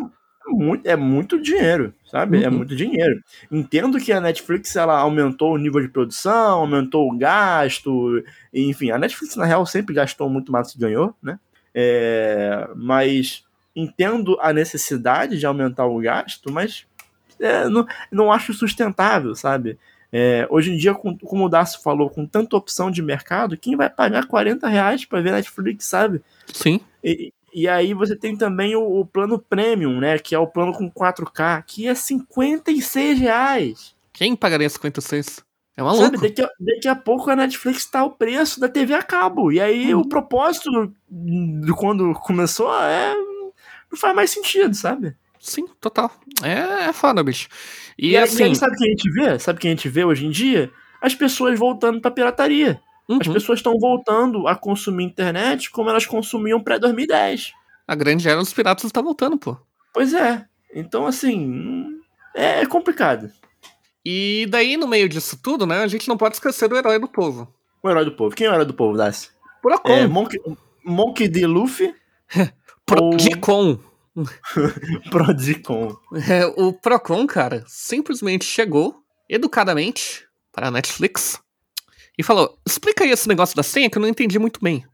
muito, 0.47 0.87
é 0.87 0.97
muito 0.97 1.41
dinheiro, 1.41 1.93
sabe? 2.11 2.39
É 2.39 2.41
uhum. 2.41 2.47
É 2.47 2.51
muito 2.51 2.77
dinheiro. 2.77 3.21
Entendo 3.51 3.99
que 3.99 4.13
a 4.13 4.21
Netflix 4.21 4.77
ela 4.77 4.99
aumentou 4.99 5.55
o 5.55 5.59
nível 5.59 5.81
de 5.81 5.89
produção, 5.89 6.61
aumentou 6.61 7.11
o 7.11 7.17
gasto, 7.17 8.23
enfim, 8.53 8.91
a 8.91 8.99
Netflix 8.99 9.37
na 9.37 9.45
real 9.45 9.67
sempre 9.67 9.95
gastou 9.95 10.29
muito 10.29 10.53
mais 10.53 10.69
do 10.69 10.73
que 10.75 10.79
ganhou, 10.79 11.15
né? 11.23 11.39
É, 11.75 12.69
mas 12.77 13.45
entendo 13.75 14.39
a 14.41 14.53
necessidade 14.53 15.39
de 15.39 15.47
aumentar 15.47 15.87
o 15.87 15.99
gasto, 16.01 16.53
mas 16.53 16.87
é, 17.41 17.69
não, 17.69 17.87
não 18.11 18.33
acho 18.33 18.53
sustentável, 18.53 19.35
sabe? 19.35 19.79
É, 20.13 20.47
hoje 20.51 20.73
em 20.73 20.77
dia, 20.77 20.95
com, 20.95 21.17
como 21.17 21.47
o 21.47 21.49
Darcy 21.49 21.83
falou, 21.83 22.11
com 22.11 22.27
tanta 22.27 22.55
opção 22.55 22.91
de 22.91 23.01
mercado, 23.01 23.57
quem 23.57 23.75
vai 23.77 23.89
pagar 23.89 24.27
40 24.27 24.69
reais 24.69 25.07
para 25.07 25.23
ver 25.23 25.33
Netflix, 25.33 25.87
sabe? 25.87 26.21
Sim. 26.53 26.81
E, 27.03 27.33
e 27.53 27.67
aí 27.67 27.95
você 27.95 28.15
tem 28.15 28.37
também 28.37 28.77
o, 28.77 29.01
o, 29.01 29.07
plano 29.07 29.39
premium, 29.39 29.99
né? 29.99 30.19
Que 30.19 30.35
é 30.35 30.39
o 30.39 30.47
plano 30.47 30.73
com 30.73 30.91
4K, 30.91 31.65
que 31.67 31.89
é 31.89 31.95
56 31.95 33.19
reais. 33.19 33.95
Quem 34.13 34.37
pagaria 34.37 34.69
56? 34.69 35.43
É 35.77 35.83
maluco. 35.83 36.05
Sabe, 36.05 36.19
daqui 36.19 36.43
a, 36.43 36.51
daqui 36.61 36.89
a 36.89 36.95
pouco 36.95 37.31
a 37.31 37.37
Netflix 37.37 37.87
tá 37.87 38.05
o 38.05 38.11
preço 38.11 38.61
da 38.61 38.69
TV 38.69 38.95
a 38.95 39.03
cabo. 39.03 39.51
E 39.51 39.61
aí 39.61 39.95
uhum. 39.95 40.03
o 40.03 40.09
propósito 40.09 40.93
de 41.09 41.73
quando 41.73 42.13
começou 42.15 42.73
é. 42.83 43.15
Não 43.91 43.99
faz 43.99 44.15
mais 44.15 44.31
sentido, 44.31 44.75
sabe? 44.75 45.15
Sim, 45.39 45.67
total. 45.81 46.11
É, 46.43 46.89
é 46.89 46.93
foda, 46.93 47.23
bicho. 47.23 47.49
E, 47.99 48.11
e 48.11 48.17
assim. 48.17 48.45
Aí, 48.45 48.57
sabe 48.57 48.75
o 48.75 48.79
que 48.79 48.85
a 48.85 48.89
gente 48.89 49.11
vê? 49.11 49.39
Sabe 49.39 49.57
o 49.59 49.61
que 49.61 49.67
a 49.67 49.71
gente 49.71 49.89
vê 49.89 50.05
hoje 50.05 50.27
em 50.27 50.31
dia? 50.31 50.71
As 51.01 51.15
pessoas 51.15 51.59
voltando 51.59 52.01
pra 52.01 52.11
pirataria. 52.11 52.81
Uhum. 53.09 53.19
As 53.21 53.29
pessoas 53.29 53.59
estão 53.59 53.79
voltando 53.79 54.47
a 54.47 54.55
consumir 54.55 55.05
internet 55.05 55.71
como 55.71 55.91
elas 55.91 56.07
consumiam 56.07 56.63
pré-2010. 56.63 57.51
A 57.87 57.95
grande 57.95 58.29
era 58.29 58.39
dos 58.39 58.53
piratas 58.53 58.85
está 58.85 59.03
voltando, 59.03 59.37
pô. 59.37 59.57
Pois 59.93 60.15
é. 60.15 60.47
Então, 60.75 61.07
assim, 61.07 62.01
é 62.35 62.65
complicado. 62.65 63.31
E 64.05 64.47
daí, 64.51 64.77
no 64.77 64.87
meio 64.87 65.09
disso 65.09 65.39
tudo, 65.41 65.67
né, 65.67 65.83
a 65.83 65.87
gente 65.87 66.09
não 66.09 66.17
pode 66.17 66.37
esquecer 66.37 66.69
do 66.69 66.77
herói 66.77 66.99
do 66.99 67.09
povo. 67.09 67.53
O 67.83 67.89
herói 67.89 68.05
do 68.05 68.13
povo. 68.13 68.35
Quem 68.35 68.47
é 68.47 68.51
o 68.51 68.55
herói 68.55 68.67
do 68.67 68.75
povo, 68.75 68.97
Darcy? 68.97 69.31
Procon. 69.61 69.93
É, 69.93 70.07
Monkey, 70.07 70.39
Monkey 70.85 71.29
D. 71.29 71.47
Luffy? 71.47 71.95
Prodicon. 72.85 73.79
Ou... 74.15 74.27
Prodicon. 75.11 75.97
É, 76.29 76.45
o 76.57 76.73
Procon, 76.73 77.27
cara, 77.27 77.65
simplesmente 77.67 78.45
chegou 78.45 79.03
educadamente 79.29 80.27
para 80.53 80.69
a 80.69 80.71
Netflix 80.71 81.41
e 82.19 82.23
falou: 82.23 82.59
explica 82.67 83.05
aí 83.05 83.11
esse 83.11 83.29
negócio 83.29 83.57
da 83.57 83.63
senha 83.63 83.89
que 83.89 83.97
eu 83.97 84.03
não 84.03 84.09
entendi 84.09 84.39
muito 84.39 84.61
bem. 84.61 84.85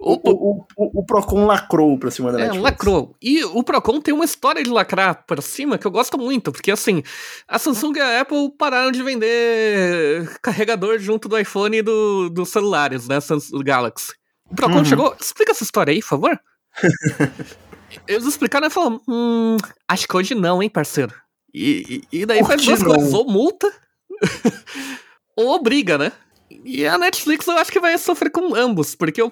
O, 0.00 0.12
o, 0.12 0.66
o, 0.76 1.00
o, 1.00 1.04
Procon 1.04 1.44
lacrou 1.44 1.98
pra 1.98 2.10
cima 2.10 2.30
da 2.30 2.38
é, 2.38 2.42
Netflix. 2.42 2.62
lacrou. 2.62 3.16
E 3.20 3.44
o 3.44 3.64
Procon 3.64 4.00
tem 4.00 4.14
uma 4.14 4.24
história 4.24 4.62
de 4.62 4.70
lacrar 4.70 5.24
pra 5.26 5.42
cima 5.42 5.76
que 5.76 5.86
eu 5.86 5.90
gosto 5.90 6.16
muito, 6.16 6.52
porque 6.52 6.70
assim, 6.70 7.02
a 7.48 7.58
Samsung 7.58 7.96
e 7.96 8.00
a 8.00 8.20
Apple 8.20 8.52
pararam 8.56 8.92
de 8.92 9.02
vender 9.02 10.38
carregador 10.40 11.00
junto 11.00 11.28
do 11.28 11.36
iPhone 11.36 11.78
e 11.78 11.82
do, 11.82 12.30
dos 12.30 12.48
celulares, 12.50 13.08
né? 13.08 13.20
Samsung 13.20 13.64
Galaxy. 13.64 14.12
O 14.48 14.54
Procon 14.54 14.78
uhum. 14.78 14.84
chegou, 14.84 15.16
explica 15.20 15.50
essa 15.50 15.64
história 15.64 15.92
aí, 15.92 16.00
por 16.00 16.08
favor. 16.08 16.40
Eles 18.06 18.24
explicaram 18.24 18.68
e 18.68 18.70
falaram, 18.70 19.00
hum, 19.08 19.56
acho 19.88 20.06
que 20.06 20.16
hoje 20.16 20.34
não, 20.34 20.62
hein, 20.62 20.70
parceiro. 20.70 21.14
E, 21.52 22.04
e, 22.12 22.20
e 22.20 22.26
daí 22.26 22.44
faz 22.44 22.64
duas 22.64 22.82
coisas, 22.82 23.12
ou 23.12 23.26
multa, 23.26 23.72
ou 25.36 25.48
obriga, 25.48 25.98
né? 25.98 26.12
E 26.50 26.86
a 26.86 26.96
Netflix 26.96 27.46
eu 27.46 27.56
acho 27.58 27.70
que 27.70 27.80
vai 27.80 27.96
sofrer 27.98 28.30
com 28.30 28.54
ambos, 28.54 28.94
porque 28.94 29.20
eu, 29.20 29.30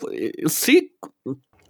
se 0.49 0.91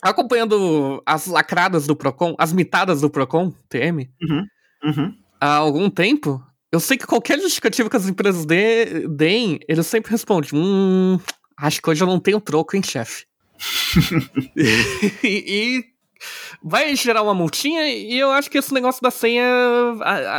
acompanhando 0.03 1.03
as 1.07 1.27
lacradas 1.27 1.87
do 1.87 1.97
Procon, 1.97 2.35
as 2.39 2.53
mitadas 2.53 3.01
do 3.01 3.11
Procon, 3.11 3.53
TM, 3.69 4.11
uhum, 4.23 4.47
uhum. 4.85 5.15
há 5.41 5.57
algum 5.57 5.89
tempo, 5.89 6.43
eu 6.71 6.81
sei 6.81 6.97
que 6.97 7.07
qualquer 7.07 7.39
justificativa 7.39 7.89
que 7.89 7.97
as 7.97 8.09
empresas 8.09 8.45
dê, 8.45 9.07
deem, 9.09 9.61
eles 9.69 9.87
sempre 9.87 10.11
respondem, 10.11 10.51
hum, 10.53 11.19
acho 11.57 11.81
que 11.81 11.91
hoje 11.91 12.03
eu 12.03 12.09
não 12.09 12.21
tenho 12.21 12.41
troco, 12.41 12.77
hein, 12.77 12.83
chefe? 12.83 13.25
e, 14.57 15.25
e, 15.25 15.85
vai 16.63 16.95
gerar 16.97 17.23
uma 17.23 17.35
multinha 17.35 17.89
e 17.89 18.19
eu 18.19 18.31
acho 18.31 18.51
que 18.51 18.59
esse 18.59 18.75
negócio 18.75 19.01
da 19.01 19.11
senha 19.11 19.45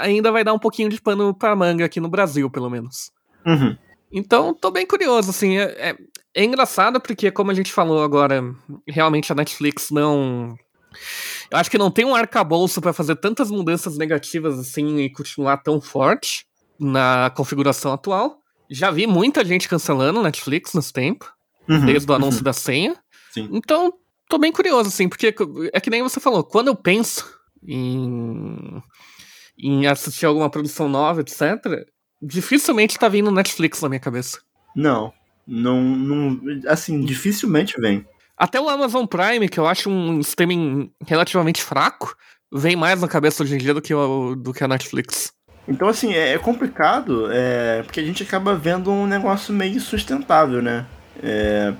ainda 0.01 0.31
vai 0.31 0.43
dar 0.43 0.53
um 0.53 0.59
pouquinho 0.59 0.89
de 0.89 1.01
pano 1.01 1.33
pra 1.33 1.55
manga 1.55 1.85
aqui 1.85 1.99
no 1.99 2.09
Brasil, 2.09 2.49
pelo 2.49 2.69
menos. 2.69 3.11
Uhum. 3.45 3.77
Então, 4.11 4.53
tô 4.53 4.71
bem 4.71 4.85
curioso, 4.85 5.29
assim. 5.29 5.57
É, 5.57 5.89
é, 5.89 5.97
é, 6.33 6.43
engraçado 6.43 6.99
porque, 6.99 7.31
como 7.31 7.51
a 7.51 7.53
gente 7.53 7.71
falou 7.71 8.03
agora, 8.03 8.43
realmente 8.87 9.31
a 9.31 9.35
Netflix 9.35 9.89
não. 9.91 10.55
Eu 11.51 11.57
acho 11.57 11.69
que 11.69 11.77
não 11.77 11.91
tem 11.91 12.05
um 12.05 12.15
arcabouço 12.15 12.81
para 12.81 12.93
fazer 12.93 13.15
tantas 13.17 13.51
mudanças 13.51 13.97
negativas 13.97 14.57
assim 14.57 14.97
e 14.99 15.09
continuar 15.09 15.57
tão 15.57 15.79
forte 15.79 16.45
na 16.79 17.31
configuração 17.35 17.93
atual. 17.93 18.39
Já 18.69 18.91
vi 18.91 19.07
muita 19.07 19.45
gente 19.45 19.69
cancelando 19.69 20.21
Netflix 20.23 20.73
nesse 20.73 20.91
tempo, 20.91 21.31
uhum, 21.69 21.85
desde 21.85 22.09
o 22.11 22.15
anúncio 22.15 22.39
uhum. 22.39 22.43
da 22.43 22.53
senha. 22.53 22.97
Sim. 23.31 23.49
Então, 23.51 23.93
tô 24.27 24.37
bem 24.37 24.51
curioso, 24.51 24.89
assim, 24.89 25.07
porque 25.07 25.33
é 25.73 25.79
que 25.79 25.89
nem 25.89 26.01
você 26.01 26.19
falou, 26.19 26.43
quando 26.43 26.67
eu 26.67 26.75
penso 26.75 27.25
em, 27.65 28.81
em 29.57 29.87
assistir 29.87 30.25
alguma 30.25 30.49
produção 30.49 30.89
nova, 30.89 31.21
etc., 31.21 31.85
dificilmente 32.21 32.97
tá 32.97 33.07
vindo 33.07 33.31
Netflix 33.31 33.81
na 33.81 33.89
minha 33.89 33.99
cabeça. 33.99 34.39
Não, 34.75 35.13
não, 35.47 35.81
não 35.81 36.39
assim, 36.67 37.01
dificilmente 37.01 37.79
vem. 37.79 38.05
Até 38.37 38.61
o 38.61 38.69
Amazon 38.69 39.05
Prime, 39.05 39.49
que 39.49 39.59
eu 39.59 39.65
acho 39.65 39.89
um 39.89 40.19
streaming 40.19 40.91
relativamente 41.05 41.63
fraco, 41.63 42.15
vem 42.51 42.75
mais 42.75 43.01
na 43.01 43.07
cabeça 43.07 43.43
hoje 43.43 43.55
em 43.55 43.57
dia 43.57 43.73
do 43.73 43.81
que, 43.81 43.93
o, 43.93 44.35
do 44.35 44.53
que 44.53 44.63
a 44.63 44.67
Netflix. 44.67 45.33
Então, 45.67 45.87
assim, 45.87 46.13
é, 46.13 46.33
é 46.33 46.37
complicado, 46.37 47.29
é, 47.31 47.81
porque 47.83 47.99
a 47.99 48.03
gente 48.03 48.23
acaba 48.23 48.55
vendo 48.55 48.91
um 48.91 49.05
negócio 49.05 49.53
meio 49.53 49.81
sustentável, 49.81 50.61
né? 50.61 50.85
É, 51.21 51.73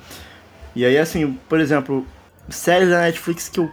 e 0.75 0.83
aí, 0.83 0.97
assim, 0.97 1.33
por 1.47 1.59
exemplo, 1.59 2.05
séries 2.49 2.89
da 2.89 3.01
Netflix 3.01 3.47
que 3.47 3.59
eu, 3.59 3.71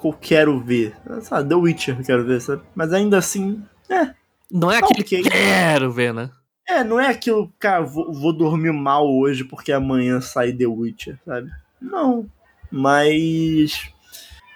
que 0.00 0.06
eu 0.06 0.12
quero 0.12 0.60
ver. 0.60 0.94
Sabe, 1.22 1.48
The 1.48 1.54
Witcher 1.54 1.98
eu 1.98 2.04
quero 2.04 2.24
ver, 2.24 2.40
sabe? 2.40 2.62
Mas 2.74 2.92
ainda 2.92 3.18
assim, 3.18 3.62
é, 3.88 4.14
não 4.50 4.70
é 4.70 4.80
tá 4.80 4.86
aquele 4.86 5.02
okay. 5.02 5.22
que 5.22 5.30
quero 5.30 5.92
ver, 5.92 6.12
né? 6.12 6.30
É, 6.68 6.84
não 6.84 7.00
é 7.00 7.08
aquilo, 7.08 7.52
cara, 7.58 7.82
vou, 7.82 8.12
vou 8.12 8.32
dormir 8.32 8.72
mal 8.72 9.08
hoje 9.08 9.44
porque 9.44 9.72
amanhã 9.72 10.20
sai 10.20 10.52
The 10.52 10.66
Witcher, 10.66 11.18
sabe? 11.24 11.50
Não. 11.80 12.30
Mas. 12.70 13.90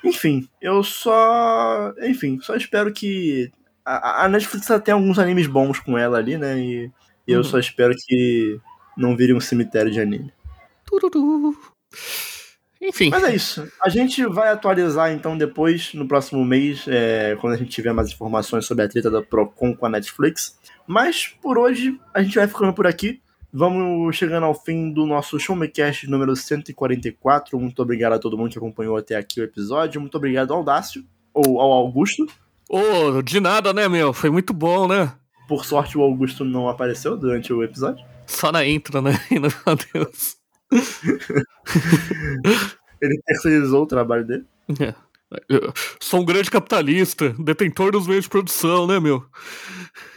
Enfim, 0.05 0.49
eu 0.61 0.83
só. 0.83 1.93
Enfim, 2.03 2.39
só 2.41 2.55
espero 2.55 2.93
que. 2.93 3.51
A, 3.85 4.25
a 4.25 4.29
Netflix 4.29 4.67
tem 4.85 4.95
alguns 4.95 5.19
animes 5.19 5.47
bons 5.47 5.79
com 5.81 5.99
ela 5.99 6.19
ali, 6.19 6.39
né? 6.39 6.59
E, 6.59 6.91
e 7.27 7.33
eu 7.33 7.39
uhum. 7.39 7.45
só 7.45 7.59
espero 7.59 7.95
que 7.97 8.61
não 8.97 9.17
vire 9.17 9.35
um 9.35 9.41
cemitério 9.41 9.91
de 9.91 10.01
anime. 10.01 10.33
Tururu. 10.87 11.55
Enfim. 12.85 13.09
Mas 13.11 13.25
é 13.25 13.35
isso. 13.35 13.67
A 13.83 13.89
gente 13.89 14.25
vai 14.27 14.51
atualizar 14.51 15.11
então 15.11 15.37
depois, 15.37 15.95
no 15.95 16.07
próximo 16.07 16.45
mês, 16.45 16.85
é, 16.87 17.37
quando 17.41 17.55
a 17.55 17.57
gente 17.57 17.71
tiver 17.71 17.93
mais 17.93 18.11
informações 18.11 18.67
sobre 18.67 18.85
a 18.85 18.89
treta 18.89 19.11
da 19.11 19.23
Procon 19.23 19.75
com 19.75 19.87
a 19.87 19.89
Netflix. 19.89 20.59
Mas 20.87 21.35
por 21.43 21.57
hoje 21.59 21.99
a 22.13 22.23
gente 22.23 22.35
vai 22.35 22.47
ficando 22.47 22.75
por 22.75 22.87
aqui. 22.87 23.21
Vamos 23.51 24.17
chegando 24.17 24.45
ao 24.45 24.55
fim 24.55 24.93
do 24.93 25.07
nosso 25.07 25.39
Showmecast 25.39 26.09
número 26.11 26.35
144. 26.37 27.59
Muito 27.59 27.81
obrigado 27.81 28.13
a 28.13 28.19
todo 28.19 28.37
mundo 28.37 28.51
que 28.51 28.59
acompanhou 28.59 28.97
até 28.97 29.17
aqui 29.17 29.41
o 29.41 29.45
episódio. 29.45 30.01
Muito 30.01 30.17
obrigado 30.17 30.53
ao 30.53 30.65
Dácio, 30.65 31.05
ou 31.33 31.61
ao 31.61 31.73
Augusto. 31.73 32.27
Ô, 32.69 32.79
oh, 33.19 33.23
de 33.23 33.39
nada, 33.41 33.73
né, 33.73 33.89
meu? 33.89 34.13
Foi 34.13 34.29
muito 34.29 34.53
bom, 34.53 34.89
né? 34.89 35.13
Por 35.47 35.65
sorte, 35.65 35.97
o 35.97 36.03
Augusto 36.03 36.45
não 36.45 36.69
apareceu 36.69 37.17
durante 37.17 37.53
o 37.53 37.63
episódio. 37.63 38.05
Só 38.27 38.51
na 38.51 38.67
intro, 38.67 39.01
né? 39.01 39.13
Meu 39.31 39.51
Deus. 39.93 40.44
Ele 43.01 43.21
terceirizou 43.27 43.83
o 43.83 43.87
trabalho 43.87 44.27
dele. 44.27 44.45
É. 44.81 44.95
Sou 46.01 46.21
um 46.21 46.25
grande 46.25 46.51
capitalista, 46.51 47.35
detentor 47.39 47.93
dos 47.93 48.07
meios 48.07 48.25
de 48.25 48.31
produção, 48.31 48.87
né, 48.87 49.01
meu? 49.01 49.25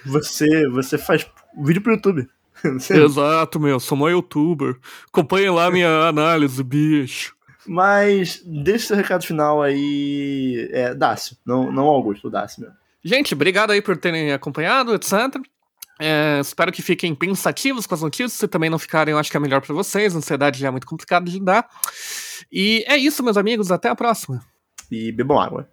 Você, 0.05 0.67
você 0.69 0.97
faz 0.97 1.25
vídeo 1.63 1.81
pro 1.81 1.93
YouTube. 1.93 2.27
Você... 2.63 3.03
Exato, 3.03 3.59
meu. 3.59 3.79
Sou 3.79 3.97
mó 3.97 4.09
youtuber. 4.09 4.77
Acompanhe 5.07 5.49
lá 5.49 5.69
minha 5.69 6.07
análise, 6.07 6.63
bicho. 6.63 7.35
Mas 7.65 8.41
deixa 8.45 8.87
seu 8.87 8.95
recado 8.95 9.25
final 9.25 9.61
aí. 9.61 10.69
É, 10.71 10.95
Dácio, 10.95 11.37
não, 11.45 11.71
não 11.71 11.85
Augusto, 11.85 12.29
Dácio 12.29 12.61
mesmo. 12.61 12.75
Gente, 13.03 13.33
obrigado 13.33 13.71
aí 13.71 13.81
por 13.81 13.97
terem 13.97 14.33
acompanhado, 14.33 14.95
etc. 14.95 15.37
É, 15.99 16.39
espero 16.39 16.71
que 16.71 16.81
fiquem 16.81 17.15
pensativos 17.15 17.87
com 17.87 17.95
as 17.95 18.01
notícias. 18.01 18.33
Se 18.33 18.47
também 18.47 18.69
não 18.69 18.79
ficarem, 18.79 19.11
eu 19.11 19.17
acho 19.17 19.31
que 19.31 19.37
é 19.37 19.39
melhor 19.39 19.61
para 19.61 19.73
vocês. 19.73 20.15
A 20.15 20.17
ansiedade 20.17 20.59
já 20.59 20.67
é 20.67 20.71
muito 20.71 20.87
complicado 20.87 21.25
de 21.25 21.39
lidar. 21.39 21.67
E 22.51 22.83
é 22.87 22.97
isso, 22.97 23.23
meus 23.23 23.37
amigos. 23.37 23.71
Até 23.71 23.89
a 23.89 23.95
próxima. 23.95 24.43
E 24.91 25.11
bebam 25.11 25.39
água. 25.39 25.67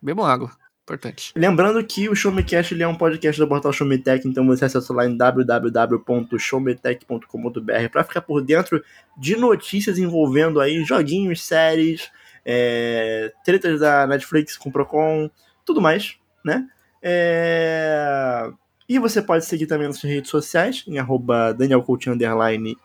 Bebam 0.00 0.24
água. 0.24 0.52
Importante. 0.88 1.32
Lembrando 1.36 1.84
que 1.84 2.08
o 2.08 2.14
Showmecast 2.14 2.72
ele 2.72 2.82
é 2.82 2.88
um 2.88 2.94
podcast 2.94 3.38
do 3.38 3.46
portal 3.46 3.74
Showmetech, 3.74 4.26
então 4.26 4.46
você 4.46 4.64
acessa 4.64 4.94
lá 4.94 5.04
em 5.04 5.14
www.showmetech.com.br 5.14 7.88
para 7.92 8.04
ficar 8.04 8.22
por 8.22 8.42
dentro 8.42 8.82
de 9.14 9.36
notícias 9.36 9.98
envolvendo 9.98 10.58
aí 10.58 10.82
joguinhos, 10.84 11.44
séries, 11.44 12.10
é, 12.42 13.30
tretas 13.44 13.80
da 13.80 14.06
Netflix 14.06 14.56
com 14.56 14.70
o 14.70 14.72
Procon, 14.72 15.30
tudo 15.62 15.82
mais, 15.82 16.16
né? 16.42 16.66
É... 17.02 18.50
E 18.88 18.98
você 18.98 19.20
pode 19.20 19.44
seguir 19.44 19.66
também 19.66 19.86
nas 19.86 20.00
redes 20.02 20.30
sociais, 20.30 20.82
em 20.86 20.98
arroba 20.98 21.52
danielcoutinho, 21.52 22.16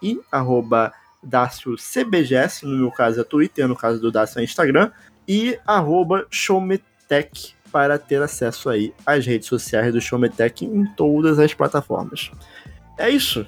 e 0.02 0.20
arroba 0.32 0.92
DácioCBGS, 1.24 2.66
no 2.66 2.78
meu 2.78 2.92
caso 2.92 3.22
é 3.22 3.24
Twitter, 3.24 3.68
no 3.68 3.76
caso 3.76 4.02
do 4.02 4.12
Dácio 4.12 4.40
é 4.40 4.44
Instagram, 4.44 4.92
e 5.28 5.58
arroba 5.66 6.28
Showmetech 6.30 7.56
para 7.72 7.98
ter 7.98 8.22
acesso 8.22 8.70
aí 8.70 8.94
às 9.06 9.26
redes 9.26 9.48
sociais 9.48 9.94
do 9.94 10.02
Showmetech 10.02 10.66
em 10.66 10.86
todas 10.96 11.40
as 11.40 11.54
plataformas. 11.54 12.32
É 12.98 13.10
isso. 13.10 13.48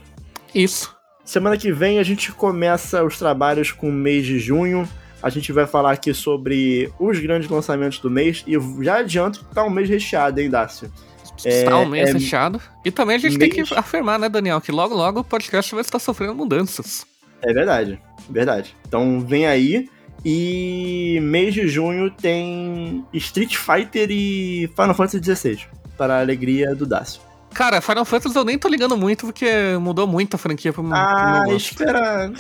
Isso. 0.54 0.96
Semana 1.24 1.58
que 1.58 1.72
vem 1.72 2.00
a 2.00 2.04
gente 2.04 2.32
começa 2.32 3.04
os 3.04 3.20
trabalhos 3.20 3.72
com 3.72 3.90
o 3.90 3.94
mês 3.94 4.26
de 4.26 4.40
junho. 4.40 4.88
A 5.22 5.30
gente 5.30 5.52
vai 5.52 5.68
falar 5.68 5.92
aqui 5.92 6.14
sobre 6.14 6.92
os 7.00 7.20
grandes 7.20 7.50
lançamentos 7.50 8.00
do 8.00 8.10
mês. 8.10 8.44
E 8.48 8.54
já 8.84 8.98
adianto 8.98 9.40
que 9.40 9.54
tá 9.54 9.64
um 9.64 9.70
mês 9.70 9.90
recheado, 9.90 10.40
hein, 10.40 10.50
Dácio? 10.50 10.92
Está 11.38 11.72
é, 11.72 11.76
um 11.76 11.86
mês 11.88 12.10
é... 12.10 12.14
fechado. 12.14 12.62
E 12.84 12.92
também 12.92 13.16
a 13.16 13.20
gente 13.20 13.38
tem 13.38 13.50
que 13.50 13.62
afirmar, 13.76 14.20
né, 14.20 14.30
Daniel, 14.30 14.62
que 14.62 14.72
logo 14.72 14.96
logo 14.96 15.20
o 15.20 15.24
podcast 15.24 15.74
vai 15.74 15.82
estar 15.82 16.00
sofrendo 16.00 16.36
mudanças. 16.36 17.06
É 17.42 17.54
verdade, 17.54 18.00
verdade. 18.30 18.76
Então 18.88 19.22
vem 19.22 19.46
aí. 19.46 19.90
E 20.24 21.20
mês 21.22 21.54
de 21.54 21.68
junho 21.68 22.10
tem 22.10 23.06
Street 23.14 23.56
Fighter 23.56 24.10
e 24.10 24.68
Final 24.76 24.96
Fantasy 24.96 25.22
XVI, 25.24 25.60
para 25.96 26.16
a 26.16 26.20
alegria 26.22 26.74
do 26.74 26.84
Dácio. 26.84 27.22
Cara, 27.54 27.80
Final 27.80 28.04
Fantasy 28.04 28.36
eu 28.36 28.44
nem 28.44 28.58
tô 28.58 28.68
ligando 28.68 28.98
muito, 28.98 29.28
porque 29.28 29.78
mudou 29.80 30.08
muito 30.08 30.34
a 30.34 30.38
franquia 30.40 30.74
pro 30.74 30.84
Ah, 30.92 31.44
pro 31.46 31.56
espera, 31.56 32.32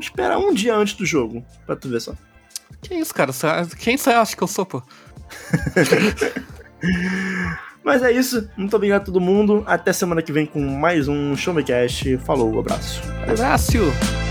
espera 0.00 0.38
um 0.38 0.54
dia 0.54 0.74
antes 0.74 0.94
do 0.94 1.04
jogo, 1.04 1.44
pra 1.66 1.76
tu 1.76 1.90
ver 1.90 2.00
só. 2.00 2.14
Que 2.80 2.94
isso, 2.94 3.12
cara? 3.14 3.32
Quem 3.78 3.98
você 3.98 4.10
acha 4.10 4.34
que 4.34 4.42
eu 4.42 4.48
sou, 4.48 4.64
pô? 4.64 4.82
Mas 7.84 8.02
é 8.02 8.10
isso. 8.10 8.48
Muito 8.56 8.74
obrigado 8.74 9.02
a 9.02 9.04
todo 9.04 9.20
mundo. 9.20 9.62
Até 9.66 9.92
semana 9.92 10.20
que 10.20 10.32
vem 10.32 10.44
com 10.44 10.60
mais 10.60 11.06
um 11.06 11.36
Showmecast. 11.36 12.18
Falou, 12.18 12.58
abraço. 12.58 13.00
Abraço! 13.22 14.25